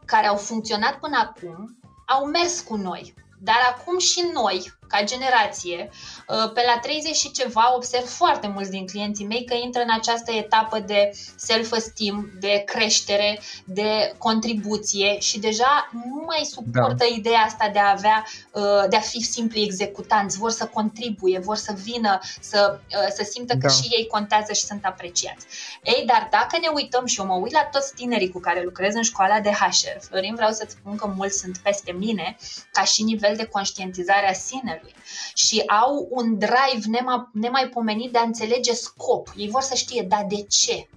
care 0.05 0.27
au 0.27 0.35
funcționat 0.35 0.99
până 0.99 1.17
acum 1.17 1.77
au 2.05 2.25
mers 2.25 2.59
cu 2.59 2.75
noi. 2.75 3.13
Dar 3.39 3.75
acum 3.75 3.99
și 3.99 4.29
noi, 4.33 4.73
ca 4.87 5.03
generație, 5.03 5.89
uh, 6.27 6.51
pe 6.53 6.61
la 6.65 6.79
30 6.81 7.15
și 7.15 7.31
ceva 7.31 7.75
observ 7.75 8.05
foarte 8.05 8.47
mulți 8.47 8.69
din 8.69 8.87
clienții 8.87 9.25
mei 9.25 9.45
că 9.45 9.53
intră 9.53 9.81
în 9.81 9.91
această 9.91 10.31
etapă 10.31 10.79
de 10.79 11.11
self-esteem, 11.35 12.31
de 12.39 12.63
creștere, 12.65 13.39
de 13.65 14.13
contribuție 14.17 15.19
și 15.19 15.39
deja 15.39 15.89
nu 15.91 16.23
mai 16.25 16.49
suportă 16.51 16.95
da. 17.09 17.15
ideea 17.15 17.39
asta 17.39 17.69
de 17.73 17.79
a 17.79 17.91
avea, 17.91 18.25
uh, 18.51 18.89
de 18.89 18.95
a 18.95 18.99
fi 18.99 19.19
simpli 19.19 19.63
executanți, 19.63 20.37
vor 20.37 20.51
să 20.51 20.65
contribuie, 20.65 21.39
vor 21.39 21.55
să 21.55 21.73
vină, 21.83 22.19
să, 22.39 22.79
uh, 22.89 23.07
să 23.15 23.27
simtă 23.31 23.55
da. 23.55 23.67
că 23.67 23.73
și 23.73 23.87
ei 23.89 24.07
contează 24.07 24.53
și 24.53 24.63
sunt 24.63 24.85
apreciați. 24.85 25.45
Ei, 25.83 26.03
dar 26.05 26.27
dacă 26.31 26.57
ne 26.61 26.67
uităm 26.73 27.05
și 27.05 27.19
eu 27.19 27.25
mă 27.25 27.33
uit 27.33 27.53
la 27.53 27.63
toți 27.71 27.93
tinerii 27.93 28.31
cu 28.31 28.39
care 28.39 28.63
lucrez 28.63 28.93
în 28.93 29.01
școala 29.01 29.39
de 29.39 29.49
HR, 29.49 29.99
Florin, 29.99 30.35
vreau 30.35 30.51
să-ți 30.51 30.75
spun 30.79 30.95
că 30.95 31.07
mulți 31.07 31.39
sunt 31.39 31.57
peste 31.57 31.91
mine, 31.91 32.37
ca 32.71 32.83
și 32.83 33.03
nivel 33.03 33.35
de 33.35 33.45
conștientizare 33.45 34.29
a 34.29 34.33
sinelui 34.33 34.74
lui 34.81 34.95
și 35.33 35.63
au 35.67 36.07
un 36.09 36.37
drive 36.37 36.87
nema, 36.87 37.29
nemaipomenit 37.33 38.11
de 38.11 38.17
a 38.17 38.23
înțelege 38.23 38.73
scop. 38.73 39.33
Ei 39.35 39.49
vor 39.49 39.61
să 39.61 39.75
știe, 39.75 40.05
da, 40.09 40.25
de 40.29 40.41
ce? 40.41 40.87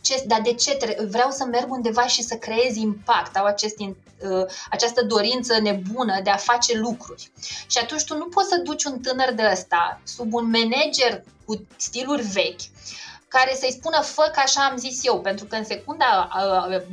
ce 0.00 0.24
dar 0.26 0.40
de 0.40 0.52
ce 0.52 0.74
tre- 0.74 0.98
vreau 1.08 1.30
să 1.30 1.44
merg 1.44 1.70
undeva 1.70 2.06
și 2.06 2.22
să 2.22 2.34
creez 2.34 2.76
impact, 2.76 3.36
au 3.36 3.44
acest, 3.44 3.78
uh, 3.78 4.44
această 4.70 5.04
dorință 5.04 5.60
nebună 5.60 6.20
de 6.22 6.30
a 6.30 6.36
face 6.36 6.78
lucruri. 6.78 7.30
Și 7.66 7.78
atunci 7.78 8.04
tu 8.04 8.16
nu 8.16 8.24
poți 8.24 8.48
să 8.48 8.60
duci 8.64 8.84
un 8.84 9.00
tânăr 9.00 9.32
de 9.32 9.48
ăsta 9.52 10.00
sub 10.04 10.34
un 10.34 10.50
manager 10.50 11.22
cu 11.44 11.66
stiluri 11.76 12.22
vechi 12.22 12.60
care 13.28 13.54
să-i 13.54 13.76
spună 13.78 14.00
fă 14.02 14.30
ca 14.34 14.40
așa 14.44 14.68
am 14.70 14.76
zis 14.76 15.04
eu, 15.04 15.20
pentru 15.20 15.44
că 15.44 15.56
în 15.56 15.64
secunda 15.64 16.28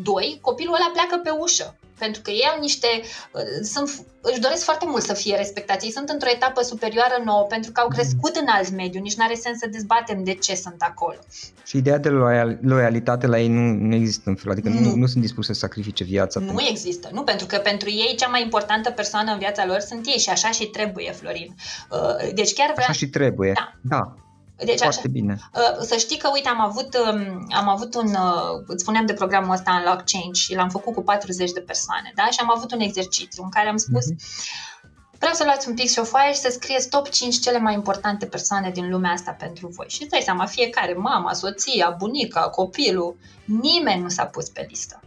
2 0.02 0.32
uh, 0.34 0.42
copilul 0.42 0.74
ăla 0.74 0.90
pleacă 0.94 1.18
pe 1.24 1.30
ușă 1.30 1.76
pentru 1.98 2.22
că 2.22 2.32
ei 2.32 2.50
au 2.54 2.60
niște, 2.60 2.88
uh, 3.32 3.42
sunt, 3.74 4.06
își 4.22 4.40
doresc 4.40 4.64
foarte 4.64 4.86
mult 4.88 5.04
să 5.04 5.14
fie 5.14 5.36
respectați. 5.36 5.86
Ei 5.86 5.92
sunt 5.92 6.10
într-o 6.10 6.30
etapă 6.30 6.62
superioară 6.62 7.22
nouă 7.26 7.44
pentru 7.44 7.72
că 7.72 7.80
au 7.80 7.88
mm. 7.90 7.96
crescut 7.96 8.36
în 8.36 8.48
alt 8.48 8.70
mediu, 8.70 9.02
nici 9.02 9.16
nu 9.16 9.24
are 9.24 9.34
sens 9.34 9.58
să 9.58 9.68
dezbatem 9.72 10.24
de 10.24 10.34
ce 10.34 10.56
sunt 10.56 10.76
acolo. 10.80 11.18
Și 11.66 11.78
ideea 11.78 11.98
de 11.98 12.10
loial, 12.10 12.58
loialitate 12.62 13.28
la 13.28 13.40
ei 13.40 13.48
nu, 13.48 13.62
nu 13.62 13.96
există 13.96 14.30
în 14.30 14.36
fel, 14.36 14.52
adică 14.52 14.70
nu, 14.70 14.80
nu, 14.80 14.96
nu 14.96 15.06
sunt 15.06 15.22
dispuși 15.22 15.48
să 15.48 15.54
sacrifice 15.54 16.04
viața. 16.04 16.40
Nu 16.40 16.46
pentru... 16.46 16.66
există, 16.70 17.10
nu, 17.12 17.24
pentru 17.24 17.46
că 17.46 17.58
pentru 17.58 17.90
ei 17.90 18.16
cea 18.18 18.28
mai 18.28 18.42
importantă 18.42 18.92
persoană 18.92 19.32
în 19.32 19.38
viața 19.38 19.66
lor 19.66 19.80
sunt 19.80 20.06
ei 20.06 20.18
și 20.18 20.30
așa 20.30 20.52
și 20.52 20.66
trebuie, 20.66 21.12
Florin. 21.12 21.56
Uh, 21.90 22.34
deci 22.34 22.54
chiar 22.54 22.72
vreau... 22.72 22.88
Așa 22.90 22.98
și 22.98 23.08
trebuie, 23.08 23.52
da. 23.56 23.74
da. 23.82 24.25
Deci 24.58 24.78
Foarte 24.78 25.00
așa, 25.00 25.08
bine. 25.12 25.40
Uh, 25.54 25.86
să 25.86 25.96
știi 25.96 26.18
că, 26.18 26.30
uite, 26.34 26.50
am 26.50 26.62
avut, 26.62 26.98
um, 26.98 27.48
am 27.52 27.70
avut 27.70 27.96
un, 27.96 28.08
uh, 28.08 28.64
îți 28.68 28.84
spuneam 28.84 29.06
de 29.06 29.14
programul 29.14 29.54
ăsta 29.54 29.72
în 29.72 29.84
Lock 29.84 30.04
Change 30.06 30.42
și 30.42 30.56
l-am 30.56 30.70
făcut 30.70 30.94
cu 30.94 31.02
40 31.02 31.52
de 31.52 31.60
persoane, 31.60 32.12
da? 32.16 32.26
Și 32.26 32.40
am 32.42 32.52
avut 32.56 32.72
un 32.74 32.80
exercițiu 32.80 33.44
în 33.44 33.50
care 33.50 33.68
am 33.68 33.78
spus 33.78 34.06
uh-huh. 34.12 35.18
vreau 35.18 35.34
să 35.34 35.44
luați 35.44 35.68
un 35.68 35.74
pic 35.74 35.90
și 35.90 36.00
o 36.00 36.04
foaie 36.04 36.34
și 36.34 36.40
să 36.40 36.50
scrieți 36.50 36.90
top 36.90 37.10
5 37.10 37.40
cele 37.40 37.60
mai 37.60 37.74
importante 37.74 38.26
persoane 38.26 38.70
din 38.70 38.90
lumea 38.90 39.12
asta 39.12 39.32
pentru 39.32 39.68
voi. 39.68 39.86
Și 39.90 40.02
îți 40.02 40.12
dai 40.12 40.22
seama, 40.22 40.46
fiecare, 40.46 40.94
mama, 40.94 41.34
soția, 41.34 41.96
bunica, 41.98 42.42
copilul, 42.42 43.18
nimeni 43.46 44.02
nu 44.02 44.10
s-a 44.10 44.26
pus 44.26 44.50
pe 44.50 44.66
listă. 44.70 45.00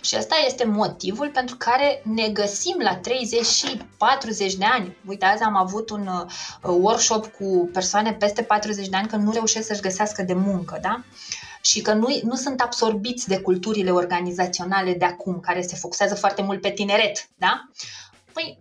Și 0.00 0.14
asta 0.14 0.34
este 0.46 0.64
motivul 0.64 1.28
pentru 1.28 1.56
care 1.56 2.02
ne 2.04 2.28
găsim 2.28 2.76
la 2.78 2.96
30 2.96 3.46
și 3.46 3.80
40 3.96 4.54
de 4.54 4.64
ani. 4.64 4.96
Uite, 5.06 5.24
azi 5.24 5.42
am 5.42 5.56
avut 5.56 5.90
un 5.90 6.06
uh, 6.06 6.26
workshop 6.62 7.26
cu 7.26 7.70
persoane 7.72 8.12
peste 8.12 8.42
40 8.42 8.88
de 8.88 8.96
ani 8.96 9.08
că 9.08 9.16
nu 9.16 9.32
reușesc 9.32 9.66
să-și 9.66 9.80
găsească 9.80 10.22
de 10.22 10.34
muncă, 10.34 10.78
da? 10.82 11.02
și 11.60 11.80
că 11.80 11.92
nu, 11.92 12.06
nu 12.22 12.34
sunt 12.34 12.60
absorbiți 12.60 13.28
de 13.28 13.40
culturile 13.40 13.90
organizaționale 13.90 14.94
de 14.94 15.04
acum, 15.04 15.40
care 15.40 15.62
se 15.62 15.76
focusează 15.76 16.14
foarte 16.14 16.42
mult 16.42 16.60
pe 16.60 16.70
tineret, 16.70 17.28
da? 17.36 17.68
Păi, 18.32 18.58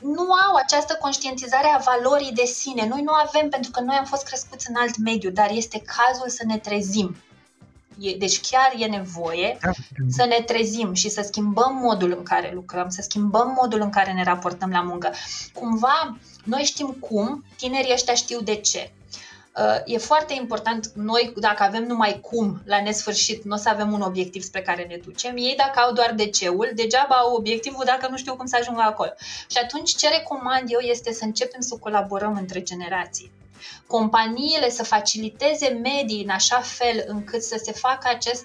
nu 0.00 0.32
au 0.32 0.54
această 0.54 0.96
conștientizare 1.00 1.66
a 1.66 1.82
valorii 1.96 2.32
de 2.32 2.44
sine. 2.44 2.86
Noi 2.88 3.02
nu 3.02 3.12
avem 3.12 3.48
pentru 3.48 3.70
că 3.70 3.80
noi 3.80 3.96
am 3.96 4.04
fost 4.04 4.24
crescuți 4.24 4.66
în 4.68 4.76
alt 4.76 4.96
mediu, 4.96 5.30
dar 5.30 5.50
este 5.50 5.82
cazul 5.96 6.28
să 6.28 6.42
ne 6.46 6.58
trezim. 6.58 7.16
E, 8.00 8.16
deci 8.16 8.40
chiar 8.40 8.72
e 8.78 8.86
nevoie 8.86 9.58
da. 9.60 9.70
să 10.08 10.24
ne 10.24 10.42
trezim 10.46 10.92
și 10.92 11.08
să 11.08 11.22
schimbăm 11.22 11.74
modul 11.82 12.14
în 12.16 12.22
care 12.22 12.50
lucrăm, 12.54 12.88
să 12.88 13.02
schimbăm 13.02 13.58
modul 13.60 13.80
în 13.80 13.90
care 13.90 14.12
ne 14.12 14.22
raportăm 14.22 14.70
la 14.70 14.80
muncă. 14.80 15.12
Cumva, 15.52 16.18
noi 16.44 16.62
știm 16.62 16.96
cum, 17.00 17.44
tinerii 17.56 17.92
ăștia 17.92 18.14
știu 18.14 18.40
de 18.40 18.54
ce. 18.54 18.92
Uh, 19.56 19.80
e 19.84 19.98
foarte 19.98 20.34
important, 20.34 20.86
noi 20.94 21.32
dacă 21.36 21.62
avem 21.62 21.84
numai 21.84 22.20
cum 22.20 22.62
la 22.64 22.82
nesfârșit, 22.82 23.44
nu 23.44 23.54
o 23.54 23.56
să 23.56 23.68
avem 23.68 23.92
un 23.92 24.00
obiectiv 24.00 24.42
spre 24.42 24.62
care 24.62 24.86
ne 24.88 24.96
ducem. 25.04 25.36
Ei 25.36 25.54
dacă 25.56 25.80
au 25.80 25.92
doar 25.92 26.12
de 26.14 26.26
ceul, 26.26 26.70
degeaba 26.74 27.14
au 27.14 27.34
obiectivul 27.34 27.84
dacă 27.86 28.08
nu 28.10 28.16
știu 28.16 28.36
cum 28.36 28.46
să 28.46 28.56
ajungă 28.60 28.80
acolo. 28.80 29.10
Și 29.50 29.58
atunci 29.62 29.94
ce 29.96 30.08
recomand 30.08 30.64
eu 30.66 30.78
este 30.78 31.12
să 31.12 31.24
începem 31.24 31.60
să 31.60 31.76
colaborăm 31.80 32.36
între 32.36 32.62
generații 32.62 33.32
companiile 33.86 34.70
să 34.70 34.84
faciliteze 34.84 35.68
medii 35.68 36.22
în 36.22 36.28
așa 36.28 36.60
fel 36.60 37.04
încât 37.06 37.42
să 37.42 37.60
se 37.64 37.72
facă 37.72 38.08
acest 38.08 38.44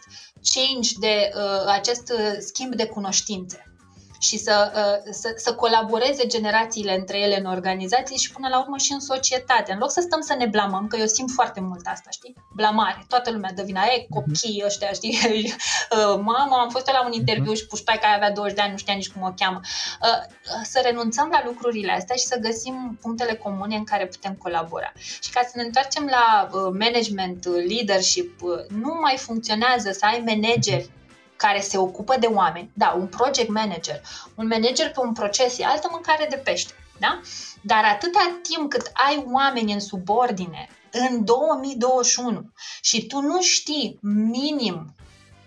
change 0.53 0.89
de 0.99 1.32
uh, 1.36 1.65
acest 1.67 2.12
uh, 2.13 2.38
schimb 2.39 2.75
de 2.75 2.86
cunoștințe 2.86 3.71
și 4.19 4.38
să, 4.38 4.71
uh, 4.75 5.13
să, 5.13 5.34
să 5.36 5.53
colaboreze 5.53 6.25
generațiile 6.25 6.95
între 6.95 7.19
ele 7.19 7.39
în 7.39 7.45
organizații 7.45 8.17
și 8.17 8.32
până 8.32 8.47
la 8.47 8.60
urmă 8.60 8.77
și 8.77 8.91
în 8.91 8.99
societate. 8.99 9.71
În 9.71 9.77
loc 9.80 9.91
să 9.91 10.01
stăm 10.01 10.21
să 10.21 10.36
ne 10.38 10.45
blamăm, 10.45 10.88
că 10.88 10.97
eu 10.97 11.06
simt 11.06 11.32
foarte 11.32 11.60
mult 11.60 11.86
asta, 11.86 12.10
știi? 12.10 12.36
Blamare. 12.56 13.06
Toată 13.08 13.32
lumea 13.32 13.51
dă 13.56 13.63
vina. 13.63 13.84
E, 13.84 14.08
copiii 14.10 14.63
ăștia, 14.65 14.91
știi? 14.91 15.17
Uh, 15.91 16.19
mamă, 16.23 16.56
am 16.60 16.69
fost 16.69 16.91
la 16.91 17.06
un 17.06 17.12
interviu 17.12 17.53
și 17.53 17.65
puștai 17.65 17.97
care 18.01 18.15
avea 18.15 18.32
20 18.32 18.56
de 18.56 18.62
ani, 18.62 18.71
nu 18.71 18.77
știa 18.77 18.93
nici 18.93 19.10
cum 19.10 19.21
o 19.21 19.34
cheamă. 19.36 19.60
Uh, 20.01 20.62
să 20.63 20.82
renunțăm 20.84 21.30
la 21.32 21.41
lucrurile 21.45 21.91
astea 21.91 22.15
și 22.15 22.25
să 22.25 22.38
găsim 22.38 22.97
punctele 23.01 23.34
comune 23.34 23.75
în 23.75 23.84
care 23.84 24.06
putem 24.06 24.34
colabora. 24.34 24.91
Și 25.21 25.32
ca 25.32 25.41
să 25.43 25.51
ne 25.56 25.63
întoarcem 25.63 26.06
la 26.06 26.49
management, 26.71 27.45
leadership, 27.45 28.41
nu 28.69 28.97
mai 29.01 29.17
funcționează 29.17 29.91
să 29.91 30.06
ai 30.06 30.23
manageri 30.25 30.89
care 31.38 31.60
se 31.60 31.78
ocupă 31.78 32.15
de 32.19 32.28
oameni, 32.28 32.71
da, 32.73 32.95
un 33.00 33.08
project 33.08 33.50
manager, 33.50 34.02
un 34.36 34.47
manager 34.47 34.91
pe 34.91 35.00
un 35.00 35.13
proces 35.13 35.60
e 35.60 35.65
altă 35.65 35.88
mâncare 35.91 36.28
de 36.30 36.36
pește, 36.36 36.73
da? 37.00 37.21
Dar 37.62 37.84
atâta 37.84 38.39
timp 38.41 38.69
cât 38.69 38.91
ai 38.93 39.26
oameni 39.32 39.73
în 39.73 39.80
subordine 39.80 40.69
în 40.91 41.26
2021 41.26 42.52
și 42.82 43.08
tu 43.08 43.21
nu 43.21 43.41
știi 43.41 44.00
minim 44.02 44.95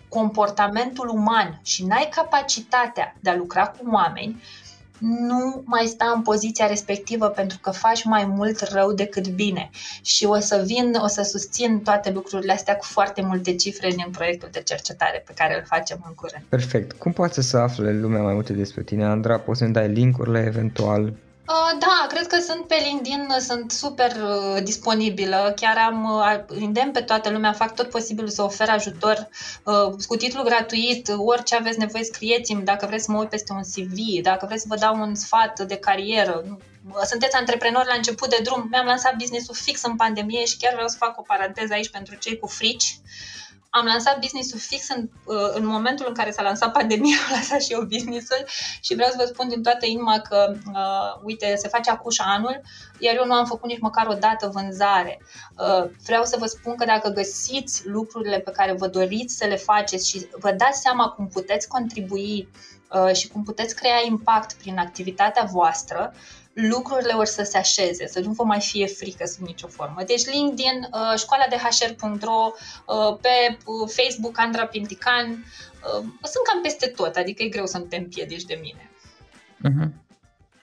comportamentul 0.09 1.09
uman 1.09 1.59
și 1.63 1.85
n-ai 1.85 2.09
capacitatea 2.15 3.15
de 3.19 3.29
a 3.29 3.35
lucra 3.35 3.67
cu 3.67 3.89
oameni, 3.91 4.43
nu 5.01 5.63
mai 5.65 5.85
sta 5.85 6.13
în 6.15 6.21
poziția 6.21 6.67
respectivă 6.67 7.27
pentru 7.27 7.57
că 7.61 7.71
faci 7.71 8.03
mai 8.03 8.25
mult 8.25 8.59
rău 8.59 8.93
decât 8.93 9.27
bine. 9.27 9.69
Și 10.01 10.25
o 10.25 10.39
să 10.39 10.63
vin, 10.65 10.93
o 11.03 11.07
să 11.07 11.21
susțin 11.21 11.79
toate 11.79 12.11
lucrurile 12.11 12.51
astea 12.51 12.75
cu 12.75 12.85
foarte 12.85 13.21
multe 13.21 13.55
cifre 13.55 13.89
din 13.89 14.07
proiectul 14.11 14.49
de 14.51 14.61
cercetare 14.61 15.23
pe 15.25 15.33
care 15.35 15.55
îl 15.55 15.63
facem 15.65 16.03
în 16.07 16.13
curând. 16.13 16.43
Perfect. 16.49 16.91
Cum 16.91 17.11
poate 17.11 17.41
să 17.41 17.57
afle 17.57 17.99
lumea 17.99 18.21
mai 18.21 18.33
multe 18.33 18.53
despre 18.53 18.83
tine, 18.83 19.05
Andra? 19.05 19.39
Poți 19.39 19.59
să-mi 19.59 19.73
dai 19.73 19.87
linkurile 19.87 20.43
eventual? 20.47 21.13
Uh, 21.47 21.77
da, 21.79 22.05
cred 22.09 22.27
că 22.27 22.39
sunt 22.39 22.67
pe 22.67 22.75
LinkedIn, 22.83 23.27
sunt 23.39 23.71
super 23.71 24.11
uh, 24.11 24.63
disponibilă. 24.63 25.53
Chiar 25.55 25.77
am 25.77 26.03
uh, 26.03 26.43
îndemn 26.47 26.91
pe 26.91 27.01
toată 27.01 27.29
lumea, 27.29 27.53
fac 27.53 27.75
tot 27.75 27.89
posibilul 27.89 28.29
să 28.29 28.41
ofer 28.41 28.69
ajutor 28.69 29.29
cu 30.07 30.15
titlu 30.15 30.43
gratuit, 30.43 31.11
orice 31.17 31.55
aveți 31.55 31.79
nevoie 31.79 32.03
scrieți-mi, 32.03 32.63
dacă 32.63 32.85
vreți 32.85 33.03
să 33.05 33.11
mă 33.11 33.17
uit 33.17 33.29
peste 33.29 33.53
un 33.53 33.61
CV, 33.61 34.21
dacă 34.21 34.45
vreți 34.45 34.61
să 34.61 34.67
vă 34.69 34.75
dau 34.75 34.95
un 34.99 35.15
sfat 35.15 35.59
de 35.59 35.75
carieră. 35.75 36.57
Sunteți 37.03 37.35
antreprenori 37.35 37.87
la 37.87 37.95
început 37.95 38.29
de 38.29 38.39
drum, 38.43 38.67
mi-am 38.69 38.85
lansat 38.85 39.15
business-ul 39.15 39.55
fix 39.55 39.81
în 39.83 39.95
pandemie 39.95 40.45
și 40.45 40.57
chiar 40.57 40.73
vreau 40.73 40.87
să 40.87 40.97
fac 40.97 41.19
o 41.19 41.21
paranteză 41.21 41.73
aici 41.73 41.89
pentru 41.89 42.15
cei 42.15 42.39
cu 42.39 42.47
frici. 42.47 42.99
Am 43.73 43.85
lansat 43.85 44.19
business-ul 44.19 44.59
fix 44.59 44.89
în, 44.89 45.09
uh, 45.23 45.51
în 45.53 45.65
momentul 45.65 46.05
în 46.07 46.13
care 46.13 46.31
s-a 46.31 46.41
lansat 46.41 46.71
pandemia, 46.77 47.17
am 47.25 47.31
lansat 47.31 47.61
și 47.61 47.71
eu 47.71 47.81
business-ul 47.81 48.45
și 48.81 48.93
vreau 48.93 49.09
să 49.09 49.15
vă 49.19 49.25
spun 49.25 49.47
din 49.47 49.63
toată 49.63 49.85
inima 49.85 50.19
că, 50.19 50.55
uh, 50.73 51.21
uite, 51.23 51.55
se 51.55 51.67
face 51.67 51.89
acușa 51.89 52.23
anul, 52.27 52.61
iar 52.99 53.15
eu 53.15 53.25
nu 53.25 53.33
am 53.33 53.45
făcut 53.45 53.69
nici 53.69 53.79
măcar 53.79 54.07
o 54.07 54.13
dată 54.13 54.49
vânzare. 54.53 55.21
Uh, 55.57 55.89
vreau 56.05 56.23
să 56.23 56.35
vă 56.39 56.45
spun 56.45 56.75
că 56.75 56.85
dacă 56.85 57.09
găsiți 57.09 57.87
lucrurile 57.87 58.39
pe 58.39 58.51
care 58.51 58.73
vă 58.73 58.87
doriți 58.87 59.35
să 59.35 59.45
le 59.45 59.55
faceți 59.55 60.09
și 60.09 60.27
vă 60.39 60.51
dați 60.51 60.81
seama 60.81 61.09
cum 61.09 61.27
puteți 61.27 61.67
contribui 61.67 62.49
uh, 62.91 63.13
și 63.15 63.27
cum 63.27 63.43
puteți 63.43 63.75
crea 63.75 64.01
impact 64.05 64.53
prin 64.53 64.77
activitatea 64.77 65.43
voastră, 65.51 66.13
lucrurile 66.53 67.13
or 67.13 67.25
să 67.25 67.43
se 67.43 67.57
așeze, 67.57 68.07
să 68.07 68.19
nu 68.19 68.31
vă 68.31 68.43
mai 68.43 68.59
fie 68.59 68.85
frică 68.85 69.25
sub 69.25 69.45
nicio 69.45 69.67
formă. 69.67 70.03
Deci 70.05 70.25
LinkedIn, 70.25 70.87
uh, 70.93 71.17
școala 71.17 71.43
de 71.49 71.55
hr.ro, 71.55 72.51
uh, 72.51 73.17
pe 73.21 73.57
uh, 73.65 73.89
Facebook 73.97 74.39
Andra 74.39 74.65
Pintican, 74.65 75.45
sunt 76.21 76.43
cam 76.51 76.61
peste 76.61 76.87
tot, 76.87 77.15
adică 77.15 77.43
e 77.43 77.47
greu 77.47 77.65
să 77.65 77.77
nu 77.77 77.83
te 77.83 77.95
împiedici 77.95 78.45
de 78.45 78.59
mine. 78.61 78.89
Uh-huh. 79.69 80.01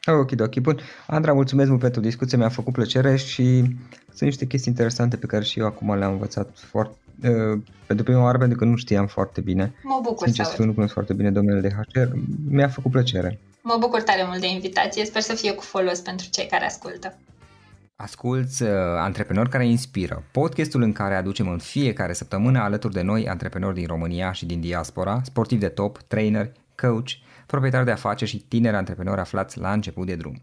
Ok, 0.06 0.30
ok, 0.40 0.58
bun. 0.58 0.80
Andra, 1.06 1.32
mulțumesc 1.32 1.68
mult 1.68 1.80
pentru 1.80 2.00
discuție, 2.00 2.38
mi-a 2.38 2.48
făcut 2.48 2.72
plăcere 2.72 3.16
și 3.16 3.62
sunt 4.06 4.20
niște 4.20 4.46
chestii 4.46 4.70
interesante 4.70 5.16
pe 5.16 5.26
care 5.26 5.44
și 5.44 5.58
eu 5.58 5.66
acum 5.66 5.98
le-am 5.98 6.12
învățat 6.12 6.48
foarte, 6.54 6.96
uh, 7.22 7.60
pentru 7.86 8.04
prima 8.04 8.22
oară 8.22 8.38
pentru 8.38 8.58
că 8.58 8.64
nu 8.64 8.76
știam 8.76 9.06
foarte 9.06 9.40
bine. 9.40 9.74
Mă 9.82 10.00
bucur 10.02 10.26
Sincer 10.26 10.44
să 10.44 10.62
nu 10.62 10.72
cunosc 10.72 10.92
foarte 10.92 11.12
bine 11.12 11.30
domnul 11.30 11.60
de 11.60 11.68
HR. 11.68 12.08
Mi-a 12.48 12.68
făcut 12.68 12.90
plăcere. 12.90 13.38
Mă 13.70 13.76
bucur 13.78 14.02
tare 14.02 14.24
mult 14.26 14.40
de 14.40 14.46
invitație, 14.46 15.04
sper 15.04 15.22
să 15.22 15.34
fie 15.34 15.52
cu 15.52 15.62
folos 15.62 16.00
pentru 16.00 16.26
cei 16.30 16.46
care 16.46 16.64
ascultă. 16.64 17.18
Asculți 17.96 18.62
uh, 18.62 18.68
Antreprenori 18.98 19.48
care 19.48 19.66
inspiră, 19.66 20.24
podcastul 20.32 20.82
în 20.82 20.92
care 20.92 21.14
aducem 21.14 21.48
în 21.48 21.58
fiecare 21.58 22.12
săptămână 22.12 22.58
alături 22.58 22.92
de 22.92 23.02
noi 23.02 23.28
antreprenori 23.28 23.74
din 23.74 23.86
România 23.86 24.32
și 24.32 24.46
din 24.46 24.60
diaspora, 24.60 25.20
sportivi 25.24 25.60
de 25.60 25.68
top, 25.68 25.98
trainer, 25.98 26.52
coach, 26.76 27.08
proprietari 27.46 27.84
de 27.84 27.90
afaceri 27.90 28.30
și 28.30 28.38
tineri 28.38 28.76
antreprenori 28.76 29.20
aflați 29.20 29.58
la 29.58 29.72
început 29.72 30.06
de 30.06 30.14
drum. 30.14 30.42